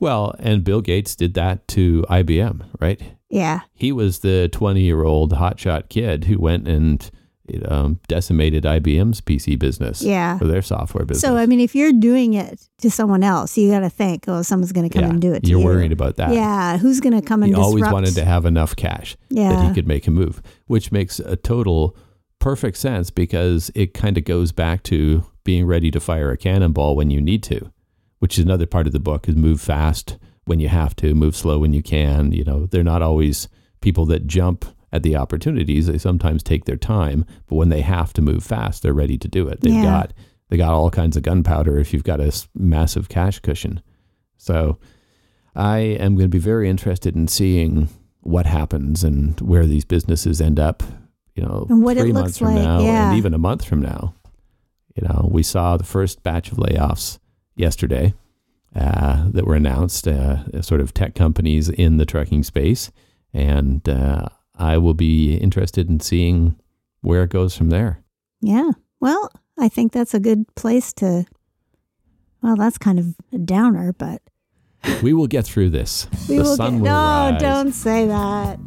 Well, 0.00 0.34
and 0.40 0.64
Bill 0.64 0.80
Gates 0.80 1.14
did 1.14 1.34
that 1.34 1.68
to 1.68 2.04
IBM, 2.10 2.62
right? 2.80 3.00
yeah. 3.30 3.60
He 3.72 3.92
was 3.92 4.18
the 4.18 4.48
20 4.48 4.80
year 4.82 5.04
old 5.04 5.32
hotshot 5.34 5.88
kid 5.88 6.24
who 6.24 6.38
went 6.40 6.66
and 6.66 7.08
you 7.52 7.62
um, 7.68 7.92
know, 7.92 7.98
decimated 8.08 8.64
IBM's 8.64 9.20
PC 9.20 9.58
business 9.58 10.02
Yeah. 10.02 10.38
for 10.38 10.46
their 10.46 10.62
software 10.62 11.04
business. 11.04 11.20
So, 11.22 11.36
I 11.36 11.46
mean, 11.46 11.60
if 11.60 11.74
you're 11.74 11.92
doing 11.92 12.34
it 12.34 12.68
to 12.78 12.90
someone 12.90 13.22
else, 13.22 13.56
you 13.56 13.70
got 13.70 13.80
to 13.80 13.90
think, 13.90 14.24
oh, 14.28 14.42
someone's 14.42 14.72
going 14.72 14.88
to 14.88 14.92
come 14.92 15.04
Yeah, 15.04 15.10
and 15.10 15.20
do 15.20 15.32
it 15.32 15.42
to 15.44 15.50
You're 15.50 15.60
you. 15.60 15.64
worried 15.66 15.92
about 15.92 16.16
that. 16.16 16.32
Yeah. 16.32 16.78
Who's 16.78 17.00
going 17.00 17.18
to 17.20 17.26
come 17.26 17.42
and 17.42 17.54
He 17.54 17.60
always 17.60 17.84
wanted 17.84 18.14
to 18.14 18.24
have 18.24 18.46
enough 18.46 18.74
cash 18.76 19.16
yeah. 19.28 19.50
that 19.50 19.68
he 19.68 19.74
could 19.74 19.86
make 19.86 20.06
a 20.06 20.10
move, 20.10 20.42
which 20.66 20.90
makes 20.92 21.18
a 21.20 21.36
total 21.36 21.96
perfect 22.38 22.76
sense 22.76 23.10
because 23.10 23.70
it 23.74 23.94
kind 23.94 24.18
of 24.18 24.24
goes 24.24 24.50
back 24.52 24.82
to 24.84 25.24
being 25.44 25.66
ready 25.66 25.90
to 25.90 26.00
fire 26.00 26.30
a 26.30 26.36
cannonball 26.36 26.96
when 26.96 27.10
you 27.10 27.20
need 27.20 27.42
to, 27.44 27.72
which 28.18 28.38
is 28.38 28.44
another 28.44 28.66
part 28.66 28.86
of 28.86 28.92
the 28.92 29.00
book 29.00 29.28
is 29.28 29.36
move 29.36 29.60
fast 29.60 30.18
when 30.44 30.58
you 30.58 30.68
have 30.68 30.94
to, 30.96 31.14
move 31.14 31.36
slow 31.36 31.58
when 31.58 31.72
you 31.72 31.82
can. 31.82 32.32
You 32.32 32.44
know, 32.44 32.66
they're 32.66 32.82
not 32.82 33.02
always 33.02 33.48
people 33.80 34.06
that 34.06 34.26
jump 34.26 34.64
at 34.92 35.02
the 35.02 35.16
opportunities. 35.16 35.86
They 35.86 35.98
sometimes 35.98 36.42
take 36.42 36.64
their 36.66 36.76
time, 36.76 37.24
but 37.46 37.56
when 37.56 37.68
they 37.70 37.80
have 37.80 38.12
to 38.14 38.22
move 38.22 38.44
fast, 38.44 38.82
they're 38.82 38.92
ready 38.92 39.16
to 39.18 39.28
do 39.28 39.48
it. 39.48 39.60
They've 39.60 39.72
Yeah. 39.74 39.82
got 39.82 40.12
they 40.50 40.58
got 40.58 40.74
all 40.74 40.90
kinds 40.90 41.16
of 41.16 41.22
gunpowder 41.22 41.78
if 41.78 41.94
you've 41.94 42.04
got 42.04 42.20
a 42.20 42.30
massive 42.54 43.08
cash 43.08 43.38
cushion. 43.40 43.80
So 44.36 44.78
I 45.56 45.78
am 45.78 46.14
going 46.14 46.26
to 46.30 46.36
be 46.36 46.38
very 46.38 46.68
interested 46.68 47.16
in 47.16 47.26
seeing 47.26 47.88
what 48.20 48.44
happens 48.44 49.02
and 49.02 49.40
where 49.40 49.64
these 49.66 49.86
businesses 49.86 50.42
end 50.42 50.60
up, 50.60 50.82
you 51.34 51.42
know, 51.42 51.66
And 51.70 51.82
what 51.82 51.96
it 51.96 52.00
three 52.02 52.12
looks 52.12 52.22
months 52.24 52.38
from 52.38 52.54
like, 52.54 52.64
now 52.64 52.80
yeah. 52.82 53.08
and 53.08 53.16
even 53.18 53.32
a 53.32 53.38
month 53.38 53.64
from 53.64 53.80
now. 53.80 54.14
You 54.94 55.08
know, 55.08 55.30
we 55.32 55.42
saw 55.42 55.78
the 55.78 55.84
first 55.84 56.22
batch 56.22 56.52
of 56.52 56.58
layoffs 56.58 57.18
yesterday 57.56 58.12
uh, 58.76 59.30
that 59.30 59.46
were 59.46 59.54
announced, 59.54 60.06
uh, 60.06 60.60
sort 60.60 60.82
of 60.82 60.92
tech 60.92 61.14
companies 61.14 61.70
in 61.70 61.96
the 61.96 62.04
trucking 62.04 62.42
space. 62.42 62.90
And 63.32 63.88
uh, 63.88 64.26
I 64.56 64.78
will 64.78 64.94
be 64.94 65.34
interested 65.36 65.88
in 65.88 66.00
seeing 66.00 66.56
where 67.00 67.22
it 67.24 67.30
goes 67.30 67.56
from 67.56 67.70
there. 67.70 68.02
Yeah. 68.40 68.70
Well, 69.00 69.30
I 69.58 69.68
think 69.68 69.92
that's 69.92 70.14
a 70.14 70.20
good 70.20 70.44
place 70.54 70.92
to. 70.94 71.24
Well, 72.42 72.56
that's 72.56 72.78
kind 72.78 72.98
of 72.98 73.14
a 73.32 73.38
downer, 73.38 73.92
but 73.92 74.20
We 75.02 75.12
will 75.12 75.26
get 75.28 75.44
through 75.46 75.70
this. 75.70 76.06
we 76.28 76.36
the 76.36 76.42
will 76.42 76.56
sun 76.56 76.74
get. 76.74 76.78
will 76.82 76.86
no, 76.86 77.30
rise. 77.32 77.40
don't 77.40 77.72
say 77.72 78.06
that. 78.06 78.58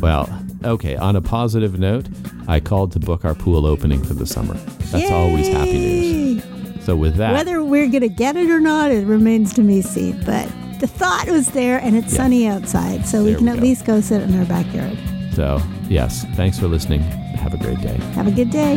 Well, 0.00 0.28
okay. 0.64 0.96
On 0.96 1.16
a 1.16 1.20
positive 1.22 1.78
note, 1.78 2.06
I 2.46 2.60
called 2.60 2.92
to 2.92 3.00
book 3.00 3.24
our 3.24 3.34
pool 3.34 3.66
opening 3.66 4.02
for 4.02 4.14
the 4.14 4.26
summer. 4.26 4.54
That's 4.92 5.10
always 5.10 5.48
happy 5.48 5.72
news. 5.78 6.44
So 6.84 6.94
with 6.96 7.16
that, 7.16 7.32
Whether 7.32 7.64
we're 7.64 7.88
gonna 7.88 8.08
get 8.08 8.36
it 8.36 8.50
or 8.50 8.60
not, 8.60 8.90
it 8.92 9.06
remains 9.06 9.54
to 9.54 9.62
be 9.62 9.80
seen. 9.80 10.22
But 10.24 10.46
the 10.84 10.88
thought 10.98 11.26
was 11.30 11.48
there, 11.52 11.78
and 11.78 11.96
it's 11.96 12.12
Yeah. 12.12 12.18
sunny 12.18 12.46
outside, 12.46 13.06
so 13.06 13.24
we 13.24 13.34
can 13.34 13.44
we 13.46 13.50
at 13.52 13.56
go. 13.56 13.62
least 13.62 13.86
go 13.86 14.00
sit 14.02 14.20
in 14.20 14.38
our 14.38 14.44
backyard. 14.44 14.98
so 15.32 15.58
yes, 15.88 16.26
thanks 16.36 16.58
for 16.58 16.68
listening. 16.68 17.00
Have 17.44 17.54
a 17.54 17.56
great 17.56 17.80
day. 17.80 17.96
Have 18.14 18.26
a 18.26 18.30
good 18.30 18.50
day. 18.50 18.74